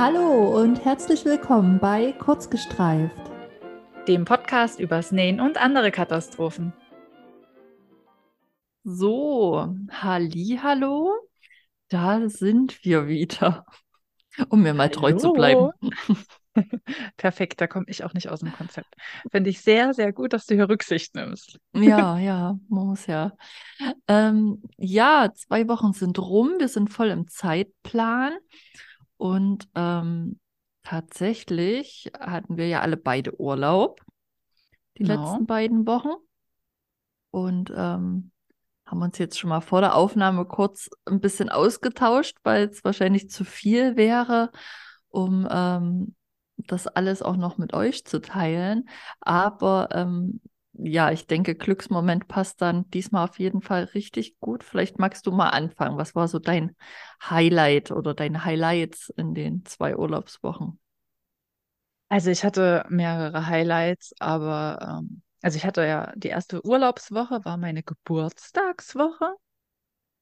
Hallo 0.00 0.56
und 0.62 0.84
herzlich 0.84 1.24
willkommen 1.24 1.80
bei 1.80 2.12
Kurzgestreift, 2.12 3.16
dem 4.06 4.24
Podcast 4.24 4.78
übers 4.78 5.10
Nähen 5.10 5.40
und 5.40 5.58
andere 5.58 5.90
Katastrophen. 5.90 6.72
So, 8.84 9.74
Halli, 9.90 10.60
hallo, 10.62 11.14
da 11.88 12.28
sind 12.28 12.84
wir 12.84 13.08
wieder, 13.08 13.66
um 14.50 14.62
mir 14.62 14.72
mal 14.72 14.88
treu 14.88 15.14
zu 15.14 15.32
bleiben. 15.32 15.72
Perfekt, 17.16 17.60
da 17.60 17.66
komme 17.66 17.86
ich 17.88 18.04
auch 18.04 18.14
nicht 18.14 18.28
aus 18.28 18.38
dem 18.38 18.52
Konzept. 18.52 18.94
Finde 19.32 19.50
ich 19.50 19.62
sehr, 19.62 19.94
sehr 19.94 20.12
gut, 20.12 20.32
dass 20.32 20.46
du 20.46 20.54
hier 20.54 20.68
Rücksicht 20.68 21.16
nimmst. 21.16 21.58
Ja, 21.74 22.16
ja, 22.20 22.56
muss 22.68 23.06
ja. 23.06 23.32
Ähm, 24.06 24.62
ja, 24.76 25.32
zwei 25.34 25.66
Wochen 25.66 25.92
sind 25.92 26.20
rum, 26.20 26.52
wir 26.60 26.68
sind 26.68 26.88
voll 26.88 27.08
im 27.08 27.26
Zeitplan 27.26 28.38
und 29.18 29.68
ähm, 29.74 30.40
tatsächlich 30.82 32.10
hatten 32.18 32.56
wir 32.56 32.68
ja 32.68 32.80
alle 32.80 32.96
beide 32.96 33.38
Urlaub, 33.38 34.00
die 34.96 35.02
genau. 35.02 35.30
letzten 35.32 35.46
beiden 35.46 35.86
Wochen. 35.86 36.14
Und 37.30 37.70
ähm, 37.76 38.30
haben 38.86 39.02
uns 39.02 39.18
jetzt 39.18 39.38
schon 39.38 39.50
mal 39.50 39.60
vor 39.60 39.82
der 39.82 39.94
Aufnahme 39.94 40.46
kurz 40.46 40.88
ein 41.04 41.20
bisschen 41.20 41.50
ausgetauscht, 41.50 42.38
weil 42.42 42.68
es 42.68 42.84
wahrscheinlich 42.84 43.28
zu 43.28 43.44
viel 43.44 43.96
wäre, 43.96 44.50
um 45.10 45.46
ähm, 45.50 46.14
das 46.56 46.86
alles 46.86 47.20
auch 47.20 47.36
noch 47.36 47.58
mit 47.58 47.74
euch 47.74 48.06
zu 48.06 48.20
teilen. 48.20 48.88
Aber 49.20 49.90
ähm, 49.92 50.40
ja, 50.78 51.10
ich 51.12 51.26
denke, 51.26 51.54
Glücksmoment 51.54 52.28
passt 52.28 52.62
dann 52.62 52.88
diesmal 52.90 53.24
auf 53.28 53.38
jeden 53.38 53.62
Fall 53.62 53.84
richtig 53.84 54.38
gut. 54.40 54.64
Vielleicht 54.64 54.98
magst 54.98 55.26
du 55.26 55.32
mal 55.32 55.50
anfangen. 55.50 55.98
Was 55.98 56.14
war 56.14 56.28
so 56.28 56.38
dein 56.38 56.76
Highlight 57.22 57.90
oder 57.90 58.14
deine 58.14 58.44
Highlights 58.44 59.10
in 59.16 59.34
den 59.34 59.64
zwei 59.64 59.96
Urlaubswochen? 59.96 60.78
Also 62.08 62.30
ich 62.30 62.44
hatte 62.44 62.84
mehrere 62.88 63.46
Highlights, 63.46 64.14
aber 64.18 65.00
ähm, 65.02 65.22
also 65.42 65.56
ich 65.56 65.64
hatte 65.66 65.86
ja 65.86 66.12
die 66.16 66.28
erste 66.28 66.64
Urlaubswoche, 66.64 67.44
war 67.44 67.56
meine 67.56 67.82
Geburtstagswoche. 67.82 69.34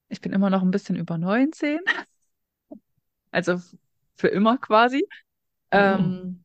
Ich 0.08 0.20
bin 0.20 0.32
immer 0.32 0.50
noch 0.50 0.62
ein 0.62 0.70
bisschen 0.70 0.96
über 0.96 1.18
19. 1.18 1.80
Also 3.30 3.60
für 4.16 4.28
immer 4.28 4.58
quasi. 4.58 5.06
Mhm. 5.72 5.78
Ähm, 5.78 6.44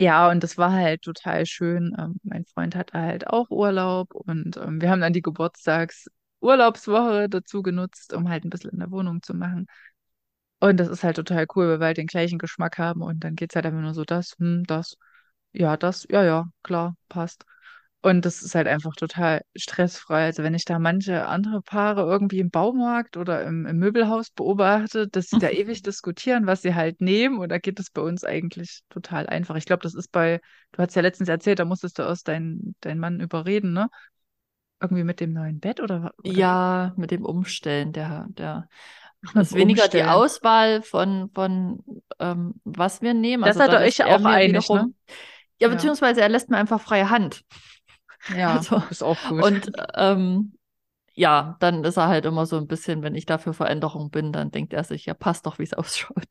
ja, 0.00 0.30
und 0.30 0.42
das 0.42 0.56
war 0.58 0.72
halt 0.72 1.02
total 1.02 1.46
schön. 1.46 1.94
Ähm, 1.98 2.16
mein 2.22 2.44
Freund 2.44 2.74
hatte 2.76 2.98
halt 2.98 3.26
auch 3.26 3.50
Urlaub 3.50 4.14
und 4.14 4.56
ähm, 4.56 4.80
wir 4.80 4.90
haben 4.90 5.00
dann 5.00 5.12
die 5.12 5.22
Geburtstagsurlaubswoche 5.22 7.28
dazu 7.28 7.62
genutzt, 7.62 8.12
um 8.14 8.28
halt 8.28 8.44
ein 8.44 8.50
bisschen 8.50 8.70
in 8.70 8.78
der 8.78 8.90
Wohnung 8.90 9.22
zu 9.22 9.34
machen. 9.34 9.66
Und 10.60 10.78
das 10.78 10.88
ist 10.88 11.04
halt 11.04 11.16
total 11.16 11.46
cool, 11.56 11.68
weil 11.68 11.80
wir 11.80 11.86
halt 11.88 11.98
den 11.98 12.06
gleichen 12.08 12.38
Geschmack 12.38 12.78
haben 12.78 13.02
und 13.02 13.22
dann 13.24 13.36
geht 13.36 13.52
es 13.52 13.56
halt 13.56 13.66
einfach 13.66 13.80
nur 13.80 13.94
so, 13.94 14.04
das, 14.04 14.34
hm, 14.38 14.64
das, 14.66 14.96
ja, 15.52 15.76
das, 15.76 16.06
ja, 16.10 16.24
ja, 16.24 16.46
klar, 16.62 16.94
passt. 17.08 17.44
Und 18.00 18.24
das 18.24 18.42
ist 18.42 18.54
halt 18.54 18.68
einfach 18.68 18.94
total 18.94 19.42
stressfrei. 19.56 20.26
Also 20.26 20.44
wenn 20.44 20.54
ich 20.54 20.64
da 20.64 20.78
manche 20.78 21.26
andere 21.26 21.62
Paare 21.62 22.02
irgendwie 22.02 22.38
im 22.38 22.50
Baumarkt 22.50 23.16
oder 23.16 23.42
im, 23.42 23.66
im 23.66 23.76
Möbelhaus 23.76 24.30
beobachte, 24.30 25.08
dass 25.08 25.26
sie 25.26 25.40
da 25.40 25.48
ewig 25.48 25.82
diskutieren, 25.82 26.46
was 26.46 26.62
sie 26.62 26.76
halt 26.76 27.00
nehmen, 27.00 27.38
und 27.38 27.48
da 27.48 27.58
geht 27.58 27.80
es 27.80 27.90
bei 27.90 28.00
uns 28.00 28.22
eigentlich 28.22 28.82
total 28.88 29.26
einfach. 29.26 29.56
Ich 29.56 29.64
glaube, 29.64 29.82
das 29.82 29.94
ist 29.94 30.12
bei, 30.12 30.40
du 30.72 30.82
hast 30.82 30.94
ja 30.94 31.02
letztens 31.02 31.28
erzählt, 31.28 31.58
da 31.58 31.64
musstest 31.64 31.98
du 31.98 32.02
erst 32.02 32.28
deinen 32.28 32.76
dein 32.82 33.00
Mann 33.00 33.18
überreden, 33.18 33.72
ne? 33.72 33.88
Irgendwie 34.80 35.02
mit 35.02 35.18
dem 35.18 35.32
neuen 35.32 35.58
Bett 35.58 35.80
oder? 35.80 36.12
oder? 36.18 36.38
Ja, 36.38 36.92
mit 36.96 37.10
dem 37.10 37.24
Umstellen, 37.24 37.92
der, 37.92 38.26
der 38.30 38.68
ist 39.34 39.54
weniger 39.54 39.82
Umstellen. 39.82 40.06
die 40.06 40.10
Auswahl 40.12 40.82
von, 40.82 41.30
von 41.34 41.82
ähm, 42.20 42.54
was 42.62 43.02
wir 43.02 43.12
nehmen. 43.12 43.42
Das 43.42 43.56
also, 43.56 43.72
hat 43.72 43.80
er 43.80 43.84
euch 43.84 44.04
auch 44.04 44.24
einig, 44.24 44.68
ne? 44.68 44.92
Ja, 45.60 45.66
beziehungsweise 45.66 46.20
er 46.20 46.28
lässt 46.28 46.50
mir 46.50 46.56
einfach 46.56 46.80
freie 46.80 47.10
Hand. 47.10 47.42
Ja, 48.28 48.56
also, 48.72 48.82
ist 48.90 49.02
auch 49.02 49.22
gut. 49.22 49.44
Und 49.46 49.72
ähm, 49.94 50.52
ja, 51.14 51.56
dann 51.60 51.84
ist 51.84 51.96
er 51.98 52.08
halt 52.08 52.26
immer 52.26 52.46
so 52.46 52.56
ein 52.58 52.66
bisschen, 52.68 53.02
wenn 53.02 53.14
ich 53.14 53.26
dafür 53.26 53.54
Veränderung 53.54 54.10
bin, 54.10 54.32
dann 54.32 54.50
denkt 54.50 54.72
er 54.72 54.84
sich, 54.84 55.06
ja, 55.06 55.14
passt 55.14 55.46
doch, 55.46 55.58
wie 55.58 55.64
es 55.64 55.74
ausschaut. 55.74 56.26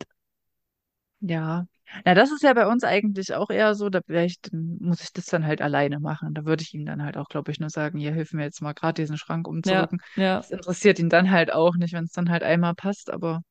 Ja, 1.20 1.66
na, 2.06 2.14
das 2.14 2.32
ist 2.32 2.44
ja 2.44 2.54
bei 2.54 2.68
uns 2.68 2.84
eigentlich 2.84 3.34
auch 3.34 3.50
eher 3.50 3.74
so, 3.76 3.90
da 3.90 4.02
vielleicht 4.06 4.50
muss 4.54 5.02
ich 5.02 5.14
das 5.14 5.26
dann 5.26 5.46
halt 5.46 5.62
alleine 5.62 6.00
machen. 6.00 6.34
Da 6.34 6.46
würde 6.46 6.62
ich 6.62 6.74
ihm 6.74 6.86
dann 6.86 7.02
halt 7.04 7.18
auch, 7.18 7.28
glaube 7.30 7.52
ich, 7.52 7.60
nur 7.60 7.70
sagen, 7.70 7.98
hier, 7.98 8.14
hilf 8.14 8.34
mir 8.34 8.44
jetzt 8.44 8.62
mal 8.62 8.74
gerade 8.74 9.02
diesen 9.02 9.18
Schrank 9.18 9.48
umzurücken. 9.48 10.00
Ja, 10.16 10.24
ja. 10.24 10.38
Das 10.42 10.52
interessiert 10.52 11.00
ihn 11.00 11.10
dann 11.10 11.32
halt 11.32 11.52
auch 11.52 11.76
nicht, 11.76 11.94
wenn 11.94 12.04
es 12.04 12.12
dann 12.12 12.30
halt 12.30 12.44
einmal 12.44 12.76
passt, 12.76 13.10
aber 13.10 13.42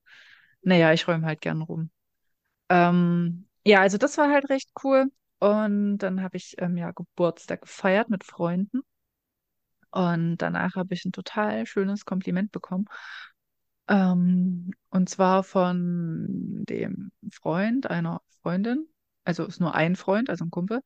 naja, 0.63 0.93
ich 0.93 1.09
räume 1.09 1.27
halt 1.27 1.41
gern 1.41 1.63
rum. 1.63 1.91
Ähm, 2.69 3.49
ja, 3.65 3.81
also 3.81 3.99
das 3.99 4.19
war 4.19 4.31
halt 4.31 4.51
recht 4.51 4.71
cool. 4.85 5.07
Und 5.39 5.99
dann 5.99 6.23
habe 6.23 6.37
ich 6.37 6.55
ähm, 6.59 6.77
ja 6.77 6.93
Geburtstag 6.93 7.63
gefeiert 7.63 8.09
mit 8.09 8.25
Freunden. 8.25 8.83
Und 9.91 10.39
danach 10.39 10.75
habe 10.75 10.95
ich 10.95 11.05
ein 11.05 11.13
total 11.13 11.67
schönes 11.67 12.05
Kompliment 12.05 12.53
bekommen. 12.53 12.87
Ähm, 13.89 14.73
und 14.91 15.09
zwar 15.09 15.45
von 15.45 16.65
dem 16.69 17.13
Freund 17.33 17.89
einer 17.91 18.21
Freundin. 18.43 18.87
Also 19.25 19.45
ist 19.45 19.61
nur 19.61 19.75
ein 19.75 19.97
Freund, 19.97 20.31
also 20.31 20.45
ein 20.45 20.51
Kumpel. 20.51 20.83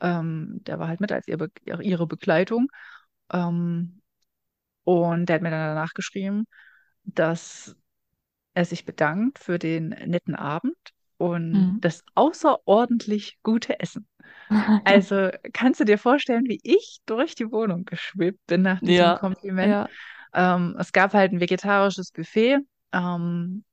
Ähm, 0.00 0.60
der 0.64 0.78
war 0.78 0.88
halt 0.88 1.00
mit 1.00 1.12
als 1.12 1.28
ihr 1.28 1.38
Be 1.38 1.50
ihre 1.64 2.06
Begleitung. 2.06 2.68
Ähm, 3.32 4.02
und 4.84 5.26
der 5.26 5.36
hat 5.36 5.42
mir 5.42 5.50
dann 5.50 5.74
danach 5.76 5.94
geschrieben, 5.94 6.46
dass 7.04 7.76
er 8.54 8.64
sich 8.64 8.84
bedankt 8.84 9.38
für 9.38 9.58
den 9.58 9.88
netten 9.90 10.34
Abend 10.34 10.76
und 11.24 11.52
mhm. 11.52 11.80
das 11.80 12.04
außerordentlich 12.14 13.38
gute 13.42 13.80
Essen. 13.80 14.06
Also 14.84 15.30
kannst 15.54 15.80
du 15.80 15.84
dir 15.84 15.98
vorstellen, 15.98 16.44
wie 16.46 16.60
ich 16.62 16.98
durch 17.06 17.34
die 17.34 17.50
Wohnung 17.50 17.86
geschwebt 17.86 18.46
bin 18.46 18.62
nach 18.62 18.78
diesem 18.80 18.94
ja, 18.94 19.16
Kompliment. 19.16 19.72
Ja. 19.72 19.88
Ähm, 20.34 20.76
es 20.78 20.92
gab 20.92 21.14
halt 21.14 21.32
ein 21.32 21.40
vegetarisches 21.40 22.10
Buffet, 22.10 22.58
ähm, 22.92 23.64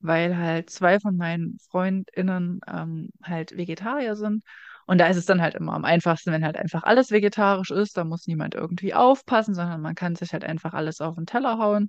weil 0.00 0.36
halt 0.36 0.70
zwei 0.70 0.98
von 0.98 1.16
meinen 1.16 1.58
FreundInnen 1.70 2.60
ähm, 2.66 3.10
halt 3.22 3.56
Vegetarier 3.56 4.16
sind. 4.16 4.42
Und 4.86 4.98
da 4.98 5.06
ist 5.06 5.18
es 5.18 5.26
dann 5.26 5.42
halt 5.42 5.54
immer 5.54 5.74
am 5.74 5.84
einfachsten, 5.84 6.32
wenn 6.32 6.44
halt 6.44 6.56
einfach 6.56 6.84
alles 6.84 7.10
vegetarisch 7.10 7.70
ist. 7.70 7.96
Da 7.96 8.04
muss 8.04 8.26
niemand 8.26 8.54
irgendwie 8.54 8.94
aufpassen, 8.94 9.54
sondern 9.54 9.82
man 9.82 9.94
kann 9.94 10.16
sich 10.16 10.32
halt 10.32 10.44
einfach 10.44 10.72
alles 10.72 11.00
auf 11.00 11.16
den 11.16 11.26
Teller 11.26 11.58
hauen 11.58 11.88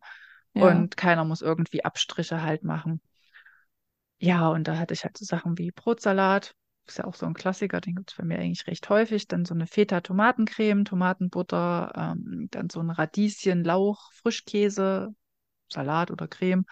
ja. 0.54 0.68
und 0.68 0.98
keiner 0.98 1.24
muss 1.24 1.42
irgendwie 1.42 1.86
Abstriche 1.86 2.42
halt 2.42 2.64
machen. 2.64 3.02
Ja, 4.18 4.50
und 4.50 4.68
da 4.68 4.78
hatte 4.78 4.94
ich 4.94 5.04
halt 5.04 5.18
so 5.18 5.26
Sachen 5.26 5.58
wie 5.58 5.72
Brotsalat, 5.72 6.54
ist 6.88 6.98
ja 6.98 7.06
auch 7.06 7.16
so 7.16 7.26
ein 7.26 7.34
Klassiker, 7.34 7.82
den 7.82 7.96
gibt 7.96 8.12
es 8.12 8.18
bei 8.18 8.24
mir 8.24 8.40
eigentlich 8.40 8.68
recht 8.68 8.88
häufig. 8.90 9.28
Dann 9.28 9.46
so 9.46 9.54
eine 9.54 9.68
Feta-Tomatencreme, 9.68 10.86
Tomatenbutter, 10.86 11.92
ähm, 11.96 12.48
dann 12.52 12.70
so 12.70 12.80
ein 12.80 12.90
Radieschen, 12.92 13.64
Lauch, 13.64 14.12
Frischkäse, 14.14 15.14
Salat 15.72 16.12
oder 16.12 16.28
Creme, 16.28 16.66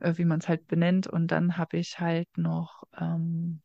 äh, 0.00 0.14
wie 0.18 0.24
man 0.26 0.40
es 0.40 0.48
halt 0.48 0.66
benennt. 0.68 1.06
Und 1.08 1.28
dann 1.28 1.56
habe 1.58 1.78
ich 1.78 2.00
halt 2.00 2.28
noch 2.38 2.84
ähm, 2.98 3.62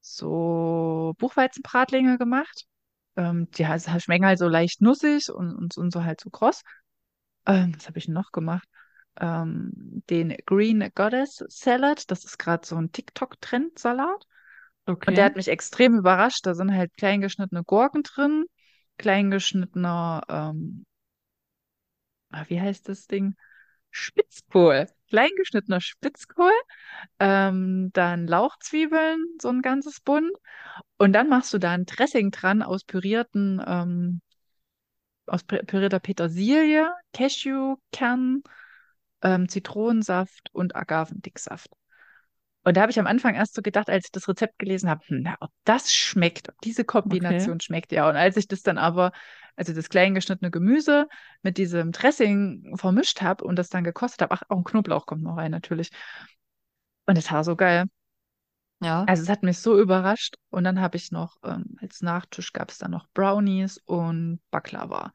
so 0.00 1.14
Buchweizenbratlinge 1.18 2.18
gemacht. 2.18 2.66
Ähm, 3.16 3.50
die 3.52 3.64
schmecken 4.00 4.26
halt 4.26 4.38
so 4.38 4.48
leicht 4.48 4.80
nussig 4.82 5.30
und, 5.30 5.54
und, 5.54 5.76
und 5.76 5.92
so 5.92 6.04
halt 6.04 6.20
so 6.20 6.30
kross. 6.30 6.62
Ähm, 7.46 7.74
was 7.76 7.88
habe 7.88 7.98
ich 7.98 8.08
noch 8.08 8.32
gemacht? 8.32 8.68
Ähm, 9.20 10.02
den 10.10 10.36
Green 10.46 10.88
Goddess 10.94 11.44
Salad. 11.48 12.10
Das 12.10 12.24
ist 12.24 12.38
gerade 12.38 12.66
so 12.66 12.76
ein 12.76 12.92
TikTok-Trend-Salat. 12.92 14.26
Okay. 14.86 15.10
Und 15.10 15.16
der 15.16 15.24
hat 15.24 15.36
mich 15.36 15.48
extrem 15.48 15.96
überrascht. 15.96 16.44
Da 16.44 16.54
sind 16.54 16.72
halt 16.72 16.96
kleingeschnittene 16.96 17.64
Gurken 17.64 18.02
drin, 18.02 18.46
kleingeschnittener, 18.98 20.22
ähm, 20.28 20.86
ah, 22.30 22.44
wie 22.48 22.60
heißt 22.60 22.88
das 22.88 23.06
Ding? 23.06 23.34
Spitzkohl. 23.90 24.86
Kleingeschnittener 25.08 25.80
Spitzkohl, 25.80 26.52
ähm, 27.18 27.90
dann 27.92 28.26
Lauchzwiebeln, 28.26 29.24
so 29.40 29.48
ein 29.48 29.62
ganzes 29.62 30.00
Bund. 30.00 30.30
Und 30.98 31.12
dann 31.12 31.28
machst 31.28 31.54
du 31.54 31.58
da 31.58 31.72
ein 31.72 31.86
Dressing 31.86 32.30
dran 32.30 32.62
aus 32.62 32.84
pürierten, 32.84 33.62
ähm, 33.66 34.20
aus 35.26 35.44
pürierter 35.44 36.00
Petersilie, 36.00 36.90
Cashewkern, 37.12 38.42
ähm, 39.26 39.48
Zitronensaft 39.48 40.50
und 40.52 40.76
Agavendicksaft. 40.76 41.70
Und 42.62 42.76
da 42.76 42.82
habe 42.82 42.90
ich 42.90 42.98
am 42.98 43.06
Anfang 43.06 43.34
erst 43.34 43.54
so 43.54 43.62
gedacht, 43.62 43.90
als 43.90 44.06
ich 44.06 44.12
das 44.12 44.28
Rezept 44.28 44.58
gelesen 44.58 44.88
habe, 44.88 45.04
hm, 45.06 45.22
na, 45.22 45.36
ob 45.40 45.50
das 45.64 45.92
schmeckt, 45.92 46.48
ob 46.48 46.60
diese 46.62 46.84
Kombination 46.84 47.54
okay. 47.54 47.64
schmeckt, 47.64 47.92
ja. 47.92 48.08
Und 48.08 48.16
als 48.16 48.36
ich 48.36 48.46
das 48.48 48.62
dann 48.62 48.78
aber, 48.78 49.12
also 49.56 49.72
das 49.72 49.88
klein 49.88 50.14
geschnittene 50.14 50.50
Gemüse 50.50 51.08
mit 51.42 51.58
diesem 51.58 51.92
Dressing 51.92 52.76
vermischt 52.76 53.20
habe 53.20 53.44
und 53.44 53.56
das 53.56 53.68
dann 53.68 53.84
gekostet 53.84 54.22
habe, 54.22 54.34
ach, 54.34 54.42
auch 54.48 54.58
ein 54.58 54.64
Knoblauch 54.64 55.06
kommt 55.06 55.22
noch 55.22 55.36
rein 55.36 55.50
natürlich. 55.50 55.90
Und 57.06 57.18
es 57.18 57.30
war 57.30 57.44
so 57.44 57.56
geil. 57.56 57.86
Ja. 58.80 59.04
Also 59.04 59.22
es 59.22 59.28
hat 59.28 59.42
mich 59.42 59.58
so 59.58 59.78
überrascht. 59.78 60.36
Und 60.50 60.64
dann 60.64 60.80
habe 60.80 60.96
ich 60.96 61.10
noch, 61.10 61.36
ähm, 61.44 61.76
als 61.80 62.00
Nachtisch 62.00 62.52
gab 62.52 62.70
es 62.70 62.78
dann 62.78 62.90
noch 62.90 63.08
Brownies 63.14 63.78
und 63.84 64.40
Baklava. 64.50 65.12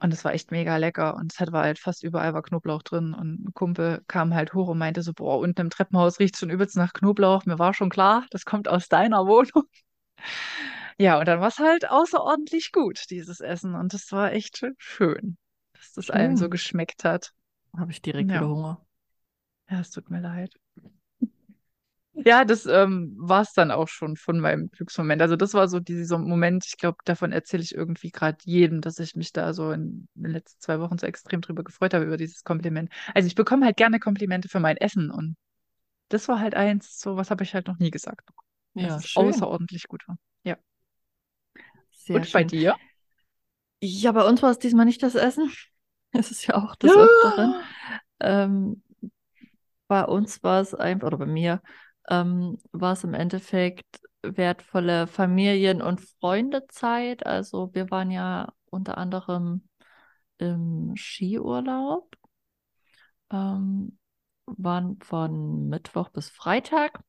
Und 0.00 0.12
es 0.12 0.24
war 0.24 0.32
echt 0.32 0.50
mega 0.52 0.76
lecker. 0.76 1.16
Und 1.16 1.32
es 1.32 1.40
hat, 1.40 1.52
war 1.52 1.64
halt 1.64 1.78
fast 1.78 2.04
überall 2.04 2.34
war 2.34 2.42
Knoblauch 2.42 2.82
drin. 2.82 3.14
Und 3.14 3.44
ein 3.48 3.54
Kumpel 3.54 4.02
kam 4.08 4.34
halt 4.34 4.54
hoch 4.54 4.68
und 4.68 4.78
meinte 4.78 5.02
so, 5.02 5.12
boah, 5.12 5.38
unten 5.38 5.60
im 5.62 5.70
Treppenhaus 5.70 6.20
riecht 6.20 6.36
schon 6.36 6.50
übelst 6.50 6.76
nach 6.76 6.92
Knoblauch. 6.92 7.44
Mir 7.46 7.58
war 7.58 7.74
schon 7.74 7.90
klar, 7.90 8.26
das 8.30 8.44
kommt 8.44 8.68
aus 8.68 8.88
deiner 8.88 9.26
Wohnung. 9.26 9.64
Ja, 10.98 11.18
und 11.18 11.26
dann 11.28 11.40
war 11.40 11.48
es 11.48 11.58
halt 11.58 11.88
außerordentlich 11.90 12.72
gut, 12.72 13.04
dieses 13.10 13.40
Essen. 13.40 13.74
Und 13.74 13.94
es 13.94 14.10
war 14.12 14.32
echt 14.32 14.64
schön, 14.78 15.36
dass 15.74 15.92
das 15.92 16.10
allen 16.10 16.36
so 16.36 16.48
geschmeckt 16.48 17.04
hat. 17.04 17.32
Habe 17.78 17.92
ich 17.92 18.02
direkt 18.02 18.34
Ja, 18.34 18.34
wieder 18.34 18.48
Hunger. 18.50 18.84
ja, 19.70 19.80
es 19.80 19.90
tut 19.90 20.10
mir 20.10 20.20
leid. 20.20 20.52
Ja, 22.24 22.44
das 22.44 22.66
ähm, 22.66 23.14
war 23.18 23.42
es 23.42 23.52
dann 23.52 23.70
auch 23.70 23.88
schon 23.88 24.16
von 24.16 24.40
meinem 24.40 24.70
Glücksmoment. 24.70 25.22
Also 25.22 25.36
das 25.36 25.54
war 25.54 25.68
so 25.68 25.78
dieser 25.80 26.18
Moment, 26.18 26.64
ich 26.66 26.76
glaube, 26.76 26.98
davon 27.04 27.32
erzähle 27.32 27.62
ich 27.62 27.74
irgendwie 27.74 28.10
gerade 28.10 28.38
jedem, 28.44 28.80
dass 28.80 28.98
ich 28.98 29.14
mich 29.14 29.32
da 29.32 29.52
so 29.54 29.70
in 29.72 30.08
den 30.14 30.32
letzten 30.32 30.60
zwei 30.60 30.80
Wochen 30.80 30.98
so 30.98 31.06
extrem 31.06 31.40
drüber 31.40 31.62
gefreut 31.64 31.94
habe, 31.94 32.04
über 32.04 32.16
dieses 32.16 32.42
Kompliment. 32.44 32.90
Also 33.14 33.26
ich 33.28 33.34
bekomme 33.36 33.64
halt 33.66 33.76
gerne 33.76 34.00
Komplimente 34.00 34.48
für 34.48 34.60
mein 34.60 34.76
Essen 34.76 35.10
und 35.10 35.36
das 36.10 36.28
war 36.28 36.40
halt 36.40 36.54
eins, 36.54 36.98
so 37.00 37.16
was 37.16 37.30
habe 37.30 37.44
ich 37.44 37.54
halt 37.54 37.68
noch 37.68 37.78
nie 37.78 37.90
gesagt, 37.90 38.28
Ja, 38.74 39.00
es 39.00 39.02
schön. 39.02 39.48
außerordentlich 39.54 39.88
gut 39.88 40.08
war. 40.08 40.18
Ja. 40.44 40.56
Sehr 41.90 42.22
Und 42.22 42.30
bei 42.32 42.44
schön. 42.44 42.44
dir? 42.44 42.78
Ja, 43.80 44.12
bei 44.12 44.24
uns 44.26 44.42
war 44.42 44.50
es 44.50 44.58
diesmal 44.58 44.84
nicht 44.86 45.02
das 45.02 45.14
Essen. 45.14 45.52
Es 46.12 46.30
ist 46.30 46.46
ja 46.46 46.54
auch 46.54 46.74
des 46.74 46.96
Öfteren. 46.96 47.54
Ähm, 48.20 48.82
bei 49.88 50.04
uns 50.04 50.42
war 50.42 50.60
es 50.60 50.74
einfach, 50.74 51.06
oder 51.08 51.18
bei 51.18 51.26
mir, 51.26 51.62
ähm, 52.08 52.58
war 52.72 52.92
es 52.94 53.04
im 53.04 53.14
Endeffekt 53.14 54.00
wertvolle 54.22 55.06
Familien- 55.06 55.82
und 55.82 56.00
Freundezeit. 56.00 57.26
Also 57.26 57.70
wir 57.74 57.90
waren 57.90 58.10
ja 58.10 58.52
unter 58.70 58.98
anderem 58.98 59.68
im 60.38 60.94
Skiurlaub, 60.96 62.16
ähm, 63.30 63.98
waren 64.46 64.98
von 65.02 65.68
Mittwoch 65.68 66.08
bis 66.10 66.30
Freitag 66.30 67.00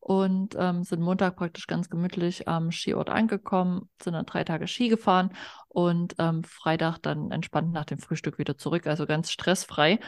und 0.00 0.56
ähm, 0.58 0.84
sind 0.84 1.02
Montag 1.02 1.36
praktisch 1.36 1.66
ganz 1.66 1.90
gemütlich 1.90 2.48
am 2.48 2.72
Skiort 2.72 3.10
angekommen, 3.10 3.90
sind 4.02 4.14
dann 4.14 4.26
drei 4.26 4.44
Tage 4.44 4.68
Ski 4.68 4.88
gefahren 4.88 5.34
und 5.68 6.14
ähm, 6.18 6.44
Freitag 6.44 6.98
dann 7.00 7.30
entspannt 7.30 7.72
nach 7.72 7.84
dem 7.86 7.98
Frühstück 7.98 8.38
wieder 8.38 8.58
zurück, 8.58 8.86
also 8.86 9.06
ganz 9.06 9.30
stressfrei. 9.30 10.00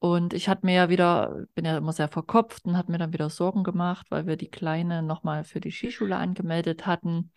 Und 0.00 0.32
ich 0.32 0.48
hatte 0.48 0.64
mir 0.64 0.74
ja 0.74 0.88
wieder, 0.88 1.44
bin 1.54 1.66
ja 1.66 1.76
immer 1.76 1.92
sehr 1.92 2.08
verkopft 2.08 2.64
und 2.64 2.76
habe 2.76 2.90
mir 2.90 2.98
dann 2.98 3.12
wieder 3.12 3.28
Sorgen 3.28 3.62
gemacht, 3.64 4.06
weil 4.10 4.26
wir 4.26 4.36
die 4.36 4.50
Kleine 4.50 5.02
nochmal 5.02 5.44
für 5.44 5.60
die 5.60 5.70
Skischule 5.70 6.16
angemeldet 6.16 6.86
hatten. 6.86 7.30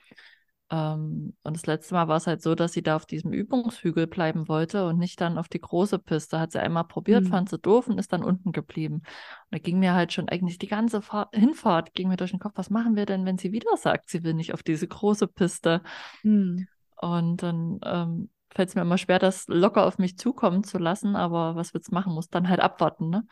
Ähm, 0.71 1.35
und 1.43 1.55
das 1.57 1.65
letzte 1.65 1.93
Mal 1.93 2.07
war 2.07 2.15
es 2.17 2.25
halt 2.25 2.41
so, 2.41 2.55
dass 2.55 2.71
sie 2.71 2.81
da 2.81 2.95
auf 2.95 3.05
diesem 3.05 3.33
Übungshügel 3.33 4.07
bleiben 4.07 4.47
wollte 4.47 4.87
und 4.87 4.97
nicht 4.97 5.19
dann 5.19 5.37
auf 5.37 5.49
die 5.49 5.59
große 5.59 5.99
Piste. 5.99 6.39
Hat 6.39 6.53
sie 6.53 6.61
einmal 6.61 6.85
probiert, 6.85 7.25
Hm. 7.25 7.31
fand 7.31 7.49
sie 7.49 7.59
doof 7.59 7.87
und 7.87 7.99
ist 7.99 8.13
dann 8.13 8.23
unten 8.23 8.53
geblieben. 8.53 8.95
Und 8.95 9.03
da 9.51 9.57
ging 9.57 9.79
mir 9.79 9.93
halt 9.93 10.13
schon 10.13 10.29
eigentlich 10.29 10.57
die 10.57 10.67
ganze 10.67 11.01
Fahr 11.01 11.29
Hinfahrt 11.33 11.93
ging 11.93 12.07
mir 12.07 12.17
durch 12.17 12.31
den 12.31 12.39
Kopf, 12.39 12.53
was 12.55 12.69
machen 12.69 12.95
wir 12.95 13.05
denn, 13.05 13.25
wenn 13.25 13.37
sie 13.37 13.51
wieder 13.51 13.75
sagt, 13.75 14.09
sie 14.09 14.23
will 14.23 14.33
nicht 14.33 14.53
auf 14.53 14.63
diese 14.63 14.87
große 14.87 15.27
Piste? 15.27 15.81
Hm. 16.21 16.65
Und 17.01 17.43
dann 17.43 17.81
ähm, 17.83 18.29
fällt 18.53 18.69
es 18.69 18.75
mir 18.75 18.81
immer 18.81 18.97
schwer, 18.97 19.19
das 19.19 19.47
locker 19.47 19.85
auf 19.85 19.97
mich 19.97 20.17
zukommen 20.17 20.63
zu 20.63 20.77
lassen, 20.77 21.15
aber 21.15 21.55
was 21.55 21.71
du 21.71 21.79
machen? 21.91 22.13
Muss 22.13 22.29
dann 22.29 22.49
halt 22.49 22.59
abwarten, 22.59 23.09
ne? 23.09 23.25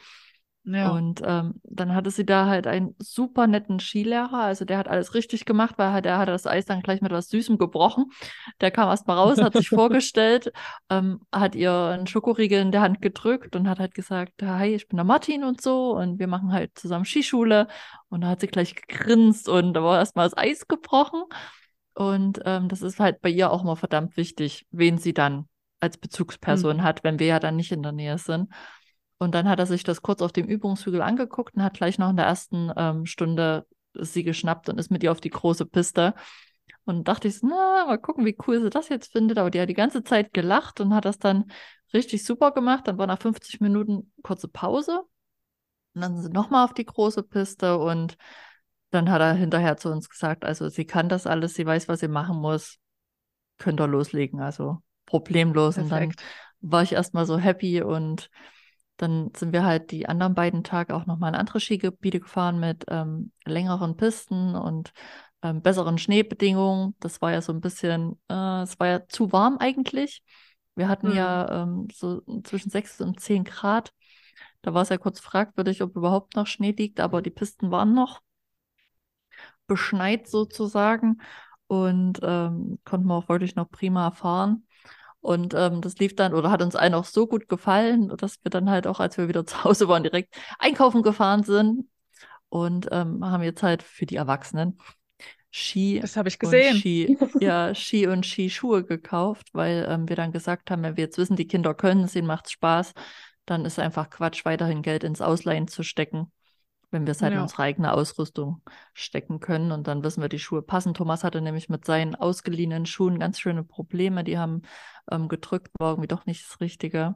Ja. 0.64 0.92
Und 0.92 1.22
ähm, 1.26 1.56
dann 1.64 1.96
hatte 1.96 2.12
sie 2.12 2.26
da 2.26 2.46
halt 2.46 2.68
einen 2.68 2.96
super 3.00 3.48
netten 3.48 3.80
Skilehrer, 3.80 4.42
also 4.42 4.64
der 4.64 4.78
hat 4.78 4.88
alles 4.88 5.16
richtig 5.16 5.46
gemacht, 5.46 5.76
weil 5.78 5.92
halt, 5.92 6.06
der 6.06 6.20
hat 6.20 6.28
das 6.28 6.46
Eis 6.46 6.66
dann 6.66 6.84
gleich 6.84 7.02
mit 7.02 7.12
was 7.12 7.30
Süßem 7.30 7.58
gebrochen. 7.58 8.12
Der 8.62 8.70
kam 8.70 8.88
erst 8.88 9.08
mal 9.08 9.16
raus, 9.16 9.42
hat 9.42 9.54
sich 9.54 9.70
vorgestellt, 9.70 10.52
ähm, 10.92 11.22
hat 11.32 11.56
ihr 11.56 11.74
einen 11.74 12.06
Schokoriegel 12.06 12.62
in 12.62 12.72
der 12.72 12.82
Hand 12.82 13.02
gedrückt 13.02 13.56
und 13.56 13.68
hat 13.68 13.80
halt 13.80 13.96
gesagt, 13.96 14.44
hi, 14.44 14.76
ich 14.76 14.88
bin 14.88 14.98
der 14.98 15.04
Martin 15.04 15.44
und 15.44 15.62
so 15.62 15.98
und 15.98 16.20
wir 16.20 16.28
machen 16.28 16.54
halt 16.54 16.78
zusammen 16.78 17.06
Skischule. 17.06 17.68
Und 18.10 18.22
da 18.22 18.28
hat 18.28 18.42
sie 18.42 18.48
gleich 18.48 18.76
gegrinst 18.76 19.50
und 19.50 19.74
da 19.74 19.84
war 19.84 19.98
erst 19.98 20.16
mal 20.16 20.26
das 20.26 20.38
Eis 20.38 20.68
gebrochen. 20.68 21.24
Und 21.94 22.40
ähm, 22.46 22.68
das 22.70 22.82
ist 22.82 23.00
halt 23.00 23.22
bei 23.22 23.30
ihr 23.30 23.52
auch 23.52 23.64
mal 23.64 23.76
verdammt 23.76 24.18
wichtig, 24.18 24.66
wen 24.72 24.98
sie 24.98 25.14
dann 25.14 25.48
als 25.80 25.98
Bezugsperson 25.98 26.78
Hm. 26.78 26.84
hat, 26.84 27.04
wenn 27.04 27.20
wir 27.20 27.28
ja 27.28 27.40
dann 27.40 27.56
nicht 27.56 27.72
in 27.72 27.84
der 27.84 27.92
Nähe 27.92 28.18
sind. 28.18 28.50
Und 29.18 29.36
dann 29.36 29.48
hat 29.48 29.60
er 29.60 29.66
sich 29.66 29.84
das 29.84 30.02
kurz 30.02 30.22
auf 30.22 30.32
dem 30.32 30.48
Übungshügel 30.48 31.02
angeguckt 31.02 31.56
und 31.56 31.64
hat 31.64 31.76
gleich 31.76 32.00
noch 32.00 32.10
in 32.10 32.16
der 32.16 32.26
ersten 32.26 32.72
ähm, 32.76 33.06
Stunde 33.06 33.68
sie 33.94 34.24
geschnappt 34.24 34.70
und 34.70 34.80
ist 34.80 34.90
mit 34.90 35.04
ihr 35.04 35.12
auf 35.12 35.22
die 35.22 35.30
große 35.30 35.66
Piste. 35.66 36.14
Und 36.86 37.08
dachte 37.08 37.28
ich, 37.28 37.38
so, 37.38 37.48
na, 37.48 37.86
mal 37.86 38.00
gucken, 38.00 38.26
wie 38.26 38.38
cool 38.48 38.62
sie 38.62 38.70
das 38.70 38.90
jetzt 38.90 39.12
findet. 39.12 39.38
Aber 39.38 39.52
die 39.52 39.62
hat 39.62 39.70
die 39.70 39.76
ganze 39.76 40.04
Zeit 40.04 40.34
gelacht 40.34 40.80
und 40.82 40.96
hat 40.96 41.06
das 41.06 41.20
dann 41.20 41.52
richtig 41.94 42.26
super 42.26 42.52
gemacht. 42.52 42.88
Dann 42.88 42.98
war 42.98 43.08
nach 43.08 43.22
50 43.22 43.62
Minuten 43.62 44.12
kurze 44.24 44.48
Pause. 44.48 45.02
Und 45.94 46.02
dann 46.02 46.16
sind 46.16 46.24
sie 46.24 46.32
nochmal 46.32 46.66
auf 46.66 46.74
die 46.74 46.86
große 46.86 47.24
Piste 47.24 47.78
und 47.78 48.18
dann 48.92 49.10
hat 49.10 49.22
er 49.22 49.34
hinterher 49.34 49.78
zu 49.78 49.90
uns 49.90 50.10
gesagt, 50.10 50.46
also 50.46 50.70
sie 50.70 50.86
kann 50.86 51.10
das 51.10 51.28
alles, 51.28 51.54
sie 51.56 51.66
weiß, 51.66 51.88
was 51.88 52.02
sie 52.02 52.08
machen 52.08 52.38
muss, 52.38 52.78
könnt 53.58 53.80
ihr 53.80 53.88
loslegen, 53.88 54.40
also 54.42 54.80
problemlos. 55.06 55.78
Und 55.78 55.90
dann 55.90 56.10
Perfekt. 56.10 56.24
war 56.62 56.84
ich 56.84 56.94
erstmal 56.94 57.26
so 57.26 57.38
happy 57.38 57.82
und 57.82 58.30
dann 58.98 59.32
sind 59.36 59.52
wir 59.54 59.66
halt 59.66 59.92
die 59.92 60.08
anderen 60.08 60.36
beiden 60.36 60.64
Tage 60.64 60.94
auch 60.96 61.06
nochmal 61.06 61.30
in 61.34 61.36
andere 61.40 61.60
Skigebiete 61.60 62.20
gefahren 62.20 62.60
mit 62.60 62.86
ähm, 62.90 63.32
längeren 63.46 63.98
Pisten 63.98 64.56
und 64.56 64.92
ähm, 65.42 65.62
besseren 65.62 65.98
Schneebedingungen. 65.98 66.96
Das 67.00 67.22
war 67.22 67.32
ja 67.32 67.42
so 67.42 67.52
ein 67.52 67.62
bisschen, 67.62 68.20
äh, 68.30 68.62
es 68.62 68.80
war 68.80 68.88
ja 68.88 69.08
zu 69.08 69.32
warm 69.32 69.58
eigentlich. 69.58 70.24
Wir 70.76 70.88
hatten 70.88 71.08
Hm. 71.08 71.16
ja 71.16 71.64
ähm, 71.64 71.88
so 71.94 72.22
zwischen 72.44 72.70
6 72.70 73.02
und 73.02 73.20
10 73.20 73.44
Grad. 73.44 73.92
Da 74.62 74.74
war 74.74 74.84
es 74.84 74.90
ja 74.90 74.98
kurz 74.98 75.20
fragwürdig, 75.20 75.82
ob 75.82 75.96
überhaupt 75.96 76.36
noch 76.36 76.46
Schnee 76.48 76.72
liegt, 76.72 77.00
aber 77.00 77.22
die 77.22 77.32
Pisten 77.32 77.72
waren 77.72 77.94
noch 77.94 78.22
beschneit 79.72 80.28
sozusagen 80.28 81.22
und 81.68 82.20
ähm, 82.24 82.80
konnten 82.84 83.08
wir 83.08 83.16
auch 83.16 83.30
wirklich 83.30 83.56
noch 83.56 83.72
prima 83.72 84.12
fahren. 84.12 84.68
Und 85.22 85.54
ähm, 85.54 85.80
das 85.80 85.96
lief 85.98 86.14
dann 86.14 86.34
oder 86.34 86.52
hat 86.52 86.62
uns 86.62 86.76
allen 86.76 86.94
auch 86.94 87.06
so 87.06 87.26
gut 87.26 87.48
gefallen, 87.48 88.10
dass 88.18 88.44
wir 88.44 88.50
dann 88.50 88.70
halt 88.70 88.86
auch, 88.86 89.00
als 89.00 89.18
wir 89.18 89.30
wieder 89.30 89.46
zu 89.46 89.64
Hause 89.64 89.88
waren, 89.88 90.04
direkt 90.04 90.36
einkaufen 90.60 91.04
gefahren 91.04 91.44
sind 91.44 91.88
und 92.50 92.90
ähm, 92.92 93.24
haben 93.24 93.44
jetzt 93.44 93.64
halt 93.64 93.82
für 93.82 94.06
die 94.06 94.18
Erwachsenen 94.18 94.78
Ski 95.50 96.00
Das 96.02 96.18
habe 96.18 96.28
ich 96.28 96.36
und 96.36 96.40
gesehen. 96.40 96.78
Ski, 96.78 97.18
ja, 97.40 97.74
Ski 97.74 98.08
und 98.08 98.26
Skischuhe 98.26 98.84
gekauft, 98.84 99.50
weil 99.54 99.86
ähm, 99.88 100.10
wir 100.10 100.18
dann 100.18 100.34
gesagt 100.34 100.72
haben, 100.72 100.84
wenn 100.84 100.98
wir 100.98 101.06
jetzt 101.06 101.18
wissen, 101.18 101.38
die 101.38 101.48
Kinder 101.48 101.74
können 101.74 102.04
es, 102.04 102.16
ihnen 102.16 102.28
macht 102.28 102.48
es 102.48 102.52
Spaß, 102.54 102.94
dann 103.46 103.64
ist 103.64 103.80
einfach 103.80 104.10
Quatsch, 104.10 104.44
weiterhin 104.46 104.82
Geld 104.82 105.04
ins 105.04 105.22
Ausleihen 105.22 105.68
zu 105.68 105.84
stecken, 105.84 106.32
wenn 106.92 107.06
wir 107.06 107.12
es 107.12 107.22
halt 107.22 107.34
in 107.36 107.40
Ja. 107.40 107.42
unsere 107.42 107.64
eigene 107.64 107.94
Ausrüstung 107.94 108.62
stecken 108.94 109.40
können. 109.40 109.72
Und 109.72 109.88
dann 109.88 110.04
wissen 110.04 110.22
wir, 110.22 110.30
die 110.30 110.40
Schuhe 110.40 110.62
passen. 110.62 110.94
Thomas 110.94 111.24
hatte 111.24 111.42
nämlich 111.42 111.70
mit 111.70 111.86
seinen 111.86 112.16
ausgeliehenen 112.16 112.86
Schuhen 112.86 113.20
ganz 113.20 113.40
schöne 113.40 113.64
Probleme. 113.64 114.24
Die 114.24 114.38
haben 114.38 114.62
ähm, 115.12 115.28
gedrückt, 115.30 115.70
war 115.80 115.92
irgendwie 115.94 116.08
doch 116.08 116.26
nicht 116.26 116.46
das 116.50 116.60
Richtige. 116.62 117.16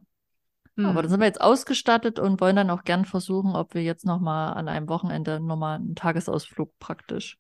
Aber 0.82 1.01
dann 1.01 1.10
Hm. 1.10 1.12
sind 1.12 1.20
wir 1.20 1.25
jetzt 1.27 1.41
ausgestattet 1.41 2.20
und 2.20 2.41
wollen 2.41 2.55
dann 2.55 2.70
auch 2.70 2.84
gern 2.84 3.05
versuchen, 3.05 3.55
ob 3.55 3.74
wir 3.74 3.84
jetzt 3.84 4.05
nochmal 4.05 4.53
an 4.53 4.67
einem 4.67 4.88
Wochenende 4.89 5.39
nochmal 5.39 5.77
einen 5.77 5.96
Tagesausflug 5.96 6.77
praktisch 6.79 7.38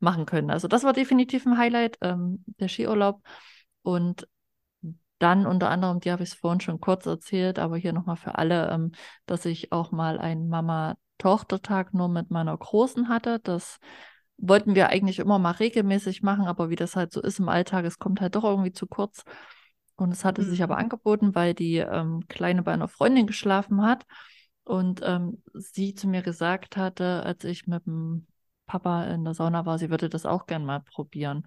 machen 0.00 0.26
können. 0.26 0.50
Also 0.50 0.68
das 0.68 0.84
war 0.84 0.92
definitiv 0.92 1.44
ein 1.46 1.58
Highlight, 1.58 1.98
ähm, 2.00 2.44
der 2.60 2.68
Skiurlaub. 2.68 3.22
Und 3.82 4.28
dann 5.18 5.46
unter 5.46 5.68
anderem, 5.70 6.00
die 6.00 6.10
habe 6.12 6.22
ich 6.22 6.30
es 6.30 6.34
vorhin 6.36 6.60
schon 6.60 6.80
kurz 6.80 7.06
erzählt, 7.06 7.58
aber 7.58 7.76
hier 7.76 7.92
nochmal 7.92 8.16
für 8.16 8.36
alle, 8.38 8.70
ähm, 8.70 8.92
dass 9.26 9.44
ich 9.44 9.72
auch 9.72 9.90
mal 9.92 10.18
einen 10.18 10.48
Mama-Tochter-Tag 10.48 11.94
nur 11.94 12.08
mit 12.08 12.30
meiner 12.30 12.56
Großen 12.56 13.08
hatte. 13.08 13.40
Das 13.40 13.78
wollten 14.36 14.74
wir 14.74 14.88
eigentlich 14.90 15.18
immer 15.18 15.38
mal 15.38 15.52
regelmäßig 15.52 16.22
machen, 16.22 16.46
aber 16.46 16.70
wie 16.70 16.76
das 16.76 16.96
halt 16.96 17.12
so 17.12 17.20
ist 17.20 17.40
im 17.40 17.48
Alltag, 17.48 17.84
es 17.84 17.98
kommt 17.98 18.20
halt 18.20 18.36
doch 18.36 18.44
irgendwie 18.44 18.72
zu 18.72 18.86
kurz. 18.86 19.24
Und 19.96 20.12
es 20.12 20.24
hatte 20.24 20.44
sich 20.44 20.62
aber 20.62 20.76
Hm. 20.76 20.84
angeboten, 20.84 21.34
weil 21.34 21.54
die 21.54 21.78
ähm, 21.78 22.24
Kleine 22.28 22.62
bei 22.62 22.72
einer 22.72 22.88
Freundin 22.88 23.26
geschlafen 23.26 23.82
hat 23.82 24.06
und 24.64 25.00
ähm, 25.04 25.42
sie 25.54 25.94
zu 25.94 26.06
mir 26.08 26.22
gesagt 26.22 26.76
hatte, 26.76 27.22
als 27.24 27.44
ich 27.44 27.66
mit 27.66 27.84
dem 27.86 28.26
Papa 28.66 29.04
in 29.06 29.24
der 29.24 29.34
Sauna 29.34 29.66
war, 29.66 29.78
sie 29.78 29.90
würde 29.90 30.08
das 30.08 30.26
auch 30.26 30.46
gern 30.46 30.64
mal 30.64 30.80
probieren. 30.80 31.46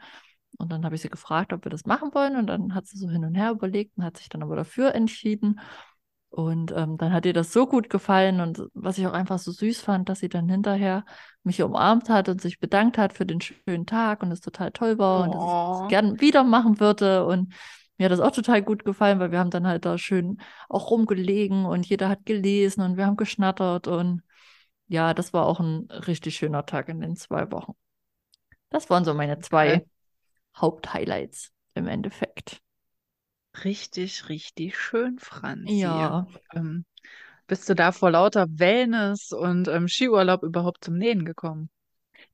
Und 0.57 0.71
dann 0.71 0.85
habe 0.85 0.95
ich 0.95 1.01
sie 1.01 1.09
gefragt, 1.09 1.53
ob 1.53 1.65
wir 1.65 1.69
das 1.71 1.85
machen 1.85 2.13
wollen. 2.13 2.35
Und 2.35 2.47
dann 2.47 2.75
hat 2.75 2.87
sie 2.87 2.97
so 2.97 3.09
hin 3.09 3.25
und 3.25 3.35
her 3.35 3.51
überlegt 3.51 3.97
und 3.97 4.03
hat 4.03 4.17
sich 4.17 4.29
dann 4.29 4.43
aber 4.43 4.55
dafür 4.55 4.93
entschieden. 4.95 5.59
Und 6.29 6.71
ähm, 6.71 6.97
dann 6.97 7.11
hat 7.11 7.25
ihr 7.25 7.33
das 7.33 7.51
so 7.51 7.67
gut 7.67 7.89
gefallen 7.89 8.39
und 8.39 8.63
was 8.73 8.97
ich 8.97 9.05
auch 9.05 9.11
einfach 9.11 9.37
so 9.37 9.51
süß 9.51 9.81
fand, 9.81 10.07
dass 10.07 10.19
sie 10.19 10.29
dann 10.29 10.47
hinterher 10.47 11.03
mich 11.43 11.61
umarmt 11.61 12.07
hat 12.07 12.29
und 12.29 12.41
sich 12.41 12.57
bedankt 12.59 12.97
hat 12.97 13.11
für 13.11 13.25
den 13.25 13.41
schönen 13.41 13.85
Tag 13.85 14.23
und 14.23 14.31
es 14.31 14.39
total 14.39 14.71
toll 14.71 14.97
war 14.97 15.23
und 15.25 15.35
dass 15.35 15.41
sie 15.43 15.47
es 15.73 15.83
Oh. 15.83 15.87
gern 15.87 16.21
wieder 16.21 16.45
machen 16.45 16.79
würde. 16.79 17.25
Und 17.25 17.53
mir 17.97 18.05
hat 18.05 18.13
das 18.13 18.21
auch 18.21 18.31
total 18.31 18.61
gut 18.61 18.85
gefallen, 18.85 19.19
weil 19.19 19.31
wir 19.31 19.39
haben 19.39 19.49
dann 19.49 19.67
halt 19.67 19.83
da 19.83 19.97
schön 19.97 20.37
auch 20.69 20.89
rumgelegen 20.89 21.65
und 21.65 21.85
jeder 21.85 22.07
hat 22.07 22.25
gelesen 22.25 22.81
und 22.81 22.95
wir 22.95 23.05
haben 23.05 23.17
geschnattert 23.17 23.87
und 23.89 24.21
ja, 24.87 25.13
das 25.13 25.33
war 25.33 25.45
auch 25.45 25.59
ein 25.59 25.87
richtig 25.91 26.35
schöner 26.37 26.65
Tag 26.65 26.87
in 26.89 27.01
den 27.01 27.15
zwei 27.17 27.51
Wochen. 27.51 27.73
Das 28.69 28.89
waren 28.89 29.05
so 29.05 29.13
meine 29.13 29.39
zwei 29.39 29.67
Geil. 29.67 29.85
Haupthighlights 30.55 31.51
im 31.75 31.87
Endeffekt. 31.87 32.61
richtig, 33.63 34.27
richtig 34.27 34.77
schön, 34.77 35.17
Franzi. 35.17 36.03
Ja, 36.03 36.27
Ähm, 36.53 36.85
bist 37.47 37.69
du 37.69 37.75
da 37.75 37.91
vor 37.93 38.11
lauter 38.11 38.47
Wellness 38.49 39.31
und 39.33 39.67
ähm, 39.69 39.87
Skiurlaub 39.89 40.43
überhaupt 40.43 40.85
zum 40.85 40.97
Nähen 40.97 41.25
gekommen? 41.25 41.69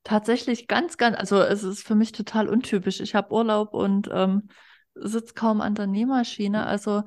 tatsächlich 0.04 0.68
ganz, 0.68 0.98
ganz, 0.98 1.18
also 1.18 1.42
es 1.42 1.64
ist 1.64 1.84
für 1.86 1.96
mich 1.96 2.12
total 2.12 2.48
untypisch. 2.50 3.00
Ich 3.00 3.16
habe 3.16 3.34
Urlaub 3.34 3.74
und 3.74 4.10
ähm, 4.12 4.50
sitze 4.96 5.34
kaum 5.34 5.62
an 5.62 5.76
der 5.76 5.88
Nähmaschine. 5.88 6.66
Also 6.66 7.04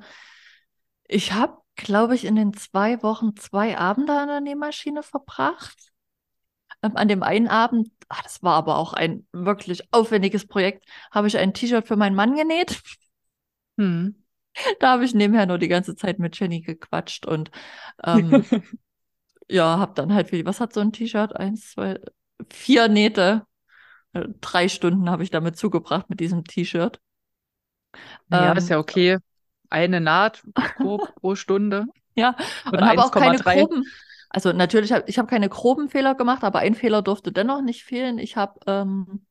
ich 1.07 1.33
habe, 1.33 1.57
glaube 1.75 2.15
ich, 2.15 2.25
in 2.25 2.35
den 2.35 2.53
zwei 2.53 3.01
Wochen 3.03 3.35
zwei 3.35 3.77
Abende 3.77 4.13
an 4.17 4.27
der 4.27 4.41
Nähmaschine 4.41 5.03
verbracht. 5.03 5.90
Ähm, 6.83 6.95
an 6.95 7.07
dem 7.07 7.23
einen 7.23 7.47
Abend, 7.47 7.89
ach, 8.09 8.23
das 8.23 8.43
war 8.43 8.55
aber 8.55 8.77
auch 8.77 8.93
ein 8.93 9.25
wirklich 9.31 9.93
aufwendiges 9.93 10.47
Projekt, 10.47 10.85
habe 11.11 11.27
ich 11.27 11.37
ein 11.37 11.53
T-Shirt 11.53 11.87
für 11.87 11.95
meinen 11.95 12.15
Mann 12.15 12.35
genäht. 12.35 12.81
Hm. 13.77 14.15
Da 14.79 14.91
habe 14.91 15.05
ich 15.05 15.13
nebenher 15.13 15.45
nur 15.45 15.57
die 15.57 15.69
ganze 15.69 15.95
Zeit 15.95 16.19
mit 16.19 16.37
Jenny 16.37 16.59
gequatscht 16.61 17.25
und 17.25 17.51
ähm, 18.03 18.43
ja, 19.49 19.79
habe 19.79 19.93
dann 19.95 20.13
halt 20.13 20.29
viel, 20.29 20.45
was 20.45 20.59
hat 20.59 20.73
so 20.73 20.81
ein 20.81 20.91
T-Shirt? 20.93 21.35
Eins, 21.35 21.71
zwei, 21.71 21.99
vier 22.51 22.87
Nähte. 22.87 23.45
Äh, 24.13 24.27
Drei 24.41 24.69
Stunden 24.69 25.09
habe 25.09 25.23
ich 25.23 25.31
damit 25.31 25.57
zugebracht 25.57 26.09
mit 26.09 26.19
diesem 26.19 26.45
T-Shirt. 26.45 26.99
Ist 28.29 28.69
Ähm, 28.69 28.69
ja 28.69 28.79
okay. 28.79 29.17
Eine 29.69 30.01
Naht 30.01 30.43
grob 30.77 31.15
pro 31.15 31.35
Stunde 31.35 31.85
ja, 32.15 32.35
oder 32.65 32.81
und 32.81 32.87
habe 32.87 33.03
auch 33.03 33.11
keine 33.11 33.39
1,3. 33.39 33.41
groben, 33.41 33.85
also 34.33 34.53
natürlich, 34.53 34.93
hab, 34.93 35.09
ich 35.09 35.19
habe 35.19 35.27
keine 35.27 35.49
groben 35.49 35.89
Fehler 35.89 36.15
gemacht, 36.15 36.43
aber 36.45 36.59
ein 36.59 36.73
Fehler 36.73 37.01
durfte 37.01 37.33
dennoch 37.33 37.61
nicht 37.61 37.83
fehlen. 37.83 38.17
Ich 38.17 38.37
habe, 38.37 38.59
ähm, 38.65 39.25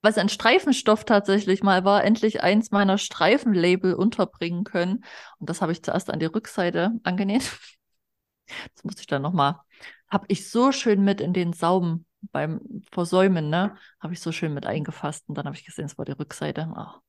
was 0.00 0.16
ein 0.16 0.30
Streifenstoff 0.30 1.04
tatsächlich 1.04 1.62
mal 1.62 1.84
war, 1.84 2.02
endlich 2.02 2.42
eins 2.42 2.70
meiner 2.70 2.96
Streifenlabel 2.96 3.92
unterbringen 3.94 4.64
können. 4.64 5.04
Und 5.38 5.50
das 5.50 5.60
habe 5.60 5.72
ich 5.72 5.82
zuerst 5.82 6.10
an 6.10 6.20
die 6.20 6.26
Rückseite 6.26 6.92
angenäht. 7.04 7.50
Das 8.74 8.84
muss 8.84 8.98
ich 8.98 9.06
dann 9.06 9.22
nochmal, 9.22 9.60
habe 10.08 10.26
ich 10.28 10.50
so 10.50 10.72
schön 10.72 11.02
mit 11.04 11.20
in 11.22 11.32
den 11.32 11.54
Saum 11.54 12.04
beim 12.32 12.60
Versäumen, 12.90 13.48
ne? 13.48 13.76
Habe 13.98 14.12
ich 14.12 14.20
so 14.20 14.30
schön 14.30 14.52
mit 14.52 14.66
eingefasst 14.66 15.26
und 15.28 15.38
dann 15.38 15.46
habe 15.46 15.56
ich 15.56 15.64
gesehen, 15.64 15.86
es 15.86 15.96
war 15.96 16.04
die 16.04 16.12
Rückseite. 16.12 16.62
Ah. 16.74 17.00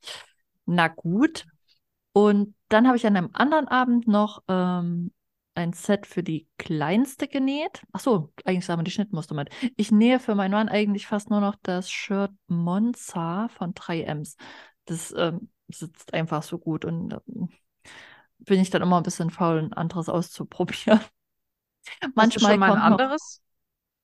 Na 0.66 0.88
gut. 0.88 1.46
Und 2.14 2.56
dann 2.70 2.88
habe 2.88 2.96
ich 2.96 3.06
an 3.06 3.18
einem 3.18 3.32
anderen 3.34 3.68
Abend 3.68 4.08
noch 4.08 4.44
ähm, 4.48 5.12
ein 5.56 5.74
Set 5.74 6.08
für 6.08 6.24
die 6.24 6.48
Kleinste 6.58 7.28
genäht. 7.28 7.84
Ach 7.92 8.00
so, 8.00 8.34
eigentlich 8.46 8.66
sagen 8.66 8.80
wir 8.80 8.86
die 8.86 8.92
Schnittmuster 8.92 9.36
mit. 9.36 9.50
Ich 9.76 9.92
nähe 9.92 10.20
für 10.20 10.36
meinen 10.36 10.52
Mann 10.52 10.70
eigentlich 10.70 11.08
fast 11.08 11.30
nur 11.30 11.42
noch 11.42 11.56
das 11.62 11.92
Shirt 11.92 12.32
Monza 12.48 13.48
von 13.50 13.74
3Ms. 13.74 14.36
Das 14.86 15.14
ähm, 15.18 15.50
sitzt 15.68 16.14
einfach 16.14 16.44
so 16.44 16.58
gut 16.58 16.86
und 16.86 17.14
ähm, 17.28 17.50
bin 18.40 18.60
ich 18.60 18.70
dann 18.70 18.82
immer 18.82 18.98
ein 18.98 19.04
bisschen 19.04 19.30
faul, 19.30 19.60
ein 19.60 19.74
anderes 19.74 20.10
auszuprobieren. 20.10 21.00
Manchmal 22.16 22.54
ein 22.54 22.60
kommt 22.60 22.76
noch, 22.76 22.84
anderes? 22.84 23.42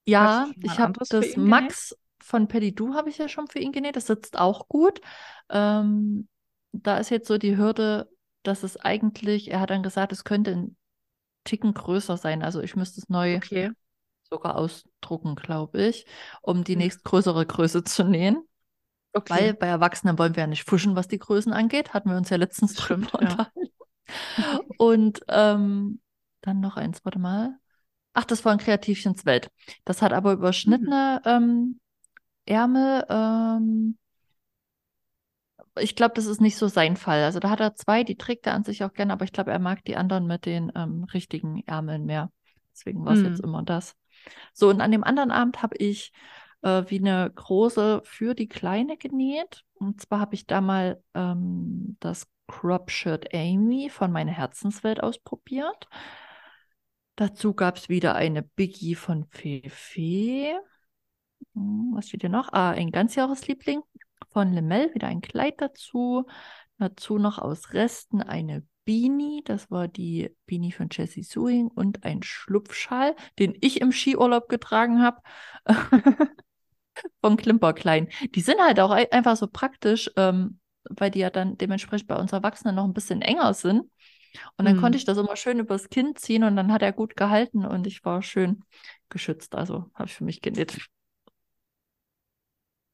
Du 0.05 0.11
ja, 0.11 0.49
ich 0.61 0.71
ein 0.71 0.79
habe 0.79 0.99
das? 1.09 1.35
Max 1.35 1.95
von 2.21 2.47
Pedidou 2.47 2.93
habe 2.93 3.09
ich 3.09 3.17
ja 3.17 3.27
schon 3.27 3.47
für 3.47 3.59
ihn 3.59 3.71
genäht. 3.71 3.95
Das 3.95 4.07
sitzt 4.07 4.37
auch 4.37 4.67
gut. 4.67 5.01
Ähm, 5.49 6.27
da 6.71 6.97
ist 6.97 7.09
jetzt 7.09 7.27
so 7.27 7.37
die 7.37 7.57
Hürde, 7.57 8.09
dass 8.43 8.63
es 8.63 8.77
eigentlich, 8.77 9.51
er 9.51 9.59
hat 9.59 9.69
dann 9.69 9.83
gesagt, 9.83 10.11
es 10.11 10.23
könnte 10.23 10.51
ein 10.51 10.77
Ticken 11.43 11.73
größer 11.73 12.17
sein. 12.17 12.43
Also 12.43 12.61
ich 12.61 12.75
müsste 12.75 13.01
es 13.01 13.09
neu 13.09 13.41
Okay. 13.41 13.69
sogar 14.29 14.55
ausdrucken, 14.57 15.35
glaube 15.35 15.81
ich, 15.87 16.05
um 16.41 16.63
die 16.63 16.75
Hm. 16.75 16.77
nächstgrößere 16.77 17.45
Größe 17.45 17.83
zu 17.83 18.03
nähen. 18.05 18.43
Weil 19.27 19.53
Okay. 19.53 19.55
bei 19.55 19.67
Erwachsenen 19.67 20.19
wollen 20.19 20.35
wir 20.35 20.43
ja 20.43 20.47
nicht 20.47 20.65
fuschen, 20.69 20.95
was 20.95 21.07
die 21.07 21.19
Größen 21.19 21.53
angeht. 21.53 21.93
Hatten 21.93 22.09
wir 22.09 22.17
uns 22.17 22.29
ja 22.29 22.37
letztens 22.37 22.73
Das 22.73 22.77
drüber 22.77 22.97
stimmt, 22.97 23.13
ja. 23.19 23.37
unterhalten. 23.37 23.69
Und 24.77 25.21
ähm, 25.27 26.01
dann 26.41 26.59
noch 26.59 26.77
eins, 26.77 27.03
warte 27.05 27.19
mal. 27.19 27.57
Ach, 28.13 28.25
das 28.25 28.45
war 28.45 28.53
ein 28.53 28.57
Kreativchens 28.59 29.25
Welt. 29.25 29.51
Das 29.85 30.01
hat 30.01 30.13
aber 30.13 30.33
überschnittene 30.33 31.21
ähm, 31.25 31.79
Ärmel. 32.45 33.05
Ähm, 33.09 33.97
ich 35.81 35.95
glaube, 35.95 36.13
das 36.15 36.25
ist 36.25 36.41
nicht 36.41 36.57
so 36.57 36.67
sein 36.67 36.97
Fall. 36.97 37.23
Also 37.23 37.39
da 37.39 37.49
hat 37.49 37.59
er 37.59 37.75
zwei, 37.75 38.03
die 38.03 38.17
trägt 38.17 38.47
er 38.47 38.53
an 38.53 38.63
sich 38.63 38.83
auch 38.83 38.93
gerne, 38.93 39.13
aber 39.13 39.25
ich 39.25 39.31
glaube, 39.33 39.51
er 39.51 39.59
mag 39.59 39.83
die 39.85 39.95
anderen 39.95 40.27
mit 40.27 40.45
den 40.45 40.71
ähm, 40.75 41.05
richtigen 41.13 41.63
Ärmeln 41.65 42.05
mehr. 42.05 42.31
Deswegen 42.73 43.05
war 43.05 43.13
es 43.13 43.21
jetzt 43.21 43.39
Hm. 43.39 43.43
immer 43.43 43.63
das. 43.63 43.95
So, 44.53 44.69
und 44.69 44.81
an 44.81 44.91
dem 44.91 45.03
anderen 45.03 45.31
Abend 45.31 45.61
habe 45.61 45.77
ich 45.77 46.11
äh, 46.61 46.83
wie 46.87 46.99
eine 46.99 47.31
große 47.33 48.01
für 48.03 48.35
die 48.35 48.47
Kleine 48.47 48.97
genäht. 48.97 49.63
Und 49.75 50.01
zwar 50.01 50.19
habe 50.19 50.35
ich 50.35 50.45
da 50.45 50.61
mal 50.61 51.01
ähm, 51.13 51.97
das 51.99 52.27
Crop 52.47 52.89
Shirt 52.91 53.33
Amy 53.33 53.89
von 53.89 54.11
meiner 54.11 54.31
Herzenswelt 54.31 55.01
ausprobiert. 55.01 55.87
Dazu 57.15 57.53
gab 57.53 57.77
es 57.77 57.89
wieder 57.89 58.15
eine 58.15 58.41
Biggie 58.43 58.95
von 58.95 59.25
Fefe. 59.25 60.59
Hm, 61.53 61.91
Was 61.93 62.07
steht 62.07 62.21
hier 62.21 62.29
noch? 62.29 62.51
Ah, 62.53 62.71
ein 62.71 62.91
Ganzjahresliebling 62.91 63.81
von 64.31 64.53
Lemel, 64.53 64.93
wieder 64.93 65.07
ein 65.07 65.21
Kleid 65.21 65.55
dazu. 65.61 66.25
Dazu 66.77 67.17
noch 67.17 67.39
aus 67.39 67.73
Resten 67.73 68.21
eine 68.21 68.63
Beanie, 68.85 69.43
das 69.45 69.69
war 69.69 69.87
die 69.87 70.35
Beanie 70.47 70.71
von 70.71 70.87
Jessie 70.91 71.23
Suing 71.23 71.67
und 71.67 72.03
ein 72.05 72.23
Schlupfschal, 72.23 73.15
den 73.37 73.55
ich 73.61 73.81
im 73.81 73.91
Skiurlaub 73.91 74.49
getragen 74.49 75.01
habe, 75.03 75.21
von 77.21 77.37
Klimperklein. 77.37 78.09
Die 78.35 78.41
sind 78.41 78.59
halt 78.59 78.79
auch 78.79 78.91
ei- 78.91 79.11
einfach 79.11 79.35
so 79.37 79.47
praktisch, 79.47 80.09
ähm, 80.15 80.59
weil 80.83 81.11
die 81.11 81.19
ja 81.19 81.29
dann 81.29 81.57
dementsprechend 81.57 82.07
bei 82.07 82.15
uns 82.15 82.31
Erwachsenen 82.31 82.75
noch 82.75 82.85
ein 82.85 82.93
bisschen 82.93 83.21
enger 83.21 83.53
sind. 83.53 83.83
Und 84.57 84.65
dann 84.65 84.75
konnte 84.77 84.97
Hm. 84.97 84.99
ich 84.99 85.05
das 85.05 85.17
immer 85.17 85.35
schön 85.35 85.59
übers 85.59 85.89
Kinn 85.89 86.15
ziehen 86.15 86.43
und 86.43 86.55
dann 86.55 86.71
hat 86.71 86.81
er 86.83 86.93
gut 86.93 87.15
gehalten 87.17 87.65
und 87.65 87.87
ich 87.87 88.05
war 88.05 88.21
schön 88.23 88.63
geschützt. 89.09 89.55
Also 89.55 89.91
habe 89.95 90.05
ich 90.07 90.15
für 90.15 90.23
mich 90.25 90.41
genäht. 90.41 90.77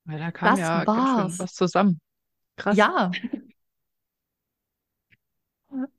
Ja, 0.07 0.17
da 0.17 0.31
kam 0.31 0.55
Das 0.55 0.57
ja 0.57 0.85
ganz 0.85 1.09
schön 1.09 1.33
war's. 1.33 1.39
was 1.39 1.53
zusammen. 1.53 1.99
Krass. 2.57 2.89
Ja, 2.89 3.17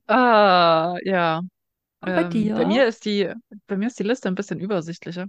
Ah, 0.09 0.97
ja. 1.05 1.41
und 2.01 2.15
bei 2.15 2.25
Ähm, 2.25 2.53
bei 2.55 2.67
mir 2.67 2.85
dir? 2.85 2.87
ist 2.87 3.05
die, 3.07 3.33
bei 3.69 3.77
mir 3.79 3.89
ist 3.89 3.99
die 3.99 4.05
Liste 4.05 4.29
ein 4.29 4.35
bisschen 4.37 4.61
übersichtlicher. 4.61 5.29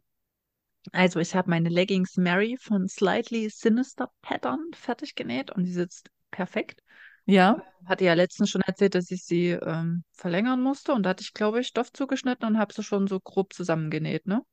Also 0.92 1.20
ich 1.22 1.34
habe 1.36 1.50
meine 1.50 1.70
Leggings 1.70 2.18
Mary 2.18 2.58
von 2.60 2.88
Slightly 2.90 3.50
Sinister 3.50 4.12
Pattern 4.22 4.70
fertig 4.74 5.16
genäht 5.16 5.50
und 5.52 5.64
die 5.64 5.72
sitzt 5.72 6.10
perfekt. 6.32 6.84
Ja. 7.26 7.62
Hatte 7.86 8.06
ja 8.06 8.14
letztens 8.14 8.50
schon 8.52 8.62
erzählt, 8.62 8.96
dass 8.96 9.10
ich 9.12 9.24
sie 9.24 9.50
ähm, 9.52 10.04
verlängern 10.12 10.62
musste 10.62 10.94
und 10.94 11.04
da 11.04 11.12
hatte 11.12 11.24
ich, 11.24 11.34
glaube 11.34 11.62
ich, 11.62 11.68
Stoff 11.68 11.92
zugeschnitten 11.94 12.46
und 12.48 12.58
habe 12.60 12.74
sie 12.74 12.84
schon 12.84 13.08
so 13.08 13.20
grob 13.20 13.54
zusammengenäht, 13.54 14.28
ne? 14.28 14.44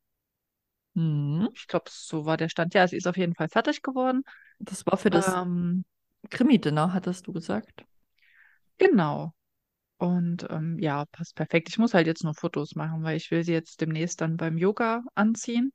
Hm. 0.94 1.48
Ich 1.54 1.66
glaube, 1.66 1.86
so 1.90 2.24
war 2.26 2.36
der 2.36 2.48
Stand. 2.48 2.74
Ja, 2.74 2.86
sie 2.88 2.96
ist 2.96 3.06
auf 3.06 3.16
jeden 3.16 3.34
Fall 3.34 3.48
fertig 3.48 3.82
geworden. 3.82 4.22
Das 4.58 4.84
war 4.86 4.98
für 4.98 5.10
das 5.10 5.38
Ähm, 5.42 5.84
Krimi-Dinner, 6.30 6.92
hattest 6.92 7.26
du 7.26 7.32
gesagt. 7.32 7.86
genau. 8.78 9.32
Und 9.98 10.46
ähm, 10.50 10.78
ja, 10.80 11.06
passt 11.06 11.36
perfekt. 11.36 11.68
Ich 11.70 11.78
muss 11.78 11.94
halt 11.94 12.06
jetzt 12.06 12.24
nur 12.24 12.34
Fotos 12.34 12.74
machen, 12.76 13.02
weil 13.04 13.16
ich 13.16 13.30
will 13.30 13.44
sie 13.44 13.52
jetzt 13.52 13.80
demnächst 13.80 14.20
dann 14.20 14.36
beim 14.36 14.58
Yoga 14.58 15.04
anziehen 15.14 15.72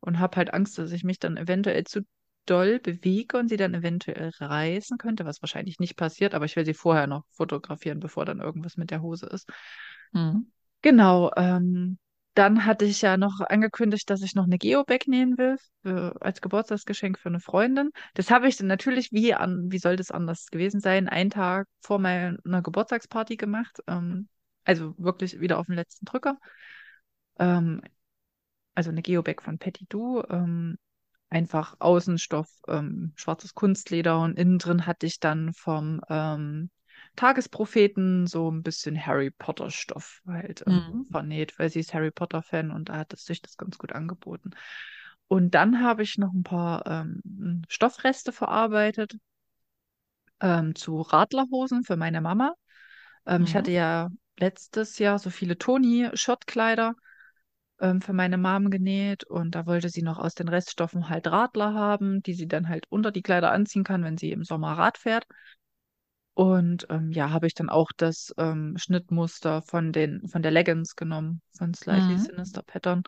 und 0.00 0.18
habe 0.20 0.36
halt 0.38 0.54
Angst, 0.54 0.78
dass 0.78 0.92
ich 0.92 1.04
mich 1.04 1.18
dann 1.20 1.36
eventuell 1.38 1.84
zu 1.84 2.02
doll 2.46 2.80
bewege 2.80 3.38
und 3.38 3.48
sie 3.48 3.56
dann 3.58 3.74
eventuell 3.74 4.30
reißen 4.40 4.98
könnte, 4.98 5.24
was 5.26 5.42
wahrscheinlich 5.42 5.80
nicht 5.80 5.96
passiert, 5.96 6.34
aber 6.34 6.46
ich 6.46 6.56
will 6.56 6.64
sie 6.66 6.74
vorher 6.74 7.06
noch 7.08 7.24
fotografieren, 7.32 8.00
bevor 8.00 8.24
dann 8.26 8.40
irgendwas 8.40 8.76
mit 8.76 8.90
der 8.90 9.02
Hose 9.02 9.26
ist. 9.26 9.48
Hm. 10.14 10.42
Genau, 10.82 11.30
ähm, 11.36 11.98
dann 12.34 12.64
hatte 12.64 12.84
ich 12.84 13.02
ja 13.02 13.16
noch 13.16 13.40
angekündigt, 13.40 14.08
dass 14.08 14.22
ich 14.22 14.34
noch 14.34 14.44
eine 14.44 14.58
Geobag 14.58 15.06
nähen 15.06 15.36
will 15.36 15.56
für, 15.82 16.16
als 16.20 16.40
Geburtstagsgeschenk 16.40 17.18
für 17.18 17.28
eine 17.28 17.40
Freundin. 17.40 17.90
Das 18.14 18.30
habe 18.30 18.48
ich 18.48 18.56
dann 18.56 18.68
natürlich, 18.68 19.12
wie, 19.12 19.34
an, 19.34 19.70
wie 19.70 19.78
soll 19.78 19.96
das 19.96 20.10
anders 20.10 20.46
gewesen 20.46 20.80
sein, 20.80 21.08
einen 21.08 21.30
Tag 21.30 21.68
vor 21.80 21.98
meiner 21.98 22.62
Geburtstagsparty 22.62 23.36
gemacht. 23.36 23.80
Ähm, 23.86 24.28
also 24.64 24.94
wirklich 24.98 25.40
wieder 25.40 25.58
auf 25.58 25.66
den 25.66 25.74
letzten 25.74 26.06
Drücker. 26.06 26.38
Ähm, 27.38 27.82
also 28.74 28.90
eine 28.90 29.02
Geobag 29.02 29.42
von 29.42 29.58
Petit-Du. 29.58 30.22
Ähm, 30.30 30.78
einfach 31.32 31.76
Außenstoff, 31.78 32.48
ähm, 32.68 33.12
schwarzes 33.16 33.54
Kunstleder 33.54 34.20
und 34.20 34.38
innen 34.38 34.58
drin 34.58 34.86
hatte 34.86 35.06
ich 35.06 35.18
dann 35.18 35.54
vom 35.54 36.00
ähm, 36.10 36.70
Tagespropheten 37.16 38.26
so 38.26 38.50
ein 38.50 38.62
bisschen 38.62 39.04
Harry 39.06 39.30
Potter 39.30 39.70
Stoff 39.70 40.22
halt 40.26 40.64
ähm, 40.66 40.82
Hm. 40.88 41.04
vernäht, 41.10 41.58
weil 41.58 41.70
sie 41.70 41.80
ist 41.80 41.94
Harry 41.94 42.10
Potter 42.10 42.42
Fan 42.42 42.70
und 42.70 42.88
da 42.88 42.96
hat 42.98 43.12
es 43.12 43.24
sich 43.24 43.42
das 43.42 43.56
ganz 43.56 43.78
gut 43.78 43.92
angeboten. 43.92 44.50
Und 45.28 45.52
dann 45.54 45.82
habe 45.82 46.02
ich 46.02 46.18
noch 46.18 46.32
ein 46.32 46.42
paar 46.42 46.86
ähm, 46.86 47.62
Stoffreste 47.68 48.32
verarbeitet 48.32 49.16
ähm, 50.40 50.74
zu 50.74 51.00
Radlerhosen 51.00 51.84
für 51.84 51.96
meine 51.96 52.20
Mama. 52.20 52.54
Ähm, 53.26 53.44
ich 53.44 53.54
Hm. 53.54 53.56
hatte 53.56 53.70
ja 53.72 54.08
letztes 54.38 54.98
Jahr 54.98 55.18
so 55.18 55.30
viele 55.30 55.58
Toni-Shirtkleider 55.58 56.94
ähm, 57.80 58.00
für 58.00 58.12
meine 58.12 58.38
Mom 58.38 58.70
genäht 58.70 59.24
und 59.24 59.54
da 59.54 59.66
wollte 59.66 59.88
sie 59.90 60.02
noch 60.02 60.18
aus 60.18 60.34
den 60.34 60.48
Reststoffen 60.48 61.08
halt 61.08 61.26
Radler 61.28 61.74
haben, 61.74 62.22
die 62.22 62.34
sie 62.34 62.48
dann 62.48 62.68
halt 62.68 62.86
unter 62.90 63.12
die 63.12 63.22
Kleider 63.22 63.52
anziehen 63.52 63.84
kann, 63.84 64.04
wenn 64.04 64.18
sie 64.18 64.32
im 64.32 64.44
Sommer 64.44 64.72
Rad 64.78 64.98
fährt. 64.98 65.26
Und 66.34 66.86
ähm, 66.88 67.12
ja, 67.12 67.30
habe 67.30 67.46
ich 67.46 67.54
dann 67.54 67.68
auch 67.68 67.90
das 67.96 68.32
ähm, 68.38 68.76
Schnittmuster 68.78 69.62
von 69.62 69.92
den, 69.92 70.26
von 70.28 70.42
der 70.42 70.50
Leggings 70.50 70.96
genommen, 70.96 71.42
von 71.56 71.74
Slightly 71.74 72.14
Mhm. 72.14 72.24
Sinister 72.24 72.62
Pattern. 72.62 73.02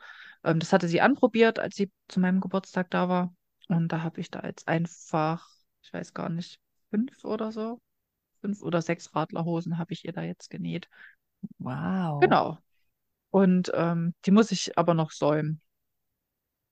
Ähm, 0.45 0.59
das 0.59 0.73
hatte 0.73 0.89
sie 0.89 1.01
anprobiert, 1.01 1.59
als 1.59 1.77
sie 1.77 1.91
zu 2.09 2.21
meinem 2.21 2.41
Geburtstag 2.41 2.91
da 2.91 3.09
war. 3.09 3.35
Und 3.69 3.89
da 3.89 4.03
habe 4.03 4.21
ich 4.21 4.31
da 4.31 4.43
jetzt 4.45 4.69
einfach, 4.69 5.49
ich 5.83 5.93
weiß 5.93 6.13
gar 6.13 6.29
nicht, 6.29 6.61
fünf 6.91 7.25
oder 7.25 7.51
so, 7.51 7.81
fünf 8.43 8.61
oder 8.63 8.83
sechs 8.83 9.15
Radlerhosen 9.15 9.79
habe 9.79 9.95
ich 9.95 10.05
ihr 10.05 10.13
da 10.13 10.23
jetzt 10.23 10.51
genäht. 10.51 10.89
Wow. 11.59 12.21
Genau. 12.21 12.59
Und 13.31 13.73
ähm, 13.75 14.15
die 14.27 14.31
muss 14.31 14.53
ich 14.53 14.77
aber 14.77 14.93
noch 14.95 15.11
säumen. 15.11 15.61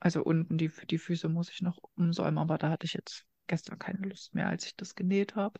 Also 0.00 0.22
unten 0.22 0.58
die, 0.58 0.70
die 0.90 0.98
Füße 0.98 1.28
muss 1.28 1.48
ich 1.50 1.62
noch 1.62 1.78
umsäumen, 1.96 2.38
aber 2.38 2.58
da 2.58 2.70
hatte 2.70 2.84
ich 2.86 2.92
jetzt 2.92 3.24
gestern 3.46 3.78
keine 3.78 4.06
Lust 4.06 4.34
mehr, 4.34 4.48
als 4.48 4.66
ich 4.66 4.76
das 4.76 4.94
genäht 4.94 5.34
habe. 5.34 5.58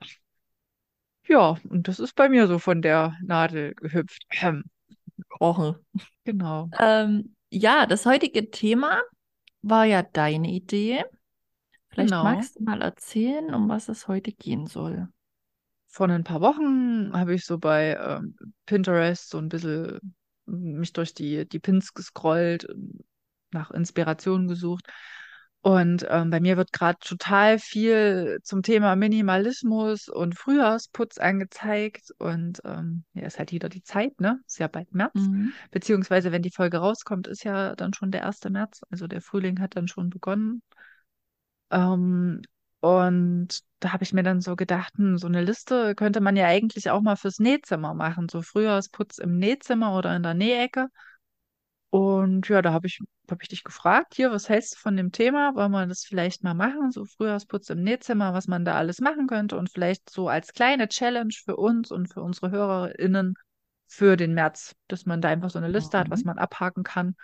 Ja, 1.29 1.57
und 1.69 1.89
das 1.89 2.01
ist 2.01 2.15
bei 2.15 2.29
mir 2.29 2.47
so 2.47 2.59
von 2.59 2.83
der 2.83 3.17
Nadel 3.23 3.75
gehüpft. 3.75 4.27
Rochen. 5.41 5.75
genau. 6.25 6.69
Ähm, 6.79 7.35
ja, 7.51 7.87
das 7.87 8.07
heutige 8.07 8.51
Thema 8.51 9.01
war 9.63 9.85
ja 9.85 10.03
deine 10.03 10.51
Idee. 10.51 11.05
Vielleicht 11.91 12.11
Genau. 12.11 12.25
magst 12.25 12.57
du 12.59 12.65
mal 12.65 12.83
erzählen, 12.83 13.55
um 13.55 13.69
was 13.69 13.89
es 13.89 14.09
heute 14.09 14.33
gehen 14.33 14.67
soll. 14.67 15.09
Vor 15.89 16.09
ein 16.09 16.25
paar 16.25 16.41
Wochen 16.41 17.13
habe 17.13 17.35
ich 17.35 17.45
so 17.45 17.59
bei 17.59 17.97
ähm, 17.97 18.35
Pinterest 18.65 19.29
so 19.29 19.39
ein 19.39 19.49
bisschen 19.51 20.15
mich 20.47 20.93
durch 20.93 21.15
die, 21.15 21.47
die 21.47 21.59
Pins 21.61 21.93
gescrollt, 21.93 22.67
nach 23.53 23.71
Inspiration 23.71 24.49
gesucht. 24.49 24.87
Und 25.65 26.05
ähm, 26.11 26.31
bei 26.31 26.41
mir 26.41 26.57
wird 26.57 26.73
gerade 26.73 26.99
total 26.99 27.61
viel 27.61 28.41
zum 28.43 28.65
Thema 28.65 28.97
Minimalismus 28.97 30.09
und 30.09 30.37
Frühjahrsputz 30.37 31.19
angezeigt. 31.19 32.11
Und 32.19 32.61
ähm, 32.65 33.05
ja, 33.15 33.27
ist 33.27 33.39
halt 33.39 33.53
wieder 33.53 33.69
die 33.69 33.85
Zeit, 33.85 34.21
ne? 34.21 34.41
Ist 34.45 34.59
ja 34.59 34.67
bald 34.67 34.93
März. 34.93 35.15
Mhm. 35.15 35.53
Beziehungsweise, 35.71 36.33
wenn 36.33 36.43
die 36.43 36.51
Folge 36.51 36.79
rauskommt, 36.79 37.29
ist 37.29 37.45
ja 37.45 37.77
dann 37.77 37.95
schon 37.95 38.11
der 38.11 38.23
erste 38.23 38.51
März. 38.51 38.81
Also 38.91 39.07
der 39.07 39.21
Frühling 39.21 39.61
hat 39.61 39.77
dann 39.77 39.87
schon 39.87 40.11
begonnen. 40.11 40.63
Ähm, 41.71 42.43
und 42.81 43.61
da 43.79 43.93
habe 43.93 44.03
ich 44.03 44.13
mir 44.13 44.25
dann 44.25 44.41
so 44.41 44.57
gedacht, 44.57 44.95
hm, 44.97 45.17
so 45.17 45.29
eine 45.29 45.43
Liste 45.45 45.95
könnte 45.95 46.21
man 46.21 46.35
ja 46.35 46.47
eigentlich 46.47 46.91
auch 46.91 47.03
mal 47.03 47.15
fürs 47.15 47.39
Nähzimmer 47.39 47.95
machen. 47.95 48.29
So 48.29 48.43
Frühjahrsputz 48.43 49.19
im 49.19 49.39
Nähzimmer 49.39 49.97
oder 49.97 50.17
in 50.17 50.25
der 50.25 50.35
Nähecke. 50.35 50.89
Und 51.93 52.49
ja, 52.49 52.63
da 52.63 52.73
habe 52.73 52.87
ich, 52.87 53.01
hab 53.31 53.43
ich 53.43 53.49
dich 53.49 53.65
gefragt, 53.65 54.15
hier, 54.15 54.31
was 54.33 54.49
hältst 54.49 54.77
du 54.77 54.79
von 54.79 54.97
dem 54.97 55.13
Thema? 55.13 55.55
Wollen 55.55 55.73
wir 55.73 55.87
das 55.87 56.05
vielleicht 56.05 56.43
mal 56.43 56.55
machen? 56.55 56.91
So 56.91 57.05
Frühjahrsputz 57.05 57.69
im 57.71 57.83
Nähzimmer, 57.83 58.33
was 58.33 58.49
man 58.49 58.65
da 58.65 58.77
alles 58.77 59.01
machen 59.01 59.27
könnte 59.27 59.59
und 59.59 59.71
vielleicht 59.71 60.09
so 60.11 60.29
als 60.29 60.55
kleine 60.55 60.89
Challenge 60.89 61.35
für 61.45 61.57
uns 61.57 61.91
und 61.93 62.09
für 62.13 62.23
unsere 62.23 62.51
HörerInnen 62.51 63.35
für 63.89 64.17
den 64.17 64.33
März, 64.35 64.75
dass 64.89 65.05
man 65.07 65.21
da 65.21 65.29
einfach 65.29 65.51
so 65.51 65.59
eine 65.59 65.69
Liste 65.69 65.99
hat, 65.99 66.11
was 66.11 66.23
Mhm. 66.23 66.27
man 66.27 66.39
abhaken 66.39 66.83
kann. 66.83 67.15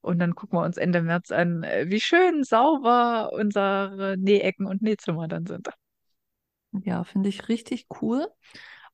Und 0.00 0.18
dann 0.18 0.34
gucken 0.34 0.58
wir 0.58 0.64
uns 0.64 0.78
Ende 0.78 1.02
März 1.02 1.30
an, 1.32 1.62
äh, 1.64 1.86
wie 1.90 2.00
schön 2.00 2.44
sauber 2.44 3.32
unsere 3.34 4.16
Nähecken 4.18 4.66
und 4.66 4.82
Nähzimmer 4.82 5.28
dann 5.28 5.46
sind. 5.46 5.68
Ja, 6.84 7.04
finde 7.04 7.28
ich 7.28 7.48
richtig 7.48 7.86
cool. 8.02 8.28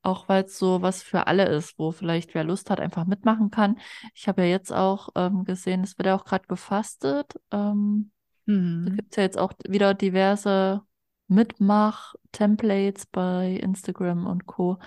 Auch 0.02 0.28
weil 0.28 0.44
es 0.44 0.58
so 0.58 0.82
was 0.82 1.02
für 1.02 1.26
alle 1.28 1.46
ist, 1.48 1.78
wo 1.78 1.92
vielleicht 1.92 2.34
wer 2.34 2.44
Lust 2.44 2.70
hat, 2.70 2.80
einfach 2.80 3.06
mitmachen 3.06 3.50
kann. 3.50 3.78
Ich 4.14 4.28
habe 4.28 4.42
ja 4.42 4.48
jetzt 4.48 4.72
auch 4.72 5.10
ähm, 5.16 5.44
gesehen, 5.44 5.82
es 5.84 5.98
wird 5.98 6.06
ja 6.06 6.16
auch 6.16 6.24
gerade 6.24 6.46
gefastet. 6.48 7.34
Ähm, 7.52 8.10
da 8.82 8.90
Mhm. 8.90 8.96
gibt 8.96 9.12
es 9.12 9.16
ja 9.16 9.22
jetzt 9.24 9.38
auch 9.38 9.52
wieder 9.68 9.94
diverse 9.94 10.82
Mitmach-Templates 11.28 13.06
bei 13.06 13.52
Instagram 13.62 14.26
und 14.26 14.46
Co. 14.46 14.78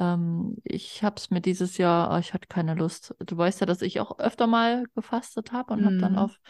Ähm, 0.00 0.56
ich 0.64 1.02
habe 1.04 1.16
es 1.16 1.30
mir 1.30 1.40
dieses 1.40 1.78
Jahr, 1.78 2.10
ah, 2.10 2.18
ich 2.18 2.34
hatte 2.34 2.48
keine 2.48 2.74
Lust. 2.74 3.14
Du 3.20 3.36
weißt 3.36 3.60
ja, 3.60 3.66
dass 3.66 3.82
ich 3.82 4.00
auch 4.00 4.18
öfter 4.18 4.46
mal 4.46 4.86
gefastet 4.94 5.52
habe 5.52 5.74
und 5.74 5.84
habe 5.84 5.96
dann 5.98 6.14
Mhm. 6.14 6.16
auf 6.16 6.40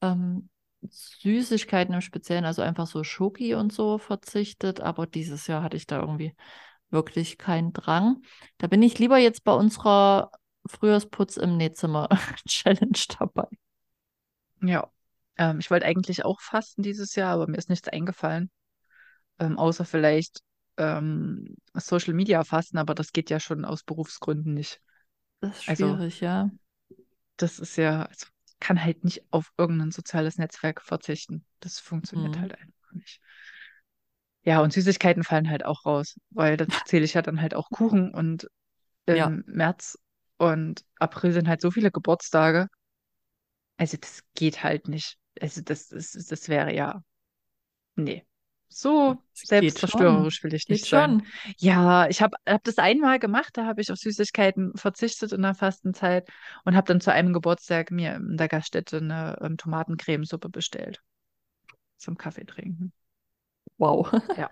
ähm, 0.00 0.48
Süßigkeiten 0.88 1.94
im 1.94 2.00
Speziellen, 2.00 2.44
also 2.44 2.62
einfach 2.62 2.86
so 2.86 3.02
Schoki 3.04 3.54
und 3.54 3.72
so 3.72 3.98
verzichtet. 3.98 4.80
Aber 4.80 5.06
dieses 5.06 5.46
Jahr 5.48 5.62
hatte 5.62 5.76
ich 5.76 5.86
da 5.86 6.00
irgendwie 6.00 6.34
wirklich 6.90 7.38
keinen 7.38 7.72
Drang. 7.72 8.22
Da 8.58 8.66
bin 8.66 8.82
ich 8.82 8.98
lieber 8.98 9.18
jetzt 9.18 9.44
bei 9.44 9.52
unserer 9.52 10.30
Frühjahrsputz 10.66 11.36
im 11.36 11.56
Nähzimmer 11.56 12.08
Challenge 12.48 12.98
dabei. 13.18 13.46
Ja. 14.62 14.90
Ähm, 15.36 15.58
ich 15.60 15.70
wollte 15.70 15.86
eigentlich 15.86 16.24
auch 16.24 16.40
fasten 16.40 16.82
dieses 16.82 17.14
Jahr, 17.14 17.34
aber 17.34 17.46
mir 17.48 17.56
ist 17.58 17.68
nichts 17.70 17.88
eingefallen. 17.88 18.50
ähm, 19.40 19.58
außer 19.58 19.84
vielleicht 19.86 20.42
ähm, 20.78 21.56
Social 21.74 22.14
Media 22.14 22.44
fasten, 22.44 22.78
aber 22.78 22.94
das 22.94 23.12
geht 23.12 23.30
ja 23.30 23.40
schon 23.40 23.64
aus 23.66 23.84
Berufsgründen 23.84 24.54
nicht. 24.54 24.80
Das 25.40 25.56
ist 25.58 25.64
Also 25.66 25.98
schwierig, 25.98 26.20
ja. 26.20 26.50
das 27.36 27.58
ist 27.58 27.76
ja, 27.76 28.04
also 28.04 28.26
ich 28.46 28.58
kann 28.60 28.82
halt 28.82 29.04
nicht 29.04 29.22
auf 29.32 29.52
irgendein 29.56 29.90
soziales 29.92 30.38
Netzwerk 30.38 30.82
verzichten. 30.82 31.44
Das 31.60 31.78
funktioniert 31.80 32.36
Hm. 32.36 32.40
halt 32.40 32.54
einfach 32.58 32.92
nicht. 32.92 33.20
Ja, 34.44 34.60
und 34.62 34.72
Süßigkeiten 34.72 35.24
fallen 35.24 35.50
halt 35.50 35.64
auch 35.64 35.84
raus, 35.84 36.16
weil 36.30 36.56
dazu 36.56 36.80
zähle 36.84 37.04
ich 37.04 37.14
ja 37.14 37.22
dann 37.22 37.40
halt 37.40 37.54
auch 37.54 37.70
Kuchen 37.70 38.14
und 38.14 38.48
Ja, 39.06 39.32
im 39.32 39.44
März 39.46 39.98
und 40.38 40.84
April 40.98 41.32
sind 41.32 41.48
halt 41.48 41.60
so 41.62 41.70
viele 41.70 41.90
Geburtstage. 41.92 42.68
Also 43.76 43.96
das 43.96 44.22
geht 44.34 44.62
halt 44.62 44.88
nicht. 44.88 45.18
Also 45.40 45.62
das, 45.62 45.88
das, 45.88 46.12
das 46.12 46.48
wäre 46.48 46.74
ja, 46.74 47.02
nee. 47.96 48.24
So 48.68 49.22
geht 49.56 49.80
schon. 49.80 50.32
selbstzerstörerisch 50.32 50.42
will 50.44 50.54
ich 50.54 50.68
Geht 50.68 50.68
nicht 50.68 50.88
sein. 50.88 51.16
schon. 51.16 51.22
Ja, 51.58 52.08
ich 52.08 52.22
habe 52.22 52.36
hab 52.46 52.62
das 52.64 52.78
einmal 52.78 53.18
gemacht, 53.18 53.50
da 53.54 53.66
habe 53.66 53.80
ich 53.80 53.90
auf 53.92 53.98
Süßigkeiten 53.98 54.76
verzichtet 54.76 55.32
in 55.32 55.42
der 55.42 55.54
Fastenzeit 55.54 56.28
und 56.64 56.76
habe 56.76 56.86
dann 56.86 57.00
zu 57.00 57.12
einem 57.12 57.32
Geburtstag 57.32 57.90
mir 57.90 58.16
in 58.16 58.36
der 58.36 58.48
Gaststätte 58.48 58.98
eine 58.98 59.38
ähm, 59.42 59.56
Tomatencremesuppe 59.56 60.50
bestellt 60.50 61.00
zum 61.98 62.16
Kaffee 62.18 62.44
trinken. 62.46 62.92
Wow. 63.78 64.10
Ja, 64.36 64.50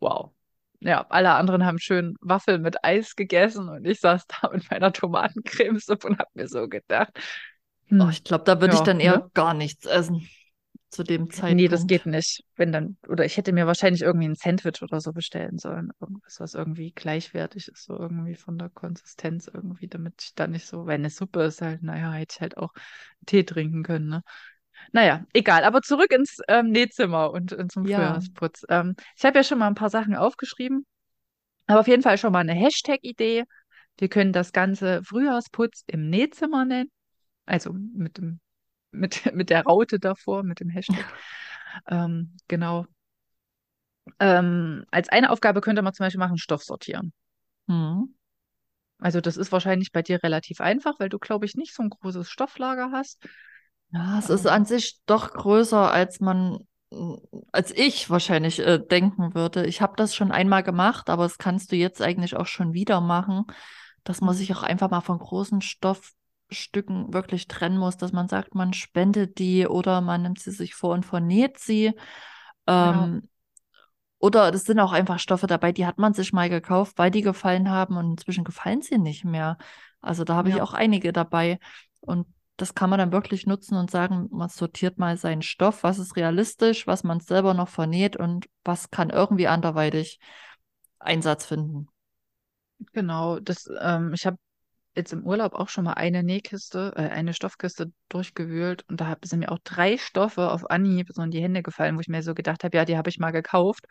wow. 0.00 0.32
Ja, 0.80 1.06
alle 1.08 1.32
anderen 1.34 1.64
haben 1.64 1.78
schön 1.78 2.16
Waffeln 2.20 2.60
mit 2.62 2.84
Eis 2.84 3.16
gegessen 3.16 3.68
und 3.70 3.86
ich 3.86 4.00
saß 4.00 4.26
da 4.28 4.50
mit 4.52 4.70
meiner 4.70 4.92
Tomatencremesuppe 4.92 6.08
und 6.08 6.18
habe 6.18 6.30
mir 6.34 6.48
so 6.48 6.68
gedacht, 6.68 7.12
Oh, 7.98 8.08
hm, 8.08 8.10
ich 8.10 8.22
glaube, 8.24 8.44
da 8.44 8.60
würde 8.60 8.74
ich 8.74 8.82
ja, 8.82 8.84
dann 8.84 9.00
ne? 9.00 9.00
eher 9.00 9.30
gar 9.34 9.54
nichts 9.54 9.86
essen 9.86 10.28
zu 10.90 11.02
dem 11.04 11.30
Nee, 11.46 11.68
das 11.68 11.86
Zeitpunkt. 11.86 11.86
geht 11.86 12.06
nicht. 12.06 12.44
Wenn 12.56 12.72
dann, 12.72 12.96
oder 13.08 13.24
ich 13.24 13.36
hätte 13.36 13.52
mir 13.52 13.66
wahrscheinlich 13.66 14.02
irgendwie 14.02 14.28
ein 14.28 14.34
Sandwich 14.36 14.82
oder 14.82 15.00
so 15.00 15.12
bestellen 15.12 15.58
sollen. 15.58 15.90
Irgendwas, 16.00 16.40
was 16.40 16.54
irgendwie 16.54 16.92
gleichwertig 16.92 17.68
ist, 17.68 17.84
so 17.84 17.98
irgendwie 17.98 18.34
von 18.36 18.58
der 18.58 18.68
Konsistenz 18.70 19.48
irgendwie, 19.52 19.88
damit 19.88 20.14
ich 20.22 20.34
da 20.34 20.46
nicht 20.46 20.66
so, 20.66 20.86
weil 20.86 20.94
eine 20.94 21.10
Suppe 21.10 21.42
ist 21.44 21.60
halt, 21.62 21.82
naja, 21.82 22.12
hätte 22.12 22.34
ich 22.36 22.40
halt 22.40 22.56
auch 22.56 22.72
Tee 23.26 23.44
trinken 23.44 23.82
können, 23.82 24.08
ne? 24.08 24.22
Naja, 24.92 25.24
egal. 25.32 25.64
Aber 25.64 25.82
zurück 25.82 26.12
ins 26.12 26.38
ähm, 26.48 26.70
Nähzimmer 26.70 27.32
und, 27.32 27.52
und 27.52 27.72
zum 27.72 27.86
Ja. 27.86 27.96
Frühjahrsputz. 27.98 28.64
Ähm, 28.68 28.94
ich 29.16 29.24
habe 29.24 29.38
ja 29.38 29.44
schon 29.44 29.58
mal 29.58 29.68
ein 29.68 29.74
paar 29.74 29.90
Sachen 29.90 30.14
aufgeschrieben, 30.14 30.86
aber 31.66 31.80
auf 31.80 31.88
jeden 31.88 32.02
Fall 32.02 32.18
schon 32.18 32.32
mal 32.32 32.40
eine 32.40 32.54
Hashtag-Idee. 32.54 33.44
Wir 33.98 34.08
können 34.08 34.32
das 34.32 34.52
Ganze 34.52 35.02
Frühjahrsputz 35.04 35.84
im 35.86 36.10
Nähzimmer 36.10 36.64
nennen. 36.64 36.90
Also 37.46 37.72
mit 37.72 38.18
dem, 38.18 38.40
mit, 38.90 39.34
mit 39.34 39.50
der 39.50 39.64
Raute 39.64 39.98
davor, 39.98 40.42
mit 40.42 40.60
dem 40.60 40.68
Hashtag. 40.68 41.04
Ähm, 41.88 42.36
genau. 42.48 42.86
Ähm, 44.20 44.84
als 44.90 45.08
eine 45.08 45.30
Aufgabe 45.30 45.60
könnte 45.60 45.82
man 45.82 45.94
zum 45.94 46.04
Beispiel 46.04 46.20
machen, 46.20 46.38
Stoff 46.38 46.62
sortieren. 46.62 47.12
Hm. 47.68 48.14
Also 48.98 49.20
das 49.20 49.36
ist 49.36 49.52
wahrscheinlich 49.52 49.92
bei 49.92 50.02
dir 50.02 50.22
relativ 50.22 50.60
einfach, 50.60 50.98
weil 50.98 51.08
du, 51.08 51.18
glaube 51.18 51.46
ich, 51.46 51.56
nicht 51.56 51.74
so 51.74 51.82
ein 51.82 51.90
großes 51.90 52.30
Stofflager 52.30 52.90
hast. 52.92 53.26
Ja, 53.94 54.18
es 54.18 54.28
ist 54.30 54.46
an 54.46 54.64
sich 54.64 54.98
doch 55.06 55.32
größer, 55.32 55.92
als 55.92 56.20
man, 56.20 56.58
als 57.52 57.70
ich 57.70 58.10
wahrscheinlich 58.10 58.58
äh, 58.60 58.78
denken 58.80 59.34
würde. 59.34 59.66
Ich 59.66 59.80
habe 59.80 59.94
das 59.96 60.14
schon 60.14 60.32
einmal 60.32 60.62
gemacht, 60.64 61.08
aber 61.10 61.22
das 61.24 61.38
kannst 61.38 61.70
du 61.70 61.76
jetzt 61.76 62.02
eigentlich 62.02 62.34
auch 62.36 62.46
schon 62.46 62.72
wieder 62.72 63.00
machen, 63.00 63.44
dass 64.02 64.20
man 64.20 64.34
sich 64.34 64.52
auch 64.54 64.62
einfach 64.64 64.90
mal 64.90 65.00
von 65.00 65.18
großen 65.18 65.60
Stoffstücken 65.62 67.12
wirklich 67.14 67.46
trennen 67.46 67.78
muss, 67.78 67.96
dass 67.96 68.12
man 68.12 68.28
sagt, 68.28 68.54
man 68.56 68.72
spendet 68.72 69.38
die 69.38 69.66
oder 69.68 70.00
man 70.00 70.22
nimmt 70.22 70.40
sie 70.40 70.50
sich 70.50 70.74
vor 70.74 70.92
und 70.92 71.06
vernäht 71.06 71.58
sie. 71.58 71.92
ja, 72.78 73.10
Ähm, 73.12 73.28
oder 74.18 74.50
das 74.50 74.64
sind 74.64 74.80
auch 74.80 74.92
einfach 74.92 75.18
Stoffe 75.18 75.46
dabei, 75.46 75.72
die 75.72 75.86
hat 75.86 75.98
man 75.98 76.14
sich 76.14 76.32
mal 76.32 76.48
gekauft, 76.48 76.94
weil 76.98 77.10
die 77.10 77.22
gefallen 77.22 77.70
haben 77.70 77.96
und 77.96 78.12
inzwischen 78.12 78.44
gefallen 78.44 78.82
sie 78.82 78.98
nicht 78.98 79.24
mehr. 79.24 79.58
Also 80.00 80.24
da 80.24 80.34
habe 80.34 80.48
ich 80.50 80.54
ja, 80.56 80.62
auch 80.62 80.72
einige 80.74 81.12
dabei. 81.12 81.58
Und 82.00 82.26
das 82.56 82.74
kann 82.74 82.90
man 82.90 82.98
dann 82.98 83.12
wirklich 83.12 83.46
nutzen 83.46 83.76
und 83.76 83.90
sagen, 83.90 84.28
man 84.30 84.48
sortiert 84.48 84.98
mal 84.98 85.16
seinen 85.16 85.42
Stoff, 85.42 85.82
was 85.82 85.98
ist 85.98 86.16
realistisch, 86.16 86.86
was 86.86 87.02
man 87.02 87.20
selber 87.20 87.54
noch 87.54 87.68
vernäht 87.68 88.16
und 88.16 88.46
was 88.64 88.90
kann 88.90 89.10
irgendwie 89.10 89.48
anderweitig 89.48 90.20
Einsatz 90.98 91.46
finden. 91.46 91.88
genau. 92.92 93.40
Das, 93.40 93.68
ähm, 93.80 94.12
ich 94.14 94.26
habe 94.26 94.38
jetzt 94.96 95.12
im 95.12 95.26
Urlaub 95.26 95.54
auch 95.54 95.68
schon 95.68 95.84
mal 95.84 95.94
eine 95.94 96.22
Nähkiste, 96.22 96.92
äh, 96.96 97.08
eine 97.08 97.34
Stoffkiste 97.34 97.92
durchgewühlt 98.08 98.84
und 98.88 99.00
da 99.00 99.16
sind 99.24 99.40
mir 99.40 99.50
auch 99.50 99.58
drei 99.64 99.98
Stoffe 99.98 100.50
auf 100.50 100.70
Anhieb 100.70 101.08
so 101.12 101.22
in 101.22 101.30
die 101.32 101.42
Hände 101.42 101.62
gefallen, 101.62 101.96
wo 101.96 102.00
ich 102.00 102.08
mir 102.08 102.22
so 102.22 102.34
gedacht 102.34 102.64
habe, 102.64 102.76
ja, 102.76 102.84
die 102.84 102.96
habe 102.96 103.10
ich 103.10 103.18
mal 103.18 103.32
gekauft. 103.32 103.86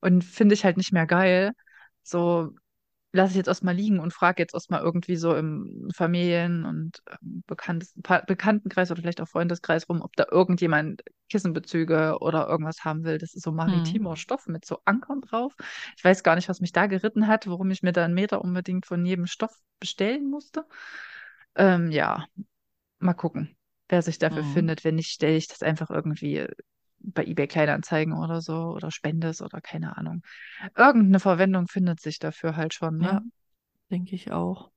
und 0.00 0.24
finde 0.24 0.54
ich 0.54 0.64
halt 0.64 0.76
nicht 0.78 0.92
mehr 0.92 1.06
geil. 1.06 1.52
So 2.02 2.54
lasse 3.12 3.32
ich 3.32 3.36
jetzt 3.36 3.48
erstmal 3.48 3.74
liegen 3.74 3.98
und 4.00 4.12
frage 4.12 4.42
jetzt 4.42 4.54
erstmal 4.54 4.82
irgendwie 4.82 5.16
so 5.16 5.34
im 5.34 5.88
Familien- 5.94 6.64
und 6.64 7.02
ähm, 7.10 7.42
Bekanntes, 7.46 7.94
Bekanntenkreis 8.26 8.90
oder 8.90 9.00
vielleicht 9.00 9.20
auch 9.20 9.28
Freundeskreis 9.28 9.88
rum, 9.88 10.02
ob 10.02 10.14
da 10.16 10.26
irgendjemand 10.30 11.02
Kissenbezüge 11.28 12.18
oder 12.20 12.48
irgendwas 12.48 12.84
haben 12.84 13.04
will. 13.04 13.18
Das 13.18 13.34
ist 13.34 13.42
so 13.42 13.52
Hm. 13.66 14.00
maritimer 14.00 14.16
Stoff 14.16 14.46
mit 14.46 14.64
so 14.64 14.78
Ankern 14.84 15.20
drauf. 15.22 15.54
Ich 15.96 16.04
weiß 16.04 16.22
gar 16.22 16.36
nicht, 16.36 16.48
was 16.48 16.60
mich 16.60 16.72
da 16.72 16.86
geritten 16.86 17.26
hat, 17.26 17.46
warum 17.48 17.70
ich 17.70 17.82
mir 17.82 17.92
da 17.92 18.04
einen 18.04 18.14
Meter 18.14 18.42
unbedingt 18.42 18.86
von 18.86 19.04
jedem 19.04 19.26
Stoff 19.26 19.54
bestellen 19.80 20.30
musste. 20.30 20.66
Ähm, 21.56 21.90
ja, 21.90 22.26
mal 23.00 23.14
gucken, 23.14 23.56
wer 23.88 24.02
sich 24.02 24.18
dafür 24.18 24.44
Hm. 24.44 24.44
findet. 24.44 24.84
Wenn 24.84 24.96
nicht, 24.96 25.10
stelle 25.12 25.36
ich 25.36 25.48
das 25.48 25.62
einfach 25.62 25.90
irgendwie 25.90 26.46
bei 27.00 27.24
eBay 27.24 27.46
Kleinanzeigen 27.46 28.14
oder 28.14 28.40
so 28.40 28.72
oder 28.72 28.90
spende 28.90 29.28
es 29.28 29.42
oder 29.42 29.60
keine 29.60 29.96
Ahnung. 29.96 30.22
Irgendeine 30.76 31.20
Verwendung 31.20 31.66
findet 31.66 32.00
sich 32.00 32.18
dafür 32.18 32.56
halt 32.56 32.74
schon, 32.74 32.98
ne? 32.98 33.04
Ja, 33.06 33.22
denke 33.90 34.14
ich 34.14 34.30
auch. 34.32 34.70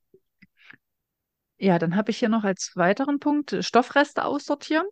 Ja, 1.57 1.79
dann 1.79 1.95
habe 1.95 2.11
ich 2.11 2.17
hier 2.17 2.29
noch 2.29 2.43
als 2.43 2.71
weiteren 2.75 3.19
Punkt 3.19 3.53
äh, 3.53 3.63
Stoffreste 3.63 4.25
aussortieren. 4.25 4.85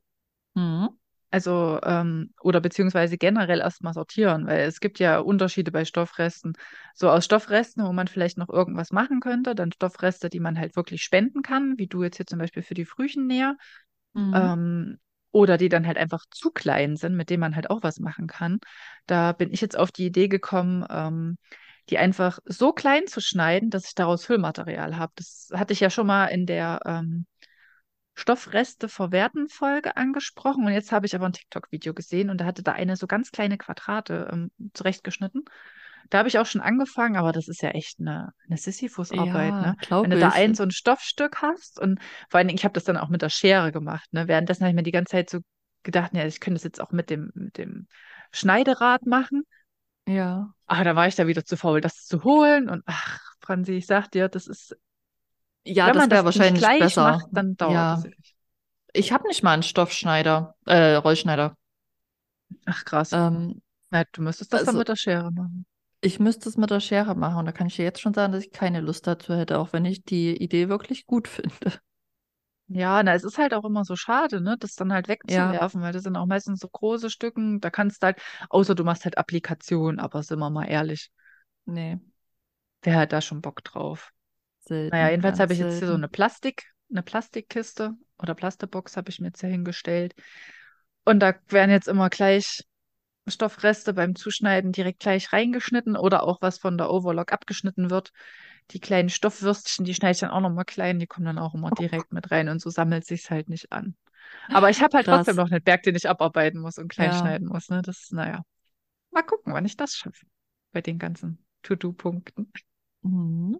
Hm. 0.55 0.89
Also, 1.33 1.79
ähm, 1.83 2.33
oder 2.41 2.59
beziehungsweise 2.59 3.17
generell 3.17 3.59
erstmal 3.61 3.93
sortieren, 3.93 4.47
weil 4.47 4.61
es 4.67 4.81
gibt 4.81 4.99
ja 4.99 5.19
Unterschiede 5.19 5.71
bei 5.71 5.85
Stoffresten. 5.85 6.53
So 6.93 7.09
aus 7.09 7.23
Stoffresten, 7.23 7.83
wo 7.85 7.93
man 7.93 8.07
vielleicht 8.09 8.37
noch 8.37 8.49
irgendwas 8.49 8.91
machen 8.91 9.21
könnte, 9.21 9.55
dann 9.55 9.71
Stoffreste, 9.71 10.29
die 10.29 10.41
man 10.41 10.59
halt 10.59 10.75
wirklich 10.75 11.03
spenden 11.03 11.41
kann, 11.41 11.77
wie 11.77 11.87
du 11.87 12.03
jetzt 12.03 12.17
hier 12.17 12.25
zum 12.25 12.39
Beispiel 12.39 12.63
für 12.63 12.73
die 12.73 12.85
Frühchennäher, 12.85 13.55
Hm. 14.13 14.33
ähm, 14.35 14.99
oder 15.31 15.57
die 15.57 15.69
dann 15.69 15.87
halt 15.87 15.97
einfach 15.97 16.25
zu 16.29 16.51
klein 16.51 16.97
sind, 16.97 17.15
mit 17.15 17.29
denen 17.29 17.41
man 17.41 17.55
halt 17.55 17.69
auch 17.69 17.83
was 17.83 17.99
machen 17.99 18.27
kann. 18.27 18.59
Da 19.05 19.31
bin 19.31 19.51
ich 19.51 19.61
jetzt 19.61 19.77
auf 19.77 19.91
die 19.91 20.05
Idee 20.05 20.27
gekommen, 20.27 20.85
ähm, 20.89 21.37
die 21.89 21.97
einfach 21.97 22.39
so 22.45 22.73
klein 22.73 23.07
zu 23.07 23.21
schneiden, 23.21 23.69
dass 23.69 23.85
ich 23.87 23.95
daraus 23.95 24.25
Füllmaterial 24.25 24.97
habe. 24.97 25.11
Das 25.15 25.49
hatte 25.53 25.73
ich 25.73 25.79
ja 25.79 25.89
schon 25.89 26.07
mal 26.07 26.27
in 26.27 26.45
der 26.45 26.79
ähm, 26.85 27.25
Stoffreste 28.13 28.89
verwerten 28.89 29.47
Folge 29.47 29.97
angesprochen 29.97 30.65
und 30.65 30.73
jetzt 30.73 30.91
habe 30.91 31.05
ich 31.05 31.15
aber 31.15 31.25
ein 31.25 31.33
TikTok-Video 31.33 31.93
gesehen 31.93 32.29
und 32.29 32.39
da 32.39 32.45
hatte 32.45 32.61
da 32.61 32.73
eine 32.73 32.95
so 32.95 33.07
ganz 33.07 33.31
kleine 33.31 33.57
Quadrate 33.57 34.29
ähm, 34.31 34.51
zurechtgeschnitten. 34.73 35.45
Da 36.09 36.19
habe 36.19 36.27
ich 36.29 36.37
auch 36.39 36.45
schon 36.45 36.61
angefangen, 36.61 37.15
aber 37.17 37.31
das 37.31 37.47
ist 37.47 37.61
ja 37.61 37.69
echt 37.71 37.99
eine, 37.99 38.33
eine 38.47 38.57
Sisyphus-Arbeit, 38.57 39.59
Ja, 39.59 39.61
ne? 39.61 39.75
Wenn 40.01 40.09
du 40.11 40.17
da 40.17 40.29
ich. 40.29 40.33
ein 40.33 40.53
so 40.55 40.63
ein 40.63 40.71
Stoffstück 40.71 41.41
hast 41.41 41.79
und 41.79 41.99
vor 42.29 42.37
allen 42.39 42.47
Dingen, 42.47 42.57
ich 42.57 42.63
habe 42.65 42.73
das 42.73 42.83
dann 42.83 42.97
auch 42.97 43.09
mit 43.09 43.21
der 43.21 43.29
Schere 43.29 43.71
gemacht, 43.71 44.11
ne? 44.13 44.27
Währenddessen 44.27 44.61
habe 44.63 44.71
ich 44.71 44.75
mir 44.75 44.83
die 44.83 44.91
ganze 44.91 45.11
Zeit 45.11 45.29
so 45.29 45.39
gedacht, 45.83 46.11
ja, 46.13 46.25
ich 46.25 46.39
könnte 46.39 46.55
das 46.55 46.63
jetzt 46.63 46.81
auch 46.81 46.91
mit 46.91 47.09
dem, 47.09 47.31
mit 47.35 47.57
dem 47.57 47.87
Schneiderad 48.31 49.05
machen. 49.05 49.43
Ja. 50.07 50.53
Aber 50.65 50.83
da 50.83 50.95
war 50.95 51.07
ich 51.07 51.15
da 51.15 51.27
wieder 51.27 51.45
zu 51.45 51.57
faul, 51.57 51.81
das 51.81 52.05
zu 52.05 52.23
holen 52.23 52.69
und 52.69 52.83
ach, 52.85 53.19
Franzi, 53.41 53.73
ich 53.73 53.85
sag 53.87 54.09
dir, 54.11 54.29
das 54.29 54.47
ist, 54.47 54.75
Ja, 55.63 55.87
wenn 55.87 55.93
das 55.93 56.09
wäre 56.09 56.25
wahrscheinlich 56.25 56.53
gleich 56.59 56.97
macht, 56.99 57.25
besser. 57.25 57.29
dann 57.31 57.55
dauert 57.57 57.91
Ja. 57.91 57.97
ewig. 58.03 58.35
Ich 58.93 59.11
habe 59.11 59.27
nicht 59.27 59.43
mal 59.43 59.53
einen 59.53 59.63
Stoffschneider, 59.63 60.55
äh, 60.67 60.95
Rollschneider. 60.95 61.55
Ach 62.65 62.85
krass. 62.85 63.11
Ähm, 63.13 63.61
Na, 63.91 64.05
du 64.13 64.21
müsstest 64.21 64.53
das 64.53 64.63
dann 64.63 64.75
also 64.75 64.79
mit 64.79 64.87
der 64.89 64.95
Schere 64.97 65.31
machen. 65.31 65.65
Ich 66.01 66.19
müsste 66.19 66.49
es 66.49 66.57
mit 66.57 66.69
der 66.69 66.79
Schere 66.79 67.15
machen 67.15 67.37
und 67.37 67.45
da 67.45 67.51
kann 67.51 67.67
ich 67.67 67.75
dir 67.75 67.83
jetzt 67.85 68.01
schon 68.01 68.13
sagen, 68.13 68.33
dass 68.33 68.43
ich 68.43 68.51
keine 68.51 68.81
Lust 68.81 69.07
dazu 69.07 69.33
hätte, 69.35 69.59
auch 69.59 69.73
wenn 69.73 69.85
ich 69.85 70.03
die 70.03 70.35
Idee 70.37 70.69
wirklich 70.69 71.05
gut 71.07 71.27
finde. 71.27 71.79
Ja, 72.67 73.03
na, 73.03 73.13
es 73.13 73.23
ist 73.25 73.37
halt 73.37 73.53
auch 73.53 73.65
immer 73.65 73.83
so 73.83 73.97
schade, 73.97 74.39
ne, 74.41 74.55
das 74.57 74.75
dann 74.75 74.93
halt 74.93 75.09
Ja, 75.23 75.55
wegzuwerfen, 75.59 75.81
weil 75.81 75.91
das 75.91 76.03
sind 76.03 76.15
auch 76.15 76.25
meistens 76.25 76.61
so 76.61 76.69
große 76.69 77.09
Stücken, 77.09 77.59
da 77.59 77.69
kannst 77.69 78.01
du 78.01 78.05
halt, 78.07 78.21
außer 78.49 78.75
du 78.75 78.85
machst 78.85 79.03
halt 79.03 79.17
Applikationen, 79.17 79.99
aber 79.99 80.23
sind 80.23 80.39
wir 80.39 80.49
mal 80.49 80.65
ehrlich, 80.67 81.09
nee, 81.65 81.99
wer 82.83 82.97
hat 82.97 83.13
da 83.13 83.21
schon 83.21 83.41
Bock 83.41 83.63
drauf? 83.63 84.11
Naja, 84.91 85.09
selten, 85.09 85.11
jedenfalls 85.11 85.39
habe 85.39 85.53
ich 85.53 85.59
jetzt 85.59 85.79
hier 85.79 85.87
so 85.89 85.95
eine 85.95 86.09
Plastik, 86.09 86.65
eine 86.91 87.03
Plastikkiste 87.03 87.95
oder 88.19 88.35
Plastikbox 88.35 88.97
habe 88.97 89.09
ich 89.11 89.19
mir 89.19 89.27
jetzt 89.27 89.41
hier 89.41 89.49
hingestellt. 89.49 90.15
Und 91.05 91.19
da 91.21 91.35
werden 91.49 91.71
jetzt 91.71 91.87
immer 91.87 92.09
gleich 92.09 92.63
Stoffreste 93.31 93.93
beim 93.93 94.15
Zuschneiden 94.15 94.71
direkt 94.71 94.99
gleich 94.99 95.33
reingeschnitten 95.33 95.95
oder 95.97 96.23
auch 96.23 96.41
was 96.41 96.59
von 96.59 96.77
der 96.77 96.91
Overlock 96.91 97.31
abgeschnitten 97.33 97.89
wird. 97.89 98.11
Die 98.71 98.79
kleinen 98.79 99.09
Stoffwürstchen, 99.09 99.85
die 99.85 99.93
schneide 99.93 100.13
ich 100.13 100.19
dann 100.19 100.31
auch 100.31 100.41
nochmal 100.41 100.65
klein, 100.65 100.99
die 100.99 101.07
kommen 101.07 101.25
dann 101.25 101.39
auch 101.39 101.53
immer 101.53 101.71
direkt 101.71 102.13
mit 102.13 102.31
rein 102.31 102.49
und 102.49 102.61
so 102.61 102.69
sammelt 102.69 103.05
sich's 103.05 103.29
halt 103.29 103.49
nicht 103.49 103.71
an. 103.71 103.95
Aber 104.51 104.69
ich 104.69 104.81
habe 104.81 104.97
halt 104.97 105.07
trotzdem 105.07 105.35
Krass. 105.35 105.37
noch 105.37 105.51
einen 105.51 105.63
Berg, 105.63 105.83
den 105.83 105.95
ich 105.95 106.09
abarbeiten 106.09 106.61
muss 106.61 106.77
und 106.77 106.89
klein 106.89 107.11
Ja. 107.11 107.17
schneiden 107.19 107.47
muss. 107.47 107.69
Ne? 107.69 107.81
Das 107.81 107.99
ist, 108.03 108.13
naja, 108.13 108.43
mal 109.11 109.23
gucken, 109.23 109.53
wann 109.53 109.65
ich 109.65 109.77
das 109.77 109.95
schaffe 109.95 110.25
bei 110.73 110.81
den 110.81 110.99
ganzen 110.99 111.45
To-Do-Punkten. 111.63 112.51
Mhm. 113.03 113.59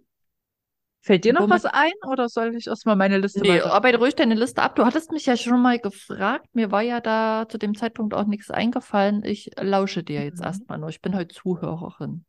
Fällt 1.02 1.24
dir 1.24 1.32
noch 1.32 1.48
was 1.50 1.64
Womit? 1.64 1.74
ein 1.74 1.92
oder 2.08 2.28
soll 2.28 2.54
ich 2.56 2.66
erstmal 2.68 2.96
meine 2.96 3.18
Liste 3.18 3.40
Nee, 3.40 3.48
weiterführen? 3.48 3.72
arbeite 3.72 3.98
ruhig 3.98 4.14
deine 4.14 4.34
Liste 4.34 4.62
ab. 4.62 4.76
Du 4.76 4.84
hattest 4.84 5.10
mich 5.12 5.26
ja 5.26 5.36
schon 5.36 5.60
mal 5.60 5.78
gefragt. 5.78 6.46
Mir 6.54 6.70
war 6.70 6.82
ja 6.82 7.00
da 7.00 7.46
zu 7.48 7.58
dem 7.58 7.74
Zeitpunkt 7.74 8.14
auch 8.14 8.26
nichts 8.26 8.50
eingefallen. 8.50 9.24
Ich 9.24 9.50
lausche 9.60 10.02
dir 10.04 10.22
jetzt 10.24 10.40
Mhm. 10.40 10.44
erstmal 10.44 10.78
nur. 10.78 10.88
Ich 10.90 11.00
bin 11.00 11.14
heute 11.16 11.34
Zuhörerin. 11.34 12.24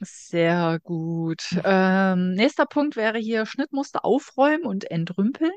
Sehr 0.00 0.78
gut. 0.80 1.42
Ähm, 1.64 2.32
nächster 2.34 2.66
Punkt 2.66 2.94
wäre 2.96 3.18
hier 3.18 3.46
Schnittmuster 3.46 4.04
aufräumen 4.04 4.64
und 4.64 4.88
entrümpeln. 4.90 5.50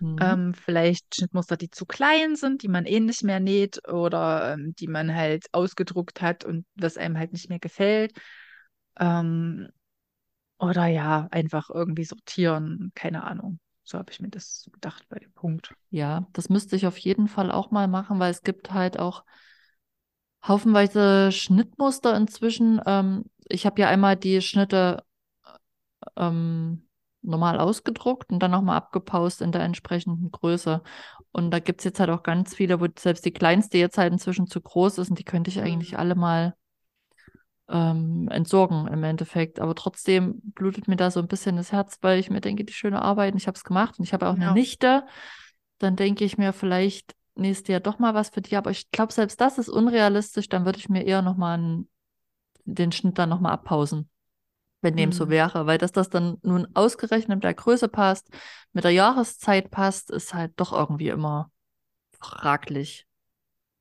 Mhm. 0.00 0.18
Ähm, 0.20 0.54
vielleicht 0.54 1.14
Schnittmuster, 1.14 1.56
die 1.56 1.70
zu 1.70 1.86
klein 1.86 2.36
sind, 2.36 2.62
die 2.62 2.68
man 2.68 2.86
eh 2.86 3.00
nicht 3.00 3.22
mehr 3.24 3.40
näht 3.40 3.86
oder 3.88 4.54
ähm, 4.54 4.74
die 4.78 4.88
man 4.88 5.14
halt 5.14 5.46
ausgedruckt 5.52 6.22
hat 6.22 6.44
und 6.44 6.66
was 6.74 6.96
einem 6.96 7.18
halt 7.18 7.32
nicht 7.32 7.48
mehr 7.48 7.60
gefällt. 7.60 8.12
Ähm, 8.98 9.68
oder 10.58 10.86
ja, 10.86 11.28
einfach 11.30 11.70
irgendwie 11.70 12.04
sortieren, 12.04 12.92
keine 12.94 13.24
Ahnung. 13.24 13.60
So 13.84 13.98
habe 13.98 14.12
ich 14.12 14.20
mir 14.20 14.28
das 14.30 14.68
gedacht 14.72 15.06
bei 15.08 15.18
dem 15.18 15.32
Punkt. 15.32 15.74
Ja, 15.90 16.26
das 16.34 16.48
müsste 16.48 16.76
ich 16.76 16.86
auf 16.86 16.96
jeden 16.98 17.28
Fall 17.28 17.50
auch 17.50 17.70
mal 17.70 17.88
machen, 17.88 18.18
weil 18.18 18.30
es 18.30 18.42
gibt 18.42 18.72
halt 18.72 18.98
auch 18.98 19.24
haufenweise 20.46 21.30
Schnittmuster 21.32 22.16
inzwischen. 22.16 22.80
Ähm, 22.86 23.24
ich 23.48 23.66
habe 23.66 23.80
ja 23.80 23.88
einmal 23.88 24.16
die 24.16 24.40
Schnitte 24.42 25.02
ähm, 26.16 26.88
normal 27.22 27.58
ausgedruckt 27.58 28.30
und 28.32 28.40
dann 28.40 28.50
nochmal 28.52 28.76
abgepaust 28.76 29.42
in 29.42 29.52
der 29.52 29.62
entsprechenden 29.62 30.30
Größe. 30.30 30.82
Und 31.32 31.50
da 31.50 31.58
gibt 31.58 31.80
es 31.80 31.84
jetzt 31.84 32.00
halt 32.00 32.10
auch 32.10 32.22
ganz 32.22 32.54
viele, 32.54 32.80
wo 32.80 32.86
selbst 32.98 33.24
die 33.24 33.32
kleinste 33.32 33.78
jetzt 33.78 33.98
halt 33.98 34.12
inzwischen 34.12 34.46
zu 34.46 34.60
groß 34.60 34.98
ist 34.98 35.10
und 35.10 35.18
die 35.18 35.24
könnte 35.24 35.50
ich 35.50 35.60
eigentlich 35.60 35.92
Mhm. 35.92 35.98
alle 35.98 36.14
mal 36.14 36.54
ähm, 37.68 38.28
entsorgen 38.30 38.86
im 38.88 39.04
Endeffekt. 39.04 39.60
Aber 39.60 39.74
trotzdem 39.74 40.40
blutet 40.42 40.88
mir 40.88 40.96
da 40.96 41.10
so 41.10 41.20
ein 41.20 41.28
bisschen 41.28 41.56
das 41.56 41.72
Herz, 41.72 41.98
weil 42.00 42.18
ich 42.18 42.30
mir 42.30 42.40
denke, 42.40 42.64
die 42.64 42.72
schöne 42.72 43.02
Arbeit, 43.02 43.32
und 43.34 43.38
ich 43.40 43.46
habe 43.46 43.56
es 43.56 43.64
gemacht 43.64 43.98
und 43.98 44.04
ich 44.04 44.12
habe 44.12 44.28
auch 44.28 44.34
eine 44.34 44.46
Ja. 44.46 44.52
Nichte. 44.52 45.04
Dann 45.78 45.96
denke 45.96 46.24
ich 46.24 46.38
mir 46.38 46.52
vielleicht 46.52 47.14
nächstes 47.34 47.68
Jahr 47.68 47.80
doch 47.80 47.98
mal 47.98 48.14
was 48.14 48.30
für 48.30 48.40
die. 48.40 48.56
Aber 48.56 48.70
ich 48.70 48.90
glaube, 48.90 49.12
selbst 49.12 49.40
das 49.40 49.58
ist 49.58 49.68
unrealistisch. 49.68 50.48
Dann 50.48 50.64
würde 50.64 50.78
ich 50.78 50.88
mir 50.88 51.04
eher 51.04 51.22
nochmal 51.22 51.84
den 52.64 52.92
Schnitt 52.92 53.18
dann 53.18 53.28
nochmal 53.28 53.52
abpausen, 53.52 54.10
wenn 54.80 54.96
dem 54.96 55.12
so 55.12 55.26
Mhm. 55.26 55.30
wäre. 55.30 55.66
Weil 55.66 55.78
dass 55.78 55.92
das 55.92 56.10
dann 56.10 56.38
nun 56.42 56.66
ausgerechnet 56.74 57.36
mit 57.36 57.44
der 57.44 57.54
Größe 57.54 57.88
passt, 57.88 58.28
mit 58.72 58.84
der 58.84 58.90
Jahreszeit 58.92 59.70
passt, 59.70 60.10
ist 60.10 60.34
halt 60.34 60.52
doch 60.56 60.72
irgendwie 60.72 61.08
immer 61.08 61.50
fraglich. 62.18 63.07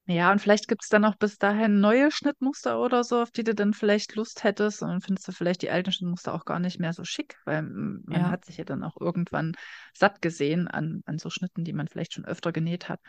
Ja, 0.09 0.31
und 0.31 0.39
vielleicht 0.39 0.69
gibt 0.69 0.83
es 0.83 0.89
dann 0.89 1.03
auch 1.03 1.15
bis 1.15 1.37
dahin 1.37 1.81
neue 1.81 2.11
Schnittmuster 2.11 2.79
oder 2.79 3.03
so, 3.03 3.21
auf 3.21 3.31
die 3.31 3.43
du 3.43 3.53
dann 3.53 3.73
vielleicht 3.73 4.15
Lust 4.15 4.43
hättest. 4.45 4.81
Und 4.81 4.87
dann 4.89 5.01
findest 5.01 5.27
du 5.27 5.33
vielleicht 5.33 5.61
die 5.61 5.69
alten 5.69 5.91
Schnittmuster 5.91 6.33
auch 6.33 6.45
gar 6.45 6.59
nicht 6.59 6.79
mehr 6.79 6.93
so 6.93 7.03
schick, 7.03 7.35
weil 7.43 7.63
man 7.63 8.13
Ja. 8.13 8.31
hat 8.31 8.45
sich 8.45 8.55
ja 8.57 8.63
dann 8.63 8.83
auch 8.83 8.95
irgendwann 9.01 9.53
satt 9.93 10.21
gesehen 10.21 10.69
an, 10.69 11.01
an 11.05 11.17
so 11.17 11.29
Schnitten, 11.29 11.65
die 11.65 11.73
man 11.73 11.89
vielleicht 11.89 12.13
schon 12.13 12.25
öfter 12.25 12.53
genäht 12.53 12.87
hat. 12.87 13.01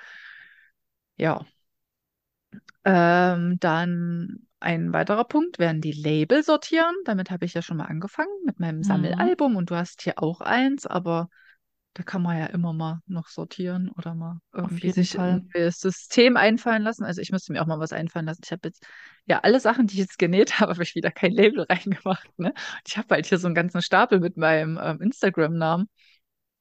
Ja. 1.17 1.45
Ähm, 2.85 3.59
dann 3.61 4.47
ein 4.61 4.93
weiterer 4.93 5.25
Punkt 5.25 5.59
wären 5.59 5.81
die 5.81 5.93
Label 5.93 6.43
sortieren. 6.43 6.95
Damit 7.05 7.31
habe 7.31 7.45
ich 7.45 7.55
ja 7.55 7.63
schon 7.63 7.77
mal 7.77 7.85
angefangen 7.87 8.33
mit 8.45 8.59
meinem 8.61 8.83
Mhm. 8.83 8.83
Sammelalbum 8.83 9.57
und 9.57 9.71
du 9.71 9.77
hast 9.77 10.03
hier 10.03 10.15
auch 10.23 10.41
eins, 10.41 10.87
aber 10.87 11.29
da 11.95 12.03
kann 12.03 12.23
man 12.23 12.39
ja 12.39 12.47
immer 12.47 12.73
mal 12.73 13.01
noch 13.07 13.29
sortieren 13.29 13.91
oder 13.97 14.15
mal 14.15 14.41
irgendwie 14.53 14.93
sich 14.93 15.13
Fall. 15.13 15.31
ein 15.31 15.51
neues 15.53 15.81
System 15.81 16.37
einfallen 16.37 16.83
lassen. 16.83 17.05
Also 17.05 17.21
ich 17.21 17.33
müsste 17.33 17.53
mir 17.53 17.63
auch 17.63 17.67
mal 17.67 17.81
was 17.81 17.93
einfallen 17.93 18.27
lassen. 18.27 18.43
Ich 18.45 18.53
habe 18.53 18.69
jetzt 18.69 18.87
ja 19.27 19.41
alle 19.41 19.59
Sachen, 19.59 19.87
die 19.87 19.95
ich 19.95 20.01
jetzt 20.01 20.19
genäht 20.19 20.51
habe, 20.61 20.73
habe 20.73 20.83
ich 20.83 20.95
wieder 20.95 21.11
kein 21.11 21.33
Label 21.33 21.65
reingemacht. 21.69 22.29
Ne? 22.39 22.55
Ich 22.87 22.97
habe 22.97 23.15
halt 23.15 23.27
hier 23.27 23.39
so 23.39 23.49
einen 23.49 23.55
ganzen 23.55 23.83
Stapel 23.83 24.21
mit 24.21 24.37
meinem 24.37 24.79
ähm, 24.81 25.01
Instagram-Namen. 25.01 25.89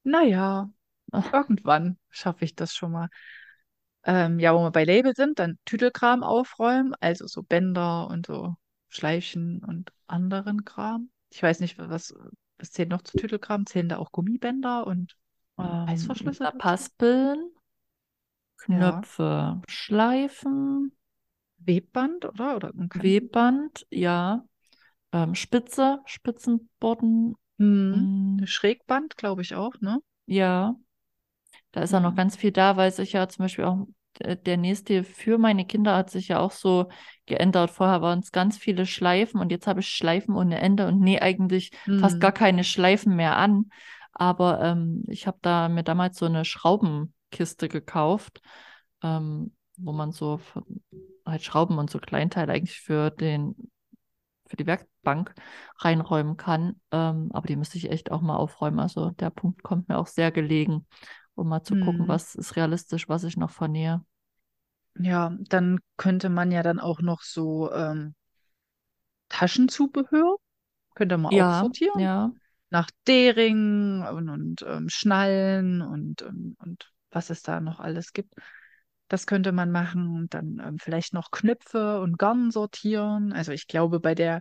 Naja, 0.02 0.70
Ach, 1.12 1.32
irgendwann 1.32 1.98
schaffe 2.10 2.44
ich 2.44 2.54
das 2.54 2.74
schon 2.74 2.92
mal. 2.92 3.08
Ähm, 4.04 4.38
ja, 4.38 4.54
wo 4.54 4.62
wir 4.62 4.70
bei 4.70 4.84
Label 4.84 5.14
sind, 5.14 5.38
dann 5.38 5.58
Tüdelkram 5.64 6.22
aufräumen, 6.22 6.94
also 7.00 7.26
so 7.26 7.42
Bänder 7.42 8.08
und 8.08 8.26
so 8.26 8.56
Schleifchen 8.88 9.64
und 9.64 9.92
anderen 10.06 10.64
Kram. 10.64 11.10
Ich 11.30 11.42
weiß 11.42 11.60
nicht, 11.60 11.78
was, 11.78 12.14
was 12.58 12.70
zählt 12.72 12.88
noch 12.90 13.02
zu 13.02 13.16
Tüdelkram? 13.16 13.66
Zählen 13.66 13.88
da 13.88 13.98
auch 13.98 14.12
Gummibänder 14.12 14.86
und 14.86 15.16
ähm, 15.58 15.84
Reißverschlüsse? 15.86 16.52
Paspeln, 16.58 17.50
Ja. 18.66 19.06
Knöpfe, 19.16 19.60
Schleifen. 19.68 20.92
Webband, 21.58 22.24
oder? 22.24 22.56
Oder 22.56 22.72
Webband, 22.74 23.86
ja. 23.90 24.44
Ähm, 25.12 25.34
Spitze, 25.34 26.00
Spitzenborden, 26.06 27.36
Hm. 27.92 28.04
mm, 28.40 28.46
Schrägband, 28.46 29.16
glaube 29.16 29.42
ich 29.42 29.54
auch, 29.54 29.74
ne? 29.80 30.00
ja. 30.26 30.76
Da 31.72 31.82
ist 31.82 31.92
ja 31.92 32.00
noch 32.00 32.14
ganz 32.16 32.36
viel 32.36 32.52
da, 32.52 32.76
weil 32.76 32.92
sich 32.92 33.12
ja 33.12 33.28
zum 33.28 33.44
Beispiel 33.44 33.64
auch 33.64 33.86
der 34.20 34.56
nächste 34.56 35.04
für 35.04 35.38
meine 35.38 35.64
Kinder 35.66 35.96
hat 35.96 36.10
sich 36.10 36.28
ja 36.28 36.40
auch 36.40 36.52
so 36.52 36.88
geändert. 37.26 37.70
Vorher 37.70 38.02
waren 38.02 38.20
es 38.20 38.32
ganz 38.32 38.56
viele 38.58 38.86
Schleifen 38.86 39.40
und 39.40 39.50
jetzt 39.50 39.66
habe 39.66 39.80
ich 39.80 39.88
Schleifen 39.88 40.34
ohne 40.34 40.60
Ende 40.60 40.86
und 40.88 41.00
nähe 41.00 41.22
eigentlich 41.22 41.70
fast 41.98 42.14
Hm. 42.14 42.20
gar 42.20 42.32
keine 42.32 42.64
Schleifen 42.64 43.16
mehr 43.16 43.36
an. 43.36 43.70
Aber 44.12 44.60
ähm, 44.62 45.04
ich 45.08 45.26
habe 45.26 45.38
da 45.42 45.68
mir 45.68 45.84
damals 45.84 46.18
so 46.18 46.26
eine 46.26 46.44
Schraubenkiste 46.44 47.68
gekauft, 47.68 48.40
ähm, 49.02 49.54
wo 49.76 49.92
man 49.92 50.12
so 50.12 50.40
halt 51.24 51.42
Schrauben 51.42 51.78
und 51.78 51.90
so 51.90 51.98
Kleinteile 51.98 52.52
eigentlich 52.52 52.80
für 52.80 53.10
den, 53.10 53.70
für 54.46 54.56
die 54.56 54.66
Werkbank 54.66 55.34
reinräumen 55.78 56.36
kann. 56.36 56.80
Ähm, 56.90 57.30
aber 57.32 57.46
die 57.46 57.56
müsste 57.56 57.78
ich 57.78 57.90
echt 57.90 58.10
auch 58.10 58.22
mal 58.22 58.36
aufräumen. 58.36 58.80
Also 58.80 59.10
der 59.10 59.30
Punkt 59.30 59.62
kommt 59.62 59.88
mir 59.88 59.98
auch 59.98 60.06
sehr 60.06 60.32
gelegen, 60.32 60.86
um 61.38 61.48
mal 61.48 61.62
zu 61.62 61.76
gucken, 61.76 62.08
Hm. 62.08 62.08
was 62.08 62.34
ist 62.34 62.56
realistisch, 62.56 63.08
was 63.08 63.24
ich 63.24 63.36
noch 63.36 63.50
vernähe. 63.50 64.04
Ja, 65.00 65.34
dann 65.48 65.80
könnte 65.96 66.28
man 66.28 66.50
ja 66.52 66.62
dann 66.62 66.78
auch 66.80 67.00
noch 67.00 67.22
so 67.22 67.72
ähm, 67.72 68.14
Taschenzubehör, 69.30 70.36
könnte 70.94 71.18
man 71.18 71.32
auch 71.32 71.50
Ja, 71.50 71.52
sortieren. 71.52 71.92
ja, 71.94 72.32
Nach 72.70 72.90
D-Ring 73.08 74.02
und, 74.06 74.28
und 74.30 74.62
ähm, 74.66 74.88
Schnallen 74.88 75.82
und, 75.82 76.22
und, 76.22 76.56
und 76.60 76.92
was 77.10 77.30
es 77.30 77.42
da 77.42 77.60
noch 77.60 77.80
alles 77.80 78.12
gibt. 78.12 78.34
Das 79.08 79.26
könnte 79.26 79.52
man 79.52 79.70
machen 79.70 80.08
und 80.08 80.34
dann 80.34 80.62
ähm, 80.64 80.78
vielleicht 80.78 81.14
noch 81.14 81.30
Knöpfe 81.30 82.00
und 82.00 82.18
Garn 82.18 82.50
sortieren. 82.50 83.32
Also 83.32 83.52
ich 83.52 83.66
glaube, 83.66 84.00
bei 84.00 84.14
der, 84.14 84.40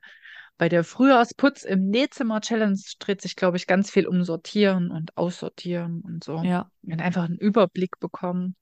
bei 0.57 0.69
der 0.69 0.83
Frühjahrsputz 0.83 1.63
im 1.63 1.87
Nähzimmer-Challenge 1.89 2.79
dreht 2.99 3.21
sich, 3.21 3.35
glaube 3.35 3.57
ich, 3.57 3.65
ganz 3.65 3.89
viel 3.89 4.07
um 4.07 4.23
Sortieren 4.23 4.91
und 4.91 5.15
Aussortieren 5.15 6.01
und 6.01 6.23
so. 6.23 6.41
ja. 6.43 6.93
Und 6.93 7.01
einfach 7.01 7.23
einen 7.23 7.37
Überblick 7.37 7.99
bekommen. 7.99 8.55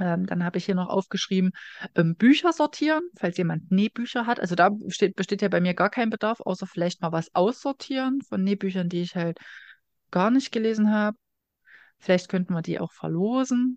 Ähm, 0.00 0.26
dann 0.26 0.44
habe 0.44 0.58
ich 0.58 0.64
hier 0.64 0.74
noch 0.74 0.88
aufgeschrieben, 0.88 1.50
ähm, 1.94 2.14
Bücher 2.14 2.52
sortieren, 2.52 3.02
falls 3.16 3.36
jemand 3.36 3.70
Nähbücher 3.70 4.26
hat. 4.26 4.40
Also 4.40 4.54
da 4.54 4.70
besteht, 4.70 5.16
besteht 5.16 5.42
ja 5.42 5.48
bei 5.48 5.60
mir 5.60 5.74
gar 5.74 5.90
kein 5.90 6.10
Bedarf, 6.10 6.40
außer 6.40 6.66
vielleicht 6.66 7.00
mal 7.00 7.12
was 7.12 7.34
aussortieren 7.34 8.22
von 8.22 8.42
Nähbüchern, 8.42 8.88
die 8.88 9.02
ich 9.02 9.16
halt 9.16 9.38
gar 10.10 10.30
nicht 10.30 10.52
gelesen 10.52 10.92
habe. 10.92 11.16
Vielleicht 11.98 12.28
könnten 12.28 12.54
wir 12.54 12.62
die 12.62 12.78
auch 12.78 12.92
verlosen, 12.92 13.76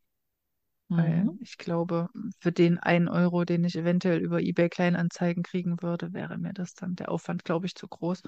weil 0.95 1.29
Mhm. 1.29 1.39
ich 1.39 1.57
glaube, 1.57 2.09
für 2.39 2.51
den 2.51 2.79
einen 2.79 3.07
Euro, 3.09 3.45
den 3.45 3.63
ich 3.63 3.75
eventuell 3.77 4.19
über 4.19 4.41
eBay 4.41 4.69
Kleinanzeigen 4.69 5.43
kriegen 5.43 5.81
würde, 5.81 6.13
wäre 6.13 6.37
mir 6.37 6.53
das 6.53 6.73
dann 6.73 6.95
der 6.95 7.11
Aufwand, 7.11 7.45
glaube 7.45 7.65
ich, 7.67 7.75
zu 7.75 7.87
groß. 7.87 8.23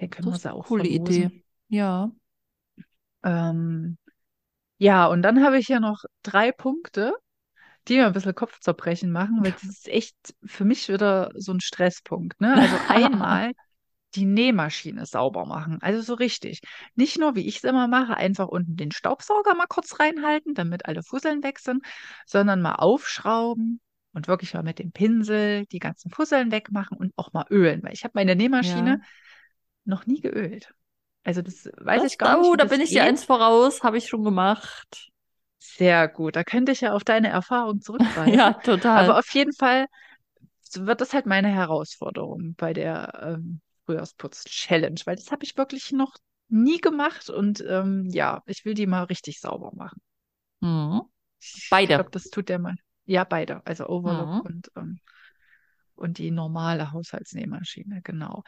Den 0.00 0.10
können 0.10 0.30
wir 0.30 0.34
Das 0.34 0.40
ist 0.40 0.42
sie 0.42 0.52
eine 0.52 0.54
auch 0.54 0.66
coole 0.66 0.86
verlosen. 0.88 0.88
Idee. 0.88 1.44
Ja. 1.68 2.10
Ähm, 3.22 3.98
ja, 4.78 5.06
und 5.06 5.22
dann 5.22 5.44
habe 5.44 5.58
ich 5.58 5.66
hier 5.68 5.80
noch 5.80 6.04
drei 6.22 6.52
Punkte, 6.52 7.14
die 7.88 7.96
mir 7.98 8.06
ein 8.08 8.12
bisschen 8.14 8.34
Kopfzerbrechen 8.34 9.10
machen, 9.12 9.42
weil 9.42 9.52
das 9.52 9.64
ist 9.64 9.88
echt 9.88 10.16
für 10.44 10.64
mich 10.64 10.88
wieder 10.88 11.32
so 11.36 11.52
ein 11.52 11.60
Stresspunkt. 11.60 12.40
Ne? 12.40 12.56
Also 12.60 12.80
einmal 12.86 13.52
die 14.14 14.24
Nähmaschine 14.26 15.06
sauber 15.06 15.44
machen. 15.46 15.78
Also 15.82 16.00
so 16.02 16.14
richtig. 16.14 16.60
Nicht 16.94 17.18
nur, 17.18 17.34
wie 17.36 17.46
ich 17.46 17.58
es 17.58 17.64
immer 17.64 17.88
mache, 17.88 18.16
einfach 18.16 18.48
unten 18.48 18.76
den 18.76 18.92
Staubsauger 18.92 19.54
mal 19.54 19.66
kurz 19.66 20.00
reinhalten, 20.00 20.54
damit 20.54 20.86
alle 20.86 21.02
Fusseln 21.02 21.42
weg 21.42 21.58
sind, 21.58 21.84
sondern 22.26 22.62
mal 22.62 22.76
aufschrauben 22.76 23.80
und 24.12 24.28
wirklich 24.28 24.54
mal 24.54 24.62
mit 24.62 24.78
dem 24.78 24.92
Pinsel 24.92 25.66
die 25.66 25.78
ganzen 25.78 26.10
Fusseln 26.10 26.50
wegmachen 26.50 26.96
und 26.96 27.12
auch 27.16 27.32
mal 27.32 27.46
ölen, 27.50 27.82
weil 27.82 27.92
ich 27.92 28.04
habe 28.04 28.12
meine 28.14 28.34
Nähmaschine 28.36 28.96
Ja. 28.96 29.06
noch 29.84 30.06
nie 30.06 30.20
geölt. 30.20 30.74
Also 31.24 31.42
das 31.42 31.68
weiß 31.76 32.02
Das, 32.02 32.04
ich 32.04 32.18
gar 32.18 32.36
nicht, 32.36 32.52
oh, 32.52 32.56
da 32.56 32.64
bin 32.64 32.80
ich 32.80 32.92
dir 32.92 33.02
eins 33.04 33.24
voraus, 33.24 33.82
habe 33.82 33.98
ich 33.98 34.08
schon 34.08 34.24
gemacht. 34.24 35.10
Sehr 35.58 36.08
gut. 36.08 36.36
Da 36.36 36.44
könnte 36.44 36.72
ich 36.72 36.80
ja 36.80 36.92
auf 36.94 37.04
deine 37.04 37.28
Erfahrung 37.28 37.80
zurückgreifen. 38.32 38.38
Ja, 38.38 38.52
Aber 38.92 39.18
total. 39.18 39.18
auf 39.18 39.28
jeden 39.34 39.52
Fall 39.52 39.86
wird 40.74 41.00
das 41.00 41.14
halt 41.14 41.26
meine 41.26 41.48
Herausforderung 41.48 42.54
bei 42.56 42.72
der 42.72 43.36
ähm, 43.38 43.60
Frühjahrsputz-Challenge, 43.88 45.00
weil 45.06 45.16
das 45.16 45.30
habe 45.30 45.44
ich 45.44 45.56
wirklich 45.56 45.92
noch 45.92 46.14
nie 46.48 46.78
gemacht 46.78 47.30
und 47.30 47.64
ähm, 47.66 48.06
ja, 48.10 48.42
ich 48.46 48.64
will 48.64 48.74
die 48.74 48.86
mal 48.86 49.04
richtig 49.04 49.40
sauber 49.40 49.72
machen. 49.74 50.00
Mhm. 50.60 51.02
Ich 51.40 51.68
Beide. 51.70 51.94
glaube, 51.96 52.10
das 52.10 52.30
tut 52.30 52.48
der 52.48 52.58
mal. 52.58 52.74
Ja, 53.06 53.24
beide. 53.24 53.64
Also 53.66 53.88
Overlock 53.88 54.28
Mhm. 54.34 54.42
und, 54.44 54.70
ähm, 54.76 55.00
und 55.94 56.18
die 56.18 56.30
normale 56.30 56.92
Haushaltsnähmaschine, 56.92 58.02
genau. 58.02 58.44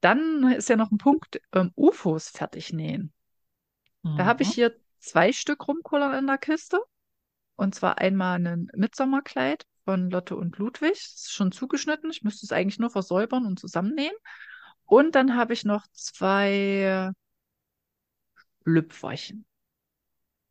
Dann 0.00 0.52
ist 0.52 0.68
ja 0.68 0.76
noch 0.76 0.90
ein 0.90 0.98
Punkt, 0.98 1.40
ähm, 1.52 1.72
UFOs 1.76 2.28
fertig 2.28 2.72
nähen. 2.72 3.12
Da 4.14 4.24
habe 4.26 4.42
ich 4.42 4.50
Mhm. 4.50 4.54
hier 4.54 4.76
zwei 4.98 5.32
Stück 5.32 5.66
rumkullern 5.66 6.14
in 6.14 6.26
der 6.26 6.38
Kiste. 6.38 6.80
Und 7.56 7.74
zwar 7.74 7.98
einmal 7.98 8.44
ein 8.46 8.68
Mitsommerkleid 8.74 9.66
von 9.84 10.10
Lotte 10.10 10.36
und 10.36 10.58
Ludwig. 10.58 10.92
Das 10.94 11.14
ist 11.26 11.32
schon 11.32 11.52
zugeschnitten. 11.52 12.10
Ich 12.10 12.22
müsste 12.22 12.46
es 12.46 12.52
eigentlich 12.52 12.78
nur 12.78 12.90
versäubern 12.90 13.46
und 13.46 13.58
zusammennähen. 13.58 14.14
Und 14.86 15.14
dann 15.14 15.36
habe 15.36 15.52
ich 15.52 15.64
noch 15.64 15.86
zwei 15.92 17.10
Lüpferchen. 18.66 19.46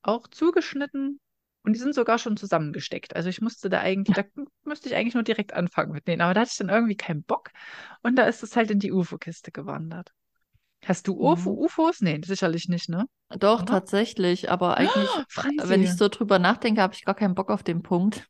Auch 0.02 0.28
zugeschnitten. 0.28 1.20
Und 1.66 1.74
die 1.74 1.80
sind 1.80 1.96
sogar 1.96 2.20
schon 2.20 2.36
zusammengesteckt. 2.36 3.16
Also 3.16 3.30
ich 3.30 3.40
musste 3.42 3.70
da 3.70 3.80
eigentlich, 3.80 4.14
da 4.14 4.24
müsste 4.66 4.90
ich 4.90 4.96
eigentlich 4.96 5.14
nur 5.14 5.24
direkt 5.24 5.54
anfangen 5.54 5.94
mit 5.94 6.08
nähen. 6.08 6.20
Aber 6.22 6.34
da 6.34 6.42
hatte 6.42 6.52
ich 6.52 6.58
dann 6.58 6.70
irgendwie 6.70 6.98
keinen 6.98 7.24
Bock. 7.24 7.52
Und 8.02 8.18
da 8.18 8.26
ist 8.26 8.44
es 8.44 8.56
halt 8.58 8.70
in 8.72 8.80
die 8.80 8.92
UFO-Kiste 8.92 9.52
gewandert. 9.52 10.12
Hast 10.86 11.08
du 11.08 11.16
UFO, 11.20 11.52
Mhm. 11.52 11.54
UFOs? 11.54 12.02
Nee, 12.02 12.22
sicherlich 12.26 12.70
nicht, 12.70 12.90
ne? 12.90 13.06
Doch, 13.38 13.62
Oder? 13.62 13.64
tatsächlich. 13.64 14.50
Aber 14.52 14.78
eigentlich, 14.78 15.22
Oh, 15.28 15.54
wenn 15.58 15.84
ich 15.84 15.96
so 15.96 16.08
drüber 16.10 16.40
nachdenke, 16.40 16.82
habe 16.82 16.94
ich 16.94 17.04
gar 17.06 17.16
keinen 17.16 17.36
Bock 17.36 17.50
auf 17.52 17.62
den 17.64 17.82
Punkt. 17.84 18.28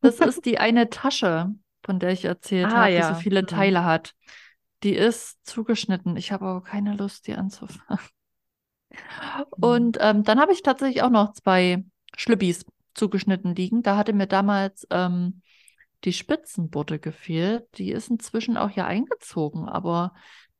Das 0.00 0.20
ist 0.20 0.44
die 0.46 0.58
eine 0.58 0.88
Tasche, 0.90 1.54
von 1.84 1.98
der 1.98 2.10
ich 2.12 2.24
erzählt 2.24 2.74
Ah 2.74 2.76
habe, 2.76 2.92
die 2.94 3.02
so 3.02 3.14
ja. 3.14 3.14
viele 3.14 3.40
Hm. 3.40 3.46
Teile 3.46 3.84
hat. 3.84 4.14
Die 4.86 4.94
ist 4.94 5.44
zugeschnitten. 5.44 6.16
Ich 6.16 6.30
habe 6.30 6.44
aber 6.44 6.62
keine 6.62 6.94
Lust, 6.94 7.26
die 7.26 7.34
anzufangen. 7.34 7.98
Hm. 8.90 9.44
Und 9.50 9.98
ähm, 10.00 10.22
dann 10.22 10.38
habe 10.38 10.52
ich 10.52 10.62
tatsächlich 10.62 11.02
auch 11.02 11.10
noch 11.10 11.32
zwei 11.32 11.84
Schlüppis 12.16 12.64
zugeschnitten 12.94 13.56
liegen. 13.56 13.82
Da 13.82 13.96
hatte 13.96 14.12
mir 14.12 14.28
damals 14.28 14.86
ähm, 14.90 15.42
die 16.04 16.12
Spitzenbutte 16.12 17.00
gefehlt. 17.00 17.66
Die 17.78 17.90
ist 17.90 18.10
inzwischen 18.10 18.56
auch 18.56 18.70
hier 18.70 18.86
eingezogen, 18.86 19.68
aber 19.68 20.14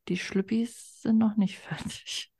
die 0.09 0.19
Schlüppis 0.19 1.03
sind 1.03 1.19
noch 1.19 1.37
nicht 1.37 1.59
fertig. 1.61 2.33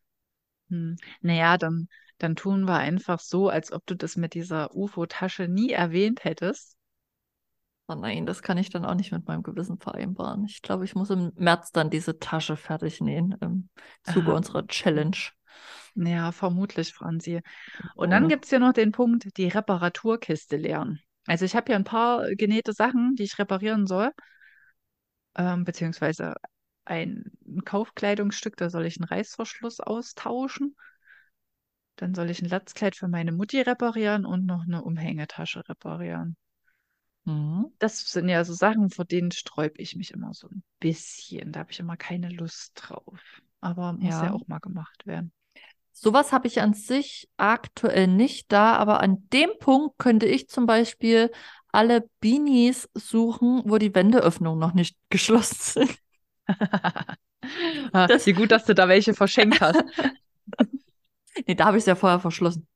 Hm. 0.69 0.97
Naja, 1.21 1.57
dann, 1.57 1.87
dann 2.19 2.35
tun 2.35 2.65
wir 2.65 2.79
einfach 2.79 3.21
so, 3.21 3.49
als 3.49 3.71
ob 3.71 3.87
du 3.87 3.95
das 3.95 4.17
mit 4.17 4.35
dieser 4.35 4.75
UFO-Tasche 4.75 5.47
nie 5.47 5.71
erwähnt 5.71 6.25
hättest. 6.25 6.76
Oh 7.89 7.95
nein, 7.95 8.27
das 8.27 8.43
kann 8.43 8.59
ich 8.59 8.69
dann 8.71 8.85
auch 8.85 8.95
nicht 8.95 9.13
mit 9.13 9.27
meinem 9.29 9.45
Gewissen 9.45 9.79
vereinbaren. 9.79 10.45
Ich 10.47 10.61
glaube, 10.61 10.85
ich 10.85 10.95
muss 10.97 11.11
im 11.11 11.33
März 11.37 11.71
dann 11.71 11.89
diese 11.89 12.19
Tasche 12.19 12.57
fertig 12.57 13.01
nähen 13.01 13.37
im 13.41 13.69
Zuge 14.03 14.33
Aha. 14.33 14.37
unserer 14.37 14.67
Challenge. 14.67 15.17
Ja, 15.95 16.33
vermutlich, 16.33 16.93
Franzi. 16.93 17.41
Und 17.95 18.11
dann 18.11 18.25
Oh. 18.25 18.29
gibt 18.29 18.45
es 18.45 18.51
hier 18.51 18.59
noch 18.59 18.73
den 18.73 18.93
Punkt, 18.93 19.37
die 19.37 19.49
Reparaturkiste 19.49 20.57
leeren. 20.57 21.01
Also 21.27 21.45
ich 21.45 21.57
habe 21.57 21.67
hier 21.67 21.77
ein 21.77 21.85
paar 21.85 22.35
genähte 22.35 22.73
Sachen, 22.73 23.15
die 23.17 23.25
ich 23.25 23.39
reparieren 23.39 23.87
soll, 23.87 24.11
ähm, 25.37 25.65
beziehungsweise 25.65 26.35
ein 26.85 27.25
Kaufkleidungsstück, 27.65 28.57
da 28.57 28.71
soll 28.71 28.87
ich 28.87 28.99
einen 29.01 29.09
Reißverschluss 29.09 29.81
austauschen. 29.81 30.77
Dann 31.97 32.15
soll 32.15 32.31
ich 32.31 32.41
ein 32.43 32.49
Latzkleid 32.49 32.95
für 32.97 33.09
meine 33.09 33.33
Mutti 33.33 33.61
reparieren 33.61 34.25
und 34.25 34.47
noch 34.47 34.63
eine 34.65 34.83
Umhängetasche 34.83 35.69
reparieren. 35.69 36.37
Mhm. 37.27 37.73
Das 37.79 38.01
sind 38.11 38.29
ja 38.29 38.45
so 38.45 38.53
Sachen, 38.55 38.91
vor 38.91 39.05
denen 39.05 39.31
sträube 39.33 39.79
ich 39.79 39.97
mich 39.97 40.13
immer 40.13 40.33
so 40.33 40.49
ein 40.49 40.63
bisschen. 40.81 41.53
Da 41.53 41.61
habe 41.61 41.73
ich 41.73 41.81
immer 41.81 41.97
keine 41.97 42.31
Lust 42.31 42.73
drauf. 42.77 43.19
Aber 43.61 43.93
muss 43.93 44.15
ja 44.15 44.27
Ja. 44.27 44.33
auch 44.33 44.47
mal 44.49 44.59
gemacht 44.61 45.07
werden. 45.07 45.33
Sowas 45.93 46.33
habe 46.33 46.47
ich 46.47 46.61
an 46.61 46.75
sich 46.75 47.29
aktuell 47.37 48.07
nicht 48.07 48.53
da, 48.53 48.77
aber 48.77 49.01
an 49.01 49.29
dem 49.33 49.51
Punkt 49.59 49.99
könnte 49.99 50.27
ich 50.27 50.49
zum 50.49 50.67
Beispiel 50.67 51.31
alle 51.73 52.09
Beanies 52.21 52.89
suchen, 52.95 53.63
wo 53.65 53.79
die 53.79 53.95
Wendeöffnungen 53.95 54.59
noch 54.59 54.75
nicht 54.75 54.97
geschlossen 55.11 55.57
sind. 55.89 55.99
Ah, 57.93 58.07
Das- 58.07 58.27
Wie 58.27 58.33
gut, 58.33 58.51
dass 58.51 58.65
du 58.65 58.75
da 58.75 58.89
welche 58.89 59.15
verschenkt 59.15 59.61
hast. 59.61 59.83
Nee, 61.47 61.55
da 61.55 61.67
habe 61.67 61.77
ich 61.77 61.83
es 61.83 61.87
ja 61.87 61.95
vorher 61.95 62.21
verschlossen. 62.21 62.67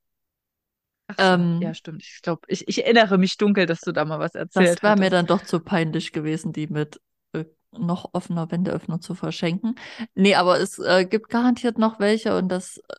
So, 1.17 1.23
Ähm, 1.23 1.61
ja, 1.61 1.73
stimmt. 1.73 2.03
Ich 2.03 2.21
glaube, 2.21 2.41
ich, 2.47 2.67
ich 2.67 2.83
erinnere 2.83 3.17
mich 3.17 3.37
dunkel, 3.37 3.65
dass 3.65 3.81
du 3.81 3.91
da 3.91 4.05
mal 4.05 4.19
was 4.19 4.35
erzählt 4.35 4.77
Das 4.77 4.83
wäre 4.83 4.95
mir 4.97 5.05
hattest. 5.05 5.13
dann 5.13 5.25
doch 5.27 5.43
zu 5.43 5.59
peinlich 5.59 6.11
gewesen, 6.11 6.53
die 6.53 6.67
mit 6.67 7.01
äh, 7.33 7.45
noch 7.71 8.09
offener 8.13 8.51
Wendeöffnung 8.51 9.01
zu 9.01 9.15
verschenken. 9.15 9.75
Nee, 10.13 10.35
aber 10.35 10.59
es 10.59 10.79
äh, 10.79 11.05
gibt 11.05 11.29
garantiert 11.29 11.77
noch 11.77 11.99
welche 11.99 12.37
und 12.37 12.49
das 12.49 12.77
äh, 12.77 12.95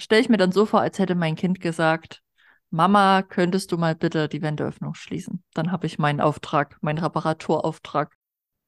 stelle 0.00 0.20
ich 0.22 0.28
mir 0.28 0.36
dann 0.38 0.52
so 0.52 0.66
vor, 0.66 0.80
als 0.80 0.98
hätte 0.98 1.14
mein 1.14 1.36
Kind 1.36 1.60
gesagt, 1.60 2.22
Mama, 2.70 3.22
könntest 3.22 3.72
du 3.72 3.78
mal 3.78 3.94
bitte 3.96 4.28
die 4.28 4.42
Wendeöffnung 4.42 4.94
schließen? 4.94 5.42
Dann 5.54 5.72
habe 5.72 5.86
ich 5.86 5.98
meinen 5.98 6.20
Auftrag, 6.20 6.76
meinen 6.82 6.98
Reparaturauftrag. 6.98 8.12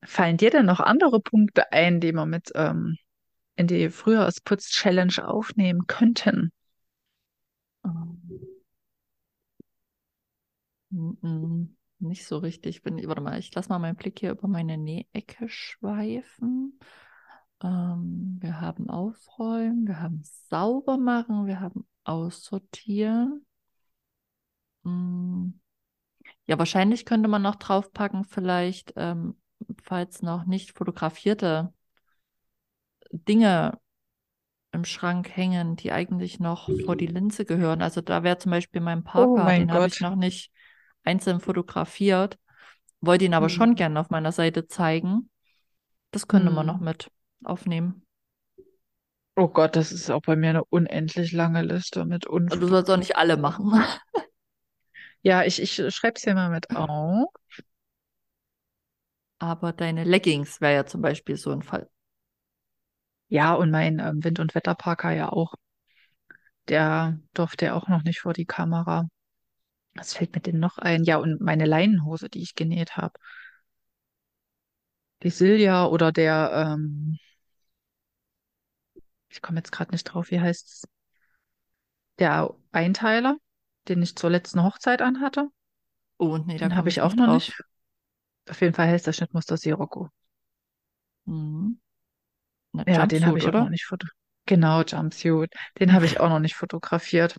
Fallen 0.04 0.36
dir 0.36 0.50
denn 0.50 0.66
noch 0.66 0.80
andere 0.80 1.20
Punkte 1.20 1.70
ein, 1.72 2.00
die 2.00 2.12
wir 2.12 2.26
mit 2.26 2.50
ähm, 2.56 2.96
in 3.54 3.68
die 3.68 3.90
Frühjahrsputz-Challenge 3.90 5.24
aufnehmen 5.26 5.86
könnten? 5.86 6.50
Ähm, 7.84 8.20
nicht 11.98 12.26
so 12.26 12.38
richtig. 12.38 12.82
Bin, 12.82 13.06
warte 13.08 13.20
mal, 13.20 13.38
ich 13.38 13.54
lasse 13.54 13.68
mal 13.68 13.78
meinen 13.78 13.96
Blick 13.96 14.18
hier 14.18 14.32
über 14.32 14.48
meine 14.48 14.76
Nähecke 14.76 15.48
schweifen. 15.48 16.78
Ähm, 17.62 18.38
wir 18.40 18.60
haben 18.60 18.90
Aufräumen, 18.90 19.86
wir 19.86 20.00
haben 20.00 20.22
sauber 20.48 20.98
machen, 20.98 21.46
wir 21.46 21.60
haben 21.60 21.86
Aussortieren. 22.04 23.46
Mm. 24.82 25.50
Ja, 26.46 26.58
wahrscheinlich 26.58 27.04
könnte 27.04 27.28
man 27.28 27.42
noch 27.42 27.54
draufpacken, 27.54 28.24
vielleicht, 28.24 28.92
ähm, 28.96 29.36
falls 29.82 30.22
noch 30.22 30.44
nicht 30.44 30.76
fotografierte 30.76 31.72
Dinge 33.12 33.78
im 34.72 34.84
Schrank 34.84 35.36
hängen, 35.36 35.76
die 35.76 35.92
eigentlich 35.92 36.40
noch 36.40 36.68
vor 36.84 36.96
die 36.96 37.06
Linse 37.06 37.44
gehören. 37.44 37.82
Also 37.82 38.00
da 38.00 38.22
wäre 38.22 38.38
zum 38.38 38.50
Beispiel 38.50 38.80
mein 38.80 39.00
Oh 39.00 39.04
Parker, 39.04 39.44
mein 39.44 39.68
den 39.68 39.72
habe 39.72 39.86
ich 39.86 40.00
noch 40.00 40.16
nicht 40.16 40.50
einzeln 41.04 41.40
fotografiert, 41.40 42.38
wollte 43.00 43.24
ihn 43.26 43.34
aber 43.34 43.48
schon 43.48 43.70
Hm. 43.70 43.76
gerne 43.76 44.00
auf 44.00 44.10
meiner 44.10 44.32
Seite 44.32 44.68
zeigen. 44.68 45.30
Das 46.12 46.28
könnte 46.28 46.50
man 46.50 46.66
noch 46.66 46.80
mit 46.80 47.10
aufnehmen. 47.44 48.06
Oh 49.36 49.46
Gott, 49.48 49.76
das 49.76 49.92
ist 49.92 50.10
auch 50.10 50.22
bei 50.22 50.36
mir 50.36 50.48
eine 50.50 50.64
unendlich 50.64 51.32
lange 51.32 51.60
Liste 51.62 52.04
mit 52.06 52.26
Also 52.46 52.60
Du 52.60 52.68
sollst 52.68 52.90
auch 52.90 52.96
nicht 52.96 53.16
alle 53.16 53.36
machen. 53.36 53.72
Ja, 55.22 55.44
ich, 55.44 55.60
ich 55.62 55.74
schreibe 55.94 56.14
es 56.16 56.22
hier 56.24 56.34
mal 56.34 56.50
mit 56.50 56.70
auf. 56.74 57.28
Aber 59.38 59.74
deine 59.74 60.04
Leggings 60.04 60.62
wäre 60.62 60.72
ja 60.74 60.86
zum 60.86 61.02
Beispiel 61.02 61.36
so 61.36 61.50
ein 61.50 61.60
Fall. 61.62 61.90
Ja, 63.28 63.54
und 63.54 63.70
mein 63.72 63.98
ähm, 63.98 64.22
Wind- 64.22 64.38
und 64.38 64.54
Wetterparker 64.54 65.10
ja 65.10 65.28
auch. 65.32 65.54
Der 66.66 67.20
durfte 67.34 67.66
ja 67.66 67.74
auch 67.74 67.86
noch 67.86 68.02
nicht 68.02 68.18
vor 68.20 68.32
die 68.32 68.46
Kamera. 68.46 69.06
Was 69.94 70.12
fällt 70.14 70.34
mir 70.34 70.42
denn 70.42 70.58
noch 70.58 70.76
ein? 70.78 71.04
Ja, 71.04 71.16
und 71.16 71.40
meine 71.40 71.64
Leinenhose, 71.66 72.28
die 72.28 72.42
ich 72.42 72.54
genäht 72.54 72.96
habe. 72.98 73.14
Die 75.22 75.30
Silja 75.30 75.86
oder 75.86 76.12
der, 76.12 76.52
ähm, 76.54 77.18
ich 79.28 79.42
komme 79.42 79.58
jetzt 79.58 79.72
gerade 79.72 79.90
nicht 79.92 80.04
drauf, 80.04 80.30
wie 80.30 80.40
heißt's? 80.40 80.84
Der 82.18 82.54
Einteiler, 82.70 83.36
den 83.86 84.00
ich 84.02 84.16
zur 84.16 84.30
letzten 84.30 84.62
Hochzeit 84.62 85.02
anhatte. 85.02 85.50
Oh, 86.18 86.38
nee, 86.38 86.56
da 86.58 86.70
Den 86.70 86.74
habe 86.76 86.88
ich 86.88 87.02
auch 87.02 87.14
noch 87.14 87.26
drauf. 87.26 87.26
nicht. 87.26 87.60
Auf 88.50 88.60
jeden 88.62 88.74
Fall 88.74 88.88
heißt 88.88 89.06
der 89.08 89.12
Schnittmuster 89.14 89.56
Sirocco. 89.56 90.10
Mhm. 91.26 91.78
Na, 92.72 92.84
Ja, 92.86 93.06
den 93.06 93.26
habe 93.26 93.38
Jumpsuit, 93.38 93.40
ich 93.40 93.50
auch 93.50 93.58
noch 93.58 93.68
oder? 93.68 93.70
nicht 93.70 93.84
fotografiert. 93.86 94.16
Genau, 94.46 94.82
Jumpsuit. 94.82 95.52
Den 95.80 95.92
habe 95.94 96.06
ich 96.06 96.20
auch 96.20 96.28
noch 96.30 96.40
nicht 96.40 96.56
fotografiert. 96.56 97.36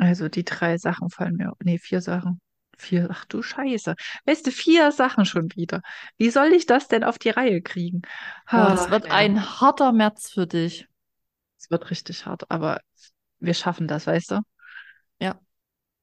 Also 0.00 0.28
die 0.28 0.44
drei 0.44 0.78
Sachen 0.78 1.10
fallen 1.10 1.36
mir, 1.36 1.52
nee, 1.62 1.78
vier 1.78 2.00
Sachen. 2.00 2.40
Vier, 2.78 3.08
ach 3.10 3.26
du 3.26 3.42
Scheiße. 3.42 3.94
Weißt 4.24 4.46
du, 4.46 4.50
vier 4.50 4.90
Sachen 4.92 5.26
schon 5.26 5.50
wieder. 5.54 5.82
Wie 6.16 6.30
soll 6.30 6.52
ich 6.54 6.64
das 6.66 6.88
denn 6.88 7.04
auf 7.04 7.18
die 7.18 7.28
Reihe 7.30 7.60
kriegen? 7.60 8.02
Boah, 8.50 8.70
das 8.70 8.86
Ach, 8.86 8.90
wird 8.90 9.04
naja, 9.04 9.14
ein 9.14 9.60
harter 9.60 9.92
März 9.92 10.30
für 10.30 10.46
dich. 10.46 10.88
es 11.58 11.70
wird 11.70 11.90
richtig 11.90 12.26
hart, 12.26 12.50
aber 12.50 12.80
wir 13.38 13.54
schaffen 13.54 13.86
das, 13.86 14.06
weißt 14.06 14.32
du? 14.32 14.40
Ja. 15.20 15.40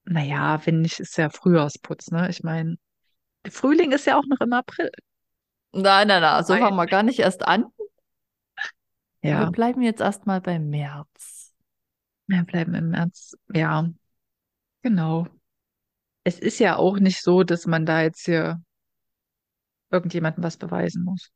Naja, 0.05 0.62
wenn 0.65 0.81
nicht, 0.81 0.99
ist 0.99 1.17
ja 1.17 1.29
Frühjahrsputz, 1.29 2.12
ne? 2.12 2.29
Ich 2.29 2.43
meine, 2.43 2.77
der 3.45 3.51
Frühling 3.51 3.91
ist 3.91 4.05
ja 4.05 4.17
auch 4.17 4.25
noch 4.27 4.41
im 4.41 4.53
April. 4.53 4.91
Nein, 5.73 6.07
nein, 6.07 6.21
nein, 6.21 6.43
so 6.43 6.55
fangen 6.55 6.75
wir 6.77 6.88
gar 6.88 7.03
nicht 7.03 7.19
erst 7.19 7.47
an. 7.47 7.65
Wir 9.21 9.31
ja, 9.31 9.49
bleiben 9.49 9.81
jetzt 9.81 10.01
erstmal 10.01 10.41
beim 10.41 10.69
März. 10.69 11.37
Wir 12.28 12.44
bleiben 12.44 12.74
im 12.76 12.90
März. 12.90 13.36
Ja, 13.54 13.90
genau. 14.84 15.28
Es 16.24 16.38
ist 16.38 16.60
ja 16.60 16.76
auch 16.76 17.00
nicht 17.00 17.24
so, 17.24 17.42
dass 17.44 17.66
man 17.66 17.86
da 17.88 18.04
jetzt 18.04 18.26
hier 18.26 18.62
irgendjemandem 19.92 20.44
was 20.44 20.58
beweisen 20.58 21.04
muss. 21.04 21.32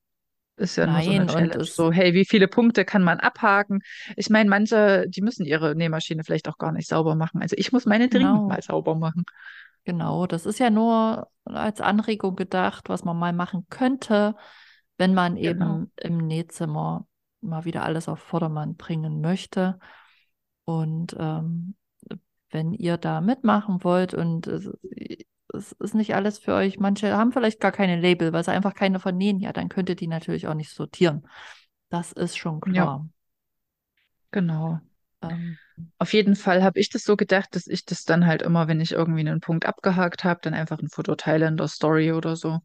Ist 0.58 0.76
ja 0.78 0.88
nur 0.88 1.02
so 1.02 1.12
eine 1.12 1.26
Nein, 1.26 1.30
und 1.30 1.56
Challenge. 1.56 1.56
es, 1.56 1.76
So, 1.76 1.92
hey, 1.92 2.14
wie 2.14 2.26
viele 2.26 2.48
Punkte 2.48 2.86
kann 2.86 3.04
man 3.04 3.20
abhaken? 3.20 3.82
Ich 4.16 4.30
meine, 4.30 4.50
manche, 4.50 5.06
die 5.10 5.22
müssen 5.22 5.46
ihre 5.46 5.76
Nähmaschine 5.76 6.24
vielleicht 6.24 6.50
auch 6.50 6.58
gar 6.58 6.72
nicht 6.72 6.88
sauber 6.90 7.16
machen. 7.16 7.42
Also 7.42 7.56
ich 7.58 7.72
muss 7.72 7.86
meine 7.86 8.10
dringend 8.10 8.48
mal 8.48 8.62
genau, 8.62 8.62
sauber 8.62 8.96
machen. 8.96 9.24
genau, 9.84 10.28
das 10.28 10.46
ist 10.46 10.60
ja 10.60 10.70
nur 10.70 11.30
als 11.46 11.82
Anregung 11.82 12.36
gedacht, 12.36 12.90
was 12.90 13.04
man 13.04 13.18
mal 13.18 13.34
machen 13.34 13.66
könnte, 13.70 14.36
wenn 14.98 15.14
man 15.14 15.38
Genau. 15.44 15.86
eben 15.86 15.92
im 15.98 16.18
Nähzimmer 16.18 17.08
mal 17.42 17.66
wieder 17.66 17.84
alles 17.84 18.08
auf 18.08 18.20
Vordermann 18.20 18.76
bringen 18.76 19.22
möchte. 19.22 19.80
Und 20.80 21.16
ähm, 21.20 21.76
wenn 22.52 22.74
ihr 22.74 22.98
da 22.98 23.22
mitmachen 23.22 23.84
wollt 23.84 24.14
und 24.14 24.48
es, 24.48 24.70
es 25.54 25.72
ist 25.74 25.96
nicht 25.96 26.16
alles 26.16 26.40
für 26.40 26.54
euch, 26.56 26.80
manche 26.80 27.16
haben 27.18 27.32
vielleicht 27.34 27.60
gar 27.60 27.72
keine 27.72 28.00
Label, 28.00 28.34
weil 28.34 28.44
sie 28.44 28.52
einfach 28.52 28.74
keine 28.76 29.00
vernähen, 29.00 29.40
ja, 29.40 29.54
dann 29.54 29.70
könnt 29.70 29.90
ihr 29.90 29.96
die 29.96 30.08
natürlich 30.08 30.48
auch 30.48 30.54
nicht 30.56 30.72
sortieren. 30.72 31.28
Das 31.90 32.12
ist 32.14 32.38
schon 32.38 32.62
Ja, 32.66 32.90
klar. 32.90 33.10
genau. 34.32 34.82
Ähm, 35.22 35.60
Auf 36.00 36.12
jeden 36.14 36.36
Fall 36.36 36.64
habe 36.64 36.80
ich 36.82 36.90
das 36.90 37.04
so 37.06 37.16
gedacht, 37.16 37.56
dass 37.56 37.66
ich 37.68 37.86
das 37.86 38.04
dann 38.04 38.26
halt 38.26 38.42
immer, 38.42 38.68
wenn 38.68 38.82
ich 38.82 38.92
irgendwie 38.92 39.22
einen 39.22 39.40
Punkt 39.40 39.66
abgehakt 39.66 40.24
habe, 40.26 40.42
dann 40.44 40.54
einfach 40.54 40.80
ein 40.80 40.90
Foto 40.90 41.16
teile 41.16 41.48
in 41.48 41.56
der 41.58 41.68
Story 41.70 42.12
oder 42.12 42.36
so. 42.36 42.60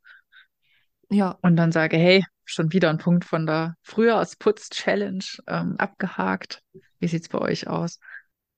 ja, 1.11 1.39
Und 1.43 1.57
dann 1.57 1.73
sage, 1.73 1.97
hey, 1.97 2.25
schon 2.45 2.73
wieder 2.73 2.91
ein 2.91 2.99
Punkt 2.99 3.25
von 3.25 3.47
der 3.47 3.77
Frühjahrsputz-Challenge 3.83 5.25
ähm, 5.47 5.77
abgehakt. 5.79 6.63
Wie 6.99 7.09
sieht's 7.09 7.29
bei 7.29 7.39
euch 7.39 7.69
aus? 7.69 7.99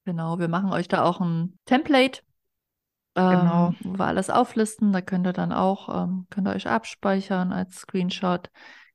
genau. 0.04 0.38
Wir 0.38 0.48
machen 0.48 0.72
euch 0.72 0.88
da 0.88 1.04
auch 1.04 1.20
ein 1.20 1.58
Template, 1.64 2.22
Genau. 3.14 3.68
ähm, 3.68 3.76
wo 3.82 3.98
wir 3.98 4.06
alles 4.06 4.30
auflisten. 4.30 4.92
Da 4.92 5.00
könnt 5.00 5.26
ihr 5.26 5.32
dann 5.32 5.52
auch, 5.52 6.04
ähm, 6.04 6.26
könnt 6.30 6.46
ihr 6.48 6.54
euch 6.54 6.68
abspeichern 6.68 7.52
als 7.52 7.80
Screenshot. 7.80 8.50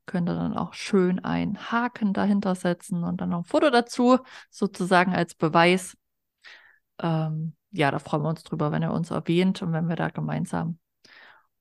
Könnt 0.05 0.29
ihr 0.29 0.35
dann 0.35 0.57
auch 0.57 0.73
schön 0.73 1.23
einen 1.23 1.71
Haken 1.71 2.13
dahinter 2.13 2.55
setzen 2.55 3.03
und 3.03 3.21
dann 3.21 3.29
noch 3.29 3.39
ein 3.39 3.43
Foto 3.45 3.69
dazu, 3.69 4.19
sozusagen 4.49 5.13
als 5.13 5.35
Beweis. 5.35 5.95
Ähm, 6.99 7.55
ja, 7.71 7.89
da 7.89 7.99
freuen 7.99 8.23
wir 8.23 8.29
uns 8.29 8.43
drüber, 8.43 8.71
wenn 8.71 8.83
ihr 8.83 8.91
uns 8.91 9.11
erwähnt 9.11 9.61
und 9.61 9.71
wenn 9.73 9.87
wir 9.87 9.95
da 9.95 10.09
gemeinsam 10.09 10.77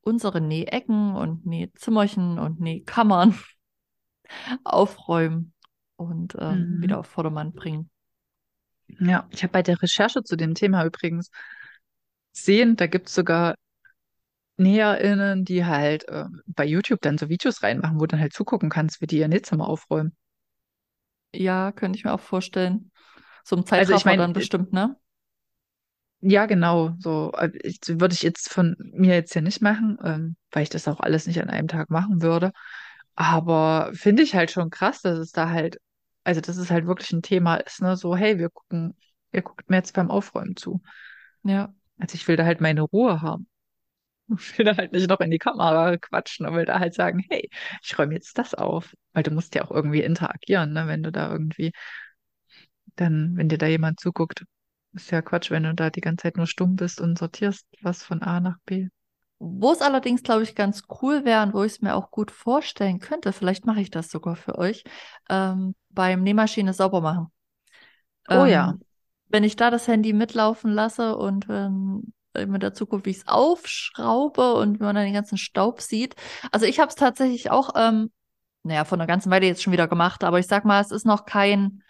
unsere 0.00 0.40
Nähecken 0.40 1.14
und 1.14 1.46
Nähzimmerchen 1.46 2.38
und 2.38 2.60
Nähkammern 2.60 3.34
aufräumen 4.64 5.52
und 6.02 6.36
ähm, 6.38 6.80
wieder 6.80 6.98
Mhm. 6.98 6.98
auf 6.98 7.06
Vordermann 7.06 7.52
bringen. 7.52 7.90
Ja, 9.00 9.28
ich 9.30 9.42
habe 9.42 9.52
bei 9.52 9.62
der 9.62 9.80
Recherche 9.82 10.22
zu 10.22 10.34
dem 10.36 10.54
Thema 10.54 10.84
übrigens 10.86 11.30
gesehen, 12.34 12.76
da 12.76 12.86
gibt 12.86 13.08
es 13.08 13.14
sogar 13.14 13.54
NäherInnen, 14.56 15.44
die 15.44 15.66
halt 15.66 16.08
äh, 16.08 16.24
bei 16.46 16.64
YouTube 16.64 17.00
dann 17.02 17.18
so 17.18 17.28
Videos 17.28 17.62
reinmachen, 17.62 17.96
wo 17.96 18.00
du 18.06 18.06
dann 18.08 18.20
halt 18.20 18.32
zugucken 18.32 18.70
kannst, 18.70 19.00
wie 19.02 19.06
die 19.06 19.18
ihr 19.18 19.28
Nähzimmer 19.28 19.68
aufräumen. 19.68 20.16
Ja, 21.34 21.72
könnte 21.72 21.98
ich 21.98 22.04
mir 22.04 22.12
auch 22.14 22.20
vorstellen. 22.20 22.90
So 23.44 23.56
im 23.56 23.66
Also 23.74 23.92
ich 23.92 24.04
Zeitraffer 24.04 24.06
meine, 24.06 24.22
dann 24.22 24.32
bestimmt, 24.32 24.72
ne? 24.72 24.96
ja 26.20 26.46
genau, 26.46 26.92
so 26.98 27.32
äh, 27.36 27.50
ich, 27.62 27.80
würde 27.88 28.14
ich 28.14 28.22
jetzt 28.22 28.48
von 28.50 28.76
mir 28.78 29.14
jetzt 29.14 29.32
hier 29.32 29.42
nicht 29.42 29.60
machen, 29.62 29.98
ähm, 30.04 30.36
weil 30.52 30.62
ich 30.64 30.70
das 30.70 30.86
auch 30.88 31.00
alles 31.00 31.26
nicht 31.26 31.40
an 31.42 31.50
einem 31.50 31.68
Tag 31.68 31.90
machen 31.90 32.22
würde. 32.22 32.52
Aber 33.14 33.90
finde 33.94 34.22
ich 34.22 34.34
halt 34.34 34.50
schon 34.50 34.70
krass, 34.70 35.02
dass 35.02 35.18
es 35.18 35.32
da 35.32 35.50
halt, 35.50 35.78
also 36.24 36.40
dass 36.40 36.56
es 36.56 36.70
halt 36.70 36.86
wirklich 36.86 37.12
ein 37.12 37.22
Thema 37.22 37.56
ist, 37.56 37.80
ne? 37.82 37.96
So, 37.96 38.16
hey, 38.16 38.38
wir 38.38 38.50
gucken, 38.50 38.96
ihr 39.32 39.42
guckt 39.42 39.68
mir 39.70 39.76
jetzt 39.76 39.94
beim 39.94 40.10
Aufräumen 40.10 40.56
zu. 40.56 40.82
Ja, 41.44 41.74
Also 41.98 42.14
ich 42.16 42.28
will 42.28 42.36
da 42.36 42.44
halt 42.44 42.60
meine 42.60 42.82
Ruhe 42.82 43.22
haben. 43.22 43.48
Ich 44.38 44.58
will 44.58 44.64
da 44.66 44.76
halt 44.76 44.92
nicht 44.92 45.08
noch 45.10 45.20
in 45.20 45.30
die 45.30 45.38
Kamera 45.38 45.96
quatschen 45.98 46.46
und 46.46 46.54
will 46.54 46.64
da 46.66 46.80
halt 46.80 46.94
sagen, 46.94 47.24
hey, 47.30 47.50
ich 47.82 47.98
räume 47.98 48.14
jetzt 48.14 48.38
das 48.38 48.54
auf. 48.54 48.94
Weil 49.12 49.22
du 49.24 49.30
musst 49.32 49.54
ja 49.54 49.64
auch 49.64 49.70
irgendwie 49.70 50.02
interagieren, 50.02 50.72
ne? 50.72 50.86
Wenn 50.88 51.02
du 51.02 51.12
da 51.12 51.30
irgendwie, 51.32 51.72
dann, 52.96 53.36
wenn 53.36 53.48
dir 53.50 53.58
da 53.58 53.66
jemand 53.66 54.00
zuguckt, 54.00 54.44
ist 54.94 55.10
ja 55.10 55.20
Quatsch, 55.22 55.50
wenn 55.50 55.62
du 55.64 55.74
da 55.74 55.90
die 55.90 56.00
ganze 56.00 56.22
Zeit 56.24 56.36
nur 56.36 56.46
stumm 56.46 56.76
bist 56.76 57.00
und 57.00 57.18
sortierst 57.18 57.66
was 57.82 58.02
von 58.02 58.22
A 58.22 58.40
nach 58.40 58.58
B. 58.66 58.88
Wo 59.44 59.72
es 59.72 59.80
allerdings, 59.82 60.22
glaube 60.22 60.44
ich, 60.44 60.54
ganz 60.54 60.84
cool 61.02 61.24
wäre 61.24 61.42
und 61.42 61.52
wo 61.54 61.64
ich 61.64 61.72
es 61.72 61.80
mir 61.82 61.94
auch 61.96 62.10
gut 62.10 62.30
vorstellen 62.30 63.00
könnte, 63.00 63.32
vielleicht 63.32 63.66
mache 63.66 63.80
ich 63.80 63.90
das 63.90 64.10
sogar 64.10 64.36
für 64.36 64.56
euch, 64.58 64.84
ähm, 65.28 65.74
beim 65.90 66.22
Nähmaschine 66.22 66.72
sauber 66.72 67.00
machen. 67.00 67.26
Oh 68.28 68.44
ja, 68.46 68.74
Ähm, 68.74 68.82
wenn 69.28 69.44
ich 69.44 69.56
da 69.56 69.70
das 69.70 69.88
Handy 69.88 70.12
mitlaufen 70.12 70.72
lasse 70.72 71.16
und 71.16 71.46
ähm, 71.50 72.12
mit 72.34 72.62
der 72.62 72.74
Zukunft, 72.74 73.06
wie 73.06 73.10
ich 73.10 73.18
es 73.18 73.28
aufschraube 73.28 74.54
und 74.54 74.80
wie 74.80 74.84
man 74.84 74.94
dann 74.94 75.04
den 75.04 75.14
ganzen 75.14 75.38
Staub 75.38 75.80
sieht. 75.80 76.14
Also 76.50 76.66
ich 76.66 76.80
habe 76.80 76.88
es 76.88 76.94
tatsächlich 76.94 77.50
auch, 77.50 77.70
ähm, 77.76 78.10
naja, 78.62 78.84
von 78.84 79.00
einer 79.00 79.06
ganzen 79.08 79.30
Weile 79.30 79.46
jetzt 79.46 79.62
schon 79.62 79.72
wieder 79.72 79.88
gemacht, 79.88 80.24
aber 80.24 80.38
ich 80.38 80.46
sag 80.46 80.64
mal, 80.64 80.80
es 80.80 80.90
ist 80.92 81.04
noch 81.06 81.26
kein 81.26 81.82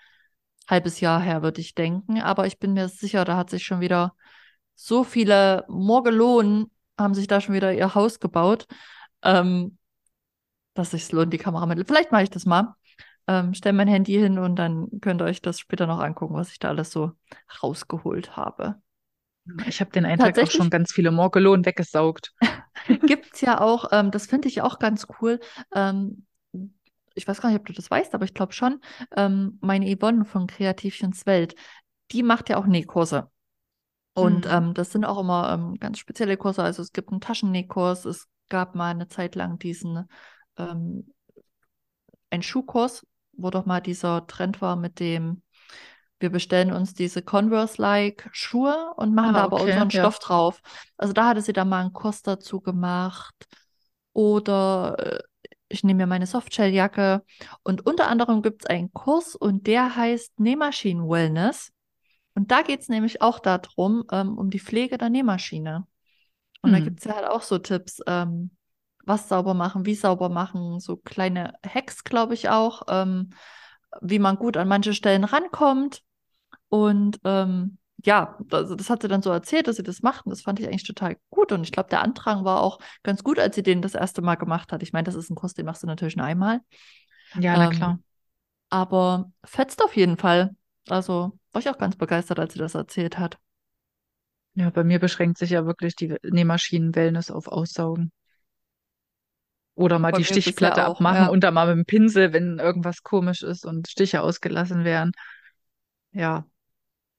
halbes 0.68 1.00
Jahr 1.00 1.20
her, 1.20 1.42
würde 1.42 1.61
ich 1.61 1.74
denken. 1.74 2.20
Aber 2.20 2.46
ich 2.46 2.59
bin 2.59 2.74
mir 2.74 2.88
sicher, 2.88 3.24
da 3.24 3.36
hat 3.36 3.50
sich 3.50 3.64
schon 3.64 3.80
wieder 3.80 4.14
so 4.74 5.05
viele 5.05 5.64
Morgelonen 5.68 6.70
haben 7.03 7.14
sich 7.14 7.26
da 7.26 7.40
schon 7.40 7.55
wieder 7.55 7.72
ihr 7.72 7.94
Haus 7.94 8.20
gebaut, 8.20 8.66
ähm, 9.22 9.78
dass 10.74 10.92
sich 10.92 11.11
lohnt, 11.12 11.32
die 11.32 11.38
Kamera 11.38 11.66
mit. 11.66 11.86
Vielleicht 11.86 12.12
mache 12.12 12.22
ich 12.22 12.30
das 12.30 12.46
mal. 12.46 12.74
Ähm, 13.28 13.55
stell 13.55 13.72
mein 13.72 13.88
Handy 13.88 14.14
hin 14.14 14.38
und 14.38 14.57
dann 14.57 14.88
könnt 15.00 15.22
ihr 15.22 15.26
euch 15.26 15.42
das 15.42 15.61
später 15.61 15.86
noch 15.86 16.00
angucken, 16.00 16.34
was 16.34 16.50
ich 16.50 16.59
da 16.59 16.68
alles 16.68 16.90
so 16.90 17.12
rausgeholt 17.62 18.36
habe. 18.36 18.80
Ich 19.66 19.80
habe 19.80 19.90
den 19.90 20.05
Eintrag 20.05 20.38
auch 20.38 20.50
schon 20.50 20.70
ganz 20.70 20.92
viele 20.92 21.11
Morgelonen 21.11 21.64
weggesaugt. 21.64 22.32
Gibt 23.07 23.34
es 23.34 23.40
ja 23.40 23.61
auch, 23.61 23.86
ähm, 23.92 24.11
das 24.11 24.26
finde 24.26 24.48
ich 24.48 24.62
auch 24.62 24.78
ganz 24.78 25.07
cool. 25.20 25.40
Ähm, 25.74 26.26
ich 27.14 27.28
weiß 27.28 27.40
gar 27.40 27.50
nicht, 27.50 27.59
ob 27.59 27.66
du 27.66 27.72
das 27.72 27.90
weißt, 27.90 28.14
aber 28.14 28.24
ich 28.24 28.34
glaube 28.34 28.53
schon. 28.53 28.80
Ähm, 29.16 29.59
meine 29.61 29.94
Yvonne 29.96 30.24
von 30.24 30.46
Kreativchens 30.46 31.26
Welt, 31.26 31.55
die 32.11 32.22
macht 32.22 32.48
ja 32.48 32.57
auch 32.57 32.66
Nähkurse. 32.66 33.30
Und 34.15 34.47
Mhm. 34.47 34.51
ähm, 34.51 34.75
das 34.75 34.93
sind 34.93 35.05
auch 35.05 35.19
immer 35.21 35.53
ähm, 35.53 35.79
ganz 35.81 35.99
spezielle 35.99 36.37
Kurse. 36.37 36.63
Also 36.63 36.83
es 36.83 36.93
gibt 36.93 37.11
einen 37.11 37.21
Taschennähkurs, 37.21 38.05
es 38.05 38.29
gab 38.49 38.75
mal 38.75 38.91
eine 38.91 39.09
Zeit 39.09 39.35
lang 39.35 39.59
diesen 39.59 40.09
ähm, 40.59 41.07
einen 42.31 42.43
Schuhkurs, 42.43 43.07
wo 43.33 43.51
doch 43.51 43.67
mal 43.67 43.81
dieser 43.81 44.27
Trend 44.27 44.61
war 44.61 44.77
mit 44.77 45.01
dem, 45.01 45.43
wir 46.21 46.31
bestellen 46.31 46.73
uns 46.73 46.95
diese 46.95 47.23
Converse-like 47.23 48.29
Schuhe 48.33 48.95
und 48.97 49.15
machen 49.15 49.35
Ah, 49.35 49.37
da 49.37 49.45
aber 49.45 49.61
okay, 49.61 49.61
unseren 49.61 49.91
ja. 49.91 49.91
Stoff 49.91 50.19
drauf. 50.19 50.61
Also 50.97 51.13
da 51.13 51.29
hatte 51.29 51.43
sie 51.43 51.53
da 51.53 51.65
mal 51.65 51.81
einen 51.83 51.93
Kurs 51.93 52.23
dazu 52.23 52.61
gemacht. 52.61 53.35
Oder 54.13 54.97
äh, 54.99 55.21
ich 55.69 55.85
nehme 55.85 55.99
mir 55.99 56.07
meine 56.07 56.27
Softshelljacke. 56.27 57.25
Und 57.65 57.87
unter 57.87 58.09
anderem 58.09 58.43
gibt 58.43 58.63
es 58.65 58.67
einen 58.71 58.93
Kurs 58.93 59.35
und 59.37 59.67
der 59.67 59.97
heißt 59.97 60.39
Nähmaschinen 60.41 61.09
Wellness. 61.09 61.73
Und 62.35 62.51
da 62.51 62.62
geht 62.62 62.80
es 62.80 62.89
nämlich 62.89 63.22
auch 63.22 63.39
darum, 63.39 64.05
ähm, 64.11 64.39
um 64.39 64.51
die 64.51 64.61
Pflege 64.61 64.99
der 64.99 65.11
Nähmaschine. 65.11 65.87
Und 66.62 66.72
da 66.72 66.80
Hm. 66.80 66.80
gibt 66.80 67.01
es 67.01 67.05
ja 67.07 67.16
halt 67.16 67.26
auch 67.26 67.43
so 67.43 67.59
Tipps, 67.59 68.01
ähm, 68.07 68.51
was 69.05 69.28
sauber 69.28 69.55
machen, 69.55 69.87
wie 69.87 69.95
sauber 69.95 70.28
machen, 70.28 70.80
so 70.80 70.97
kleine 70.97 71.55
Hacks, 71.66 72.05
glaube 72.05 72.35
ich 72.35 72.49
auch, 72.51 72.83
ähm, 72.89 73.30
wie 74.01 74.18
man 74.18 74.37
gut 74.37 74.57
an 74.57 74.68
manche 74.68 74.95
Stellen 74.95 75.24
rankommt. 75.24 76.03
Und 76.68 77.20
ähm, 77.24 77.78
ja, 78.05 78.39
also 78.53 78.74
das 78.74 78.91
hat 78.91 79.03
sie 79.03 79.09
dann 79.09 79.22
so 79.22 79.30
erzählt, 79.30 79.68
dass 79.68 79.76
sie 79.76 79.83
das 79.83 80.03
macht. 80.03 80.26
Und 80.26 80.30
das 80.30 80.43
fand 80.43 80.61
ich 80.61 80.66
eigentlich 80.66 80.85
total 80.85 81.16
gut. 81.30 81.53
Und 81.53 81.64
ich 81.64 81.72
glaube, 81.72 81.91
der 81.91 82.03
Andrang 82.03 82.45
war 82.45 82.61
auch 82.62 82.78
ganz 83.03 83.24
gut, 83.24 83.39
als 83.39 83.55
sie 83.57 83.62
den 83.62 83.83
das 83.83 83.95
erste 83.95 84.22
Mal 84.22 84.37
gemacht 84.37 84.72
hat. 84.72 84.83
Ich 84.83 84.93
meine, 84.93 85.05
das 85.05 85.14
ist 85.14 85.30
ein 85.30 85.37
Kurs, 85.37 85.55
den 85.55 85.66
machst 85.66 85.83
du 85.83 85.87
natürlich 85.87 86.16
nur 86.16 86.26
einmal. 86.26 86.61
Ja, 87.35 87.57
na 87.57 87.66
Ähm, 87.66 87.68
klar. 87.68 87.99
aber 88.70 89.33
fetzt 89.45 89.83
auf 89.85 89.97
jeden 89.97 90.16
Fall. 90.18 90.57
Also 90.89 91.33
war 91.53 91.61
ich 91.61 91.68
auch 91.68 91.78
ganz 91.78 91.97
begeistert, 91.97 92.39
als 92.39 92.53
sie 92.53 92.61
das 92.61 92.74
erzählt 92.76 93.18
hat. 93.18 93.39
Ja, 94.55 94.70
bei 94.70 94.83
mir 94.83 94.99
beschränkt 94.99 95.37
sich 95.37 95.51
ja 95.51 95.66
wirklich 95.66 95.95
die 95.95 96.16
Nähmaschinen-Wellness 96.22 97.30
auf 97.30 97.49
Aussaugen. 97.49 98.12
Oder 99.74 99.99
mal 99.99 100.11
Bei 100.11 100.18
die 100.18 100.24
Stichplatte 100.24 100.87
auch, 100.87 100.97
abmachen 100.97 101.24
ja. 101.24 101.28
und 101.28 101.41
dann 101.45 101.55
mal 101.55 101.66
mit 101.66 101.76
dem 101.76 101.87
Pinsel, 101.87 102.33
wenn 102.33 102.59
irgendwas 102.59 103.03
komisch 103.03 103.43
ist 103.43 103.64
und 103.64 103.89
Stiche 103.89 104.20
ausgelassen 104.22 104.85
werden. 104.85 105.12
Ja, 106.12 106.47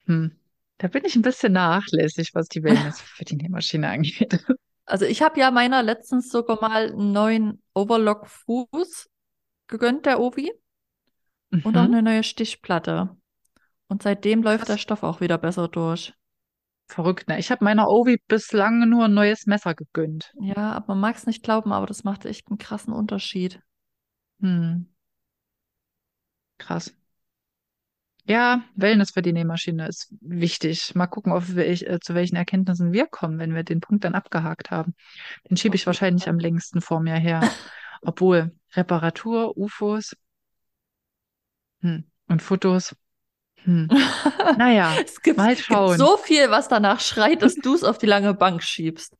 hm. 0.06 0.32
Da 0.78 0.88
bin 0.88 1.04
ich 1.06 1.16
ein 1.16 1.22
bisschen 1.22 1.52
nachlässig, 1.54 2.34
was 2.34 2.48
die 2.48 2.62
Wellness 2.64 3.00
für 3.02 3.24
die 3.24 3.36
Nähmaschine 3.36 3.88
angeht. 3.90 4.44
Also 4.86 5.04
ich 5.06 5.22
habe 5.22 5.38
ja 5.40 5.50
meiner 5.50 5.82
letztens 5.82 6.30
sogar 6.30 6.58
mal 6.60 6.88
einen 6.92 7.12
neuen 7.12 7.62
Overlock-Fuß 7.74 9.08
gegönnt, 9.68 10.06
der 10.06 10.20
Ovi, 10.20 10.52
und 11.62 11.76
auch 11.76 11.82
Mhm. 11.82 11.88
eine 11.88 12.00
neue 12.02 12.22
Stichplatte. 12.22 13.16
Und 13.88 14.02
seitdem 14.02 14.42
läuft 14.42 14.68
der. 14.68 14.78
Stoff 14.78 15.02
auch 15.02 15.20
wieder 15.20 15.38
besser 15.38 15.68
durch. 15.68 16.14
Verrückt, 16.86 17.28
ne? 17.28 17.38
Ich 17.38 17.50
habe 17.50 17.64
meiner 17.64 17.88
Ovi 17.88 18.20
bislang 18.28 18.88
nur 18.88 19.06
ein 19.06 19.14
neues 19.14 19.46
Messer 19.46 19.74
gegönnt. 19.74 20.32
Ja, 20.40 20.72
aber 20.72 20.88
man 20.88 21.00
mag 21.00 21.16
es 21.16 21.26
nicht 21.26 21.42
glauben, 21.42 21.72
aber 21.72 21.86
das 21.86 22.04
macht 22.04 22.26
echt 22.26 22.48
einen 22.48 22.58
krassen 22.58 22.92
Unterschied. 22.92 23.60
Hm. 24.40 24.86
Krass. 26.58 26.94
Ja, 28.26 28.62
Wellness 28.74 29.10
für 29.10 29.22
die 29.22 29.32
Nähmaschine 29.32 29.86
ist 29.86 30.14
wichtig. 30.20 30.94
Mal 30.94 31.06
gucken, 31.06 31.32
welch, 31.56 31.82
äh, 31.82 32.00
zu 32.00 32.14
welchen 32.14 32.36
Erkenntnissen 32.36 32.92
wir 32.92 33.06
kommen, 33.06 33.38
wenn 33.38 33.54
wir 33.54 33.64
den 33.64 33.80
Punkt 33.80 34.04
dann 34.04 34.14
abgehakt 34.14 34.70
haben. 34.70 34.94
Den 35.48 35.56
schiebe 35.58 35.76
ich 35.76 35.86
wahrscheinlich 35.86 36.28
am 36.28 36.38
längsten 36.38 36.80
vor 36.80 37.00
mir 37.00 37.16
her. 37.16 37.40
Obwohl, 38.02 38.54
Reparatur, 38.74 39.56
UFOs, 39.56 40.14
hm. 41.84 42.04
Und 42.28 42.40
Fotos, 42.40 42.96
hm. 43.64 43.88
Naja, 44.58 44.94
Es 45.04 45.20
gibt, 45.22 45.36
mal 45.38 45.54
gibt 45.54 45.66
schauen. 45.66 45.98
so 45.98 46.16
viel, 46.16 46.50
was 46.50 46.68
danach 46.68 47.00
schreit, 47.00 47.42
dass 47.42 47.54
du 47.56 47.74
es 47.74 47.84
auf 47.84 47.98
die 47.98 48.06
lange 48.06 48.34
Bank 48.34 48.62
schiebst. 48.62 49.16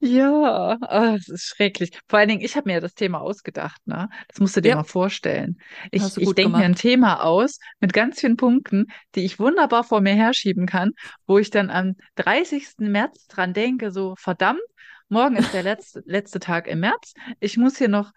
Ja, 0.00 0.76
ah, 0.82 1.14
es 1.14 1.28
ist 1.28 1.44
schrecklich. 1.46 1.98
Vor 2.08 2.18
allen 2.18 2.28
Dingen, 2.28 2.42
ich 2.42 2.56
habe 2.56 2.68
mir 2.70 2.82
das 2.82 2.92
Thema 2.92 3.20
ausgedacht, 3.22 3.80
ne? 3.86 4.10
Das 4.28 4.38
musst 4.38 4.54
du 4.54 4.60
dir 4.60 4.70
Ja. 4.70 4.76
mal 4.76 4.84
vorstellen. 4.84 5.56
Ich, 5.92 6.02
ich 6.18 6.34
denke 6.34 6.58
mir 6.58 6.64
ein. 6.66 6.74
Thema 6.74 7.22
aus 7.24 7.58
mit 7.80 7.94
ganz 7.94 8.20
vielen 8.20 8.36
Punkten, 8.36 8.88
die 9.14 9.24
ich 9.24 9.38
wunderbar 9.38 9.82
vor 9.82 10.02
mir 10.02 10.12
herschieben 10.14 10.66
kann, 10.66 10.90
wo 11.26 11.38
ich 11.38 11.48
dann 11.48 11.70
am 11.70 11.94
30. 12.16 12.90
März 12.90 13.26
dran 13.28 13.54
denke, 13.54 13.90
so 13.92 14.14
verdammt, 14.18 14.60
morgen 15.08 15.36
ist 15.36 15.54
der 15.54 15.62
letzte, 15.62 16.02
letzte 16.04 16.38
Tag 16.38 16.66
im 16.66 16.80
März. 16.80 17.14
Ich 17.40 17.56
muss 17.56 17.78
hier 17.78 17.88
noch 17.88 18.12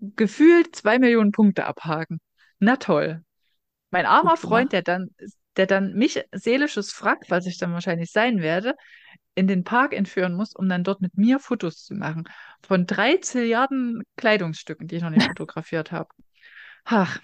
gefühlt 0.00 0.74
zwei 0.74 0.98
Millionen 0.98 1.30
Punkte 1.30 1.64
abhaken. 1.66 2.20
Na 2.58 2.76
toll. 2.76 3.22
Mein 3.90 4.06
armer 4.06 4.36
Freund, 4.36 4.72
der 4.72 4.82
dann, 4.82 5.10
der 5.56 5.66
dann 5.66 5.94
mich 5.94 6.22
seelisches 6.32 6.92
Frack, 6.92 7.24
was 7.28 7.46
ich 7.46 7.58
dann 7.58 7.72
wahrscheinlich 7.72 8.12
sein 8.12 8.40
werde, 8.40 8.74
in 9.34 9.46
den 9.46 9.64
Park 9.64 9.94
entführen 9.94 10.34
muss, 10.34 10.54
um 10.54 10.68
dann 10.68 10.84
dort 10.84 11.00
mit 11.00 11.16
mir 11.16 11.38
Fotos 11.38 11.84
zu 11.84 11.94
machen. 11.94 12.24
Von 12.62 12.86
drei 12.86 13.16
Zilliarden 13.18 14.02
Kleidungsstücken, 14.16 14.88
die 14.88 14.96
ich 14.96 15.02
noch 15.02 15.10
nicht 15.10 15.24
fotografiert 15.26 15.92
habe. 15.92 16.10
Ach, 16.84 17.20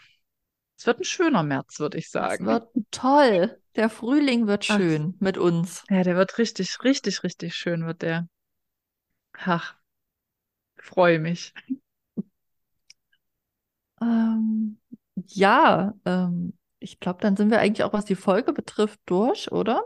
es 0.78 0.86
wird 0.86 1.00
ein 1.00 1.04
schöner 1.04 1.42
März, 1.44 1.80
würde 1.80 1.98
ich 1.98 2.10
Es 2.20 2.38
sagen. 2.38 2.44
wird 2.44 2.68
toll. 2.90 3.58
Der 3.74 3.88
Frühling 3.88 4.46
wird 4.46 4.66
Ach, 4.68 4.78
schön 4.78 5.16
mit 5.18 5.38
uns. 5.38 5.82
ja, 5.90 6.02
der 6.04 6.16
wird 6.16 6.38
richtig, 6.38 6.82
richtig, 6.84 7.24
richtig 7.24 7.54
schön, 7.56 7.86
wird 7.86 8.02
der. 8.02 8.28
Ach, 9.46 9.76
freue 10.78 11.18
mich. 11.18 11.52
Ähm, 14.00 14.78
ja, 15.28 15.94
ähm, 16.04 16.55
ich 16.78 17.00
glaube, 17.00 17.20
dann 17.20 17.36
sind 17.36 17.50
wir 17.50 17.60
eigentlich 17.60 17.84
auch, 17.84 17.92
was 17.92 18.04
die 18.04 18.14
Folge 18.14 18.52
betrifft, 18.52 19.00
durch, 19.06 19.52
oder? 19.52 19.82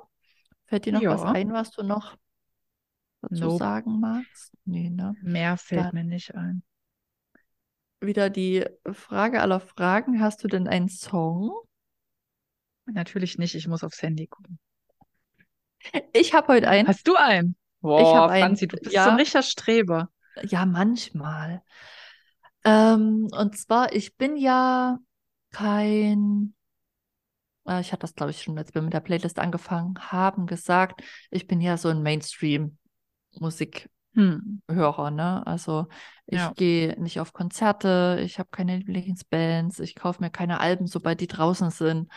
Fällt 0.67 0.87
dir 0.87 0.93
noch 0.93 1.07
was 1.09 1.23
Ja, 1.23 1.33
ein, 1.35 1.53
was 1.53 1.71
du 1.71 1.83
noch 1.83 2.17
dazu 3.23 3.37
nope, 3.37 3.59
sagen 3.59 4.01
magst? 4.01 4.53
Nee, 4.65 4.91
ne? 4.91 5.15
mehr 5.23 5.57
fällt 5.57 5.85
Dann 5.87 5.95
mir 5.95 6.05
nicht 6.05 6.35
ein. 6.35 6.63
wieder 8.01 8.29
die 8.31 8.67
Frage 8.93 9.41
aller 9.41 9.61
Fragen. 9.61 10.21
Hast 10.21 10.45
du 10.45 10.49
denn 10.49 10.69
einen 10.69 10.89
Song? 10.89 11.53
Natürlich 12.85 13.39
nicht, 13.39 13.55
ich 13.55 13.69
muss 13.69 13.83
aufs 13.85 14.03
Handy 14.03 14.27
gucken. 14.27 14.59
Ich 16.13 16.35
habe 16.35 16.49
heute 16.49 16.69
einen. 16.69 16.89
Hast 16.89 17.07
du 17.09 17.15
einen? 17.17 17.57
Ich 17.97 18.15
habe 18.15 18.27
Boah, 18.27 18.31
einen, 18.31 18.57
Franzi, 18.57 18.69
du 18.69 18.77
bist 18.79 19.03
so 19.03 19.11
ein 19.11 19.17
ja, 19.17 19.17
richtiger 19.17 19.43
Streber. 19.43 20.11
ja, 20.43 20.67
manchmal. 20.67 21.63
Ähm, 22.65 23.29
und 23.33 23.57
zwar, 23.59 23.93
ich 23.95 24.17
bin 24.17 24.37
ja 24.37 24.99
kein, 25.51 26.55
äh, 27.71 27.81
ich 27.81 27.93
hatte 27.93 28.01
das, 28.01 28.15
glaube 28.15 28.33
ich, 28.33 28.43
schon, 28.43 28.59
als 28.59 28.75
wir 28.75 28.83
mit 28.83 28.93
der 28.93 29.01
Playlist 29.01 29.39
angefangen 29.39 29.95
haben, 29.99 30.47
gesagt, 30.47 31.03
ich 31.31 31.47
bin 31.47 31.61
ja 31.61 31.77
so 31.77 31.89
ein 31.89 32.03
Mainstream-Musikhörer, 32.03 33.89
Hm, 34.15 34.63
ne? 35.15 35.47
Also 35.47 35.87
ich 36.27 36.39
ja. 36.39 36.53
gehe 36.57 37.01
nicht 37.01 37.21
auf 37.21 37.33
Konzerte, 37.33 38.21
ich 38.25 38.39
habe 38.39 38.49
keine 38.51 38.79
Lieblingsbands, 38.79 39.79
ich 39.81 39.95
kaufe 39.95 40.23
mir 40.23 40.31
keine 40.31 40.61
Alben, 40.61 40.87
sobald 40.87 41.21
die 41.21 41.29
draußen 41.29 41.71
sind. 41.71 42.11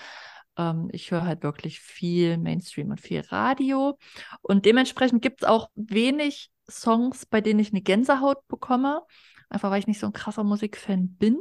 Ähm, 0.57 0.89
ich 0.91 1.11
höre 1.11 1.25
halt 1.25 1.43
wirklich 1.43 1.79
viel 1.79 2.37
Mainstream 2.37 2.89
und 2.89 2.99
viel 2.99 3.21
Radio. 3.21 3.97
Und 4.41 4.65
dementsprechend 4.65 5.21
gibt 5.21 5.43
es 5.43 5.47
auch 5.47 5.69
wenig 5.75 6.51
Songs, 6.69 7.25
bei 7.25 7.41
denen 7.41 7.59
ich 7.59 7.71
eine 7.71 7.81
Gänsehaut 7.81 8.47
bekomme. 8.47 9.03
Einfach 9.49 9.69
weil 9.69 9.79
ich 9.79 9.87
nicht 9.87 9.99
so 9.99 10.07
ein 10.07 10.13
krasser 10.13 10.43
Musikfan 10.43 11.09
bin. 11.15 11.39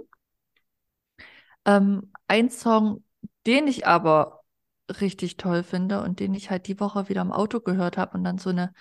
Ähm, 1.65 2.11
ein 2.27 2.51
Song, 2.51 3.05
den 3.47 3.67
ich 3.67 3.87
aber 3.87 4.43
richtig 5.01 5.37
toll 5.37 5.63
finde 5.63 6.03
und 6.03 6.21
den 6.21 6.35
ich 6.35 6.51
halt 6.51 6.67
die 6.67 6.81
Woche 6.81 7.09
wieder 7.09 7.23
im 7.23 7.33
Auto 7.33 7.61
gehört 7.61 7.97
habe 7.97 8.17
und 8.17 8.25
dann 8.25 8.39
so 8.39 8.51
eine 8.51 8.73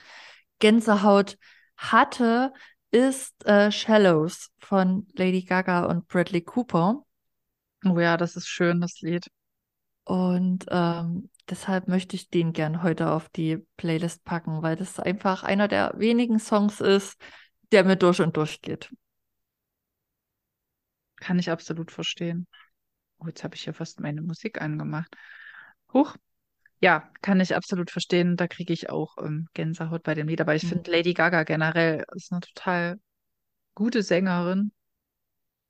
Gänsehaut 0.59 1.37
hatte, 1.77 2.53
ist 2.91 3.45
äh, 3.45 3.71
Shallows 3.71 4.51
von 4.59 5.07
Lady 5.13 5.43
Gaga 5.43 5.85
und 5.85 6.07
Bradley 6.07 6.41
Cooper. 6.41 7.05
Oh 7.85 7.99
ja, 7.99 8.17
das 8.17 8.35
ist 8.35 8.47
schön, 8.47 8.81
das 8.81 9.01
Lied. 9.01 9.27
Und 10.03 10.65
ähm, 10.69 11.29
deshalb 11.49 11.87
möchte 11.87 12.15
ich 12.15 12.29
den 12.29 12.53
gern 12.53 12.83
heute 12.83 13.11
auf 13.11 13.29
die 13.29 13.59
Playlist 13.77 14.23
packen, 14.23 14.61
weil 14.61 14.75
das 14.75 14.99
einfach 14.99 15.43
einer 15.43 15.67
der 15.67 15.93
wenigen 15.97 16.39
Songs 16.39 16.81
ist, 16.81 17.19
der 17.71 17.83
mir 17.83 17.95
durch 17.95 18.21
und 18.21 18.35
durch 18.37 18.61
geht. 18.61 18.93
Kann 21.17 21.39
ich 21.39 21.49
absolut 21.49 21.91
verstehen. 21.91 22.47
Oh, 23.21 23.27
jetzt 23.27 23.43
habe 23.43 23.55
ich 23.55 23.65
ja 23.65 23.73
fast 23.73 23.99
meine 23.99 24.21
Musik 24.21 24.61
angemacht. 24.61 25.15
Huch, 25.93 26.15
Ja, 26.81 27.11
kann 27.21 27.39
ich 27.41 27.55
absolut 27.55 27.91
verstehen. 27.91 28.37
Da 28.37 28.47
kriege 28.47 28.73
ich 28.73 28.89
auch 28.89 29.17
ähm, 29.19 29.47
Gänsehaut 29.53 30.03
bei 30.03 30.15
dem 30.15 30.27
Lied. 30.29 30.41
Aber 30.41 30.55
ich 30.55 30.63
Mhm. 30.63 30.67
finde 30.67 30.91
Lady 30.91 31.13
Gaga 31.15 31.43
generell 31.43 32.05
ist 32.15 32.31
eine 32.31 32.41
total 32.41 32.99
gute 33.75 34.03
Sängerin. 34.03 34.71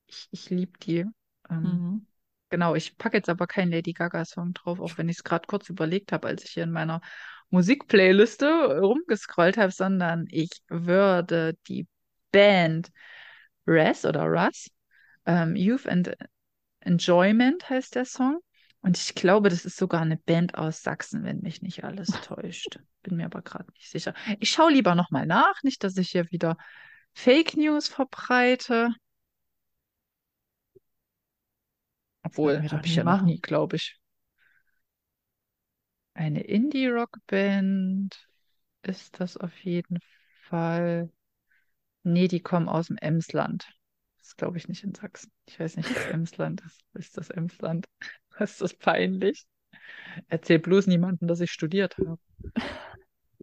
Ich, 0.08 0.28
ich 0.32 0.50
liebe 0.50 0.78
die. 0.80 1.06
Ähm, 1.50 1.86
Mhm. 1.86 2.06
genau, 2.50 2.76
ich 2.76 2.98
packe 2.98 3.18
jetzt 3.18 3.30
aber 3.30 3.48
keinen 3.48 3.72
Lady 3.72 3.94
Gaga-Song 3.94 4.54
drauf, 4.54 4.80
auch 4.80 4.98
wenn 4.98 5.10
ich 5.10 5.18
es 5.20 5.24
gerade 5.24 5.48
kurz 5.48 5.70
überlegt 5.70 6.12
habe, 6.12 6.28
als 6.30 6.44
ich 6.46 6.52
hier 6.52 6.64
in 6.64 6.72
meiner 6.72 7.02
Musikplayliste 7.50 8.80
rumgescrollt 8.82 9.58
habe, 9.58 9.72
sondern 9.74 10.28
ich 10.30 10.52
würde 10.70 11.56
die 11.68 11.88
Band 12.32 12.92
Raz 13.68 14.06
oder 14.06 14.26
Russ, 14.26 14.68
ähm, 15.26 15.56
Youth 15.56 15.88
and 15.88 16.16
Enjoyment 16.82 17.70
heißt 17.70 17.96
der 17.96 18.06
Song. 18.06 18.40
Und 18.82 18.98
ich 18.98 19.14
glaube, 19.14 19.50
das 19.50 19.66
ist 19.66 19.78
sogar 19.78 20.02
eine 20.02 20.18
Band 20.18 20.56
aus 20.56 20.82
Sachsen, 20.82 21.24
wenn 21.24 21.42
mich 21.42 21.62
nicht 21.62 21.84
alles 21.84 22.08
täuscht. 22.26 22.80
Bin 23.04 23.18
mir 23.18 23.26
aber 23.26 23.42
gerade 23.42 23.72
nicht 23.74 23.90
sicher. 23.90 24.14
Ich 24.40 24.50
schaue 24.50 24.72
lieber 24.72 24.96
nochmal 24.96 25.26
nach, 25.26 25.62
nicht, 25.64 25.84
dass 25.84 25.98
ich 25.98 26.10
hier 26.10 26.30
wieder 26.32 26.58
Fake 27.14 27.56
News 27.58 27.88
verbreite. 27.88 28.94
Obwohl, 32.24 32.62
habe 32.72 32.86
ich 32.86 32.96
ja 32.96 33.04
noch 33.04 33.12
machen. 33.14 33.26
nie, 33.26 33.40
glaube 33.40 33.76
ich. 33.76 34.00
Eine 36.14 36.42
Indie-Rock-Band 36.42 38.28
ist 38.84 39.20
das 39.20 39.38
auf 39.38 39.56
jeden 39.64 40.00
Fall. 40.44 41.10
Nee, 42.04 42.28
die 42.28 42.42
kommen 42.42 42.68
aus 42.68 42.88
dem 42.88 42.98
Emsland. 42.98 43.68
Ist, 44.32 44.38
glaube 44.38 44.58
ich, 44.58 44.70
nicht 44.70 44.86
in 44.86 44.96
Sachsen. 44.96 45.30
Ich 45.46 45.60
weiß 45.60 45.76
nicht, 45.76 45.94
was 45.94 46.06
Emsland 46.06 46.62
ist. 46.66 46.80
Ist 46.94 47.18
das 47.18 47.30
Emsland? 47.32 47.86
Ist 48.40 48.62
das 48.62 48.74
peinlich? 48.74 49.46
Erzähl 50.30 50.58
bloß 50.58 50.88
niemandem, 50.88 51.28
dass 51.28 51.42
ich 51.42 51.52
studiert 51.52 51.98
habe. 51.98 52.18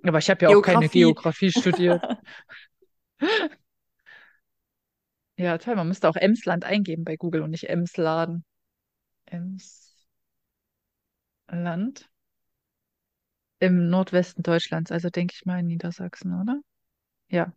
Aber 0.03 0.17
ich 0.17 0.31
habe 0.31 0.43
ja 0.43 0.49
auch 0.49 0.63
keine 0.63 0.89
Geografie. 0.89 1.51
Geografie 1.51 1.53
studiert. 1.53 2.03
Ja, 5.37 5.57
toll, 5.59 5.77
man 5.77 5.87
müsste 5.87 6.09
auch 6.09 6.17
Emsland 6.17 6.65
eingeben 6.65 7.05
bei 7.05 7.17
Google 7.17 7.43
und 7.43 7.51
nicht 7.51 7.69
Emsladen. 7.69 8.45
Emsland 9.27 9.89
im 13.61 13.89
Nordwesten 13.89 14.43
Deutschlands, 14.43 14.91
also 14.91 15.11
denke 15.11 15.35
ich 15.37 15.45
mal 15.45 15.61
in 15.61 15.67
Niedersachsen, 15.67 16.41
oder? 16.41 16.61
Ja. 17.29 17.53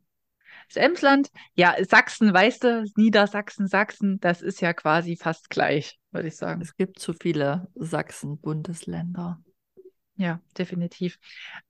Das 0.67 0.77
Emsland, 0.77 1.29
ja, 1.55 1.75
Sachsen, 1.83 2.33
weißt 2.33 2.63
du, 2.63 2.85
Niedersachsen, 2.95 3.67
Sachsen, 3.67 4.19
das 4.19 4.41
ist 4.41 4.61
ja 4.61 4.73
quasi 4.73 5.15
fast 5.15 5.49
gleich, 5.49 5.99
würde 6.11 6.27
ich 6.27 6.35
sagen. 6.35 6.61
Es 6.61 6.75
gibt 6.75 6.99
zu 6.99 7.13
viele 7.13 7.67
Sachsen-Bundesländer. 7.75 9.41
Ja, 10.15 10.41
definitiv. 10.57 11.17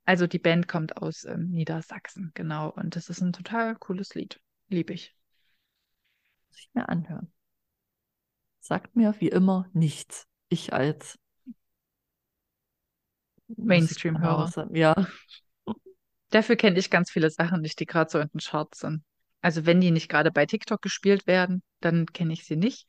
Also 0.06 0.28
die 0.28 0.40
Band 0.40 0.68
kommt 0.68 0.98
aus 0.98 1.24
ähm, 1.24 1.50
Niedersachsen, 1.52 2.32
genau. 2.34 2.70
Und 2.70 2.96
das 2.96 3.10
ist 3.10 3.22
ein 3.22 3.34
total 3.34 3.76
cooles 3.76 4.14
Lied. 4.14 4.42
Liebe 4.68 4.94
ich. 4.94 5.16
Muss 6.50 6.60
ich 6.60 6.70
mir 6.74 6.90
anhören. 6.90 7.32
Sagt 8.60 8.96
mir 8.96 9.16
wie 9.20 9.30
immer 9.30 9.70
nichts. 9.74 10.28
Ich 10.50 10.74
als 10.74 11.18
Mainstream-Hörer. 13.58 14.70
Ja, 14.74 15.08
Dafür 16.32 16.56
kenne 16.56 16.80
ich 16.80 16.90
ganz 16.90 17.12
viele 17.12 17.30
Sachen 17.30 17.62
nicht, 17.62 17.80
die 17.80 17.86
gerade 17.86 18.10
so 18.10 18.20
in 18.20 18.30
den 18.34 18.40
Charts 18.40 18.80
sind. 18.80 19.04
Also 19.42 19.66
wenn 19.66 19.82
die 19.82 19.92
nicht 19.92 20.10
gerade 20.10 20.32
bei 20.32 20.46
TikTok 20.46 20.82
gespielt 20.82 21.28
werden, 21.28 21.64
dann 21.80 22.06
kenne 22.08 22.34
ich 22.34 22.46
sie 22.46 22.56
nicht. 22.56 22.88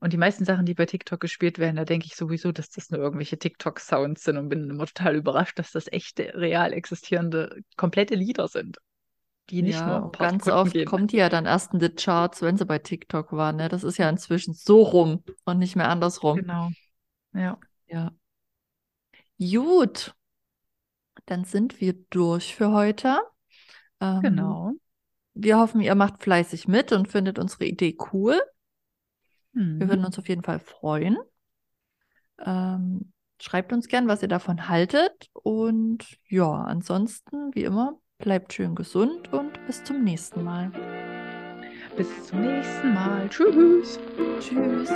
Und 0.00 0.12
die 0.12 0.16
meisten 0.16 0.44
Sachen, 0.44 0.64
die 0.64 0.74
bei 0.74 0.86
TikTok 0.86 1.18
gespielt 1.18 1.58
werden, 1.58 1.76
da 1.76 1.84
denke 1.84 2.06
ich 2.06 2.14
sowieso, 2.14 2.52
dass 2.52 2.70
das 2.70 2.90
nur 2.90 3.00
irgendwelche 3.00 3.36
TikTok-Sounds 3.36 4.22
sind 4.22 4.36
und 4.36 4.48
bin 4.48 4.70
immer 4.70 4.86
total 4.86 5.16
überrascht, 5.16 5.58
dass 5.58 5.72
das 5.72 5.90
echte, 5.90 6.32
real 6.34 6.72
existierende, 6.72 7.62
komplette 7.76 8.14
Lieder 8.14 8.46
sind, 8.46 8.78
die 9.50 9.62
nicht 9.62 9.80
nur 9.80 9.88
ja, 9.88 9.96
ein 9.96 10.02
und 10.04 10.12
paar 10.12 10.30
ganz 10.30 10.44
Sekunden 10.44 10.66
oft 10.66 10.72
gehen. 10.72 10.86
kommt 10.86 11.12
die 11.12 11.16
ja 11.16 11.28
dann 11.28 11.46
erst 11.46 11.72
in 11.72 11.80
die 11.80 11.88
Charts, 11.88 12.42
wenn 12.42 12.56
sie 12.56 12.64
bei 12.64 12.78
TikTok 12.78 13.32
waren. 13.32 13.56
Ne? 13.56 13.68
Das 13.68 13.82
ist 13.82 13.98
ja 13.98 14.08
inzwischen 14.08 14.54
so 14.54 14.82
rum 14.82 15.24
und 15.44 15.58
nicht 15.58 15.74
mehr 15.74 15.88
andersrum. 15.88 16.36
Genau. 16.36 16.70
Ja. 17.32 17.58
Ja. 17.88 18.12
Gut, 19.40 20.14
dann 21.30 21.44
sind 21.44 21.80
wir 21.80 21.94
durch 22.10 22.54
für 22.54 22.72
heute. 22.72 23.18
Ähm, 24.00 24.20
Genau. 24.22 24.72
Wir 25.34 25.58
hoffen, 25.58 25.80
ihr 25.80 25.94
macht 25.94 26.22
fleißig 26.22 26.66
mit 26.66 26.90
und 26.92 27.08
findet 27.08 27.38
unsere 27.38 27.64
Idee 27.66 27.96
cool. 28.12 28.40
Wir 29.52 29.62
Mhm. 29.62 29.88
würden 29.88 30.04
uns 30.04 30.18
auf 30.18 30.28
jeden 30.28 30.42
Fall 30.42 30.58
freuen. 30.58 31.16
Ähm, 32.44 33.12
schreibt 33.40 33.72
uns 33.72 33.88
gern, 33.88 34.08
was 34.08 34.22
ihr 34.22 34.28
davon 34.28 34.68
haltet. 34.68 35.30
Und 35.32 36.06
ja, 36.28 36.50
ansonsten, 36.50 37.54
wie 37.54 37.64
immer, 37.64 37.98
bleibt 38.18 38.52
schön 38.52 38.74
gesund 38.74 39.32
und 39.32 39.64
bis 39.66 39.84
zum 39.84 40.02
nächsten 40.04 40.42
Mal. 40.44 40.70
Bis 41.96 42.08
zum 42.26 42.40
nächsten 42.42 42.94
Mal. 42.94 43.28
Tschüss. 43.28 43.98
Tschüss. 44.40 44.90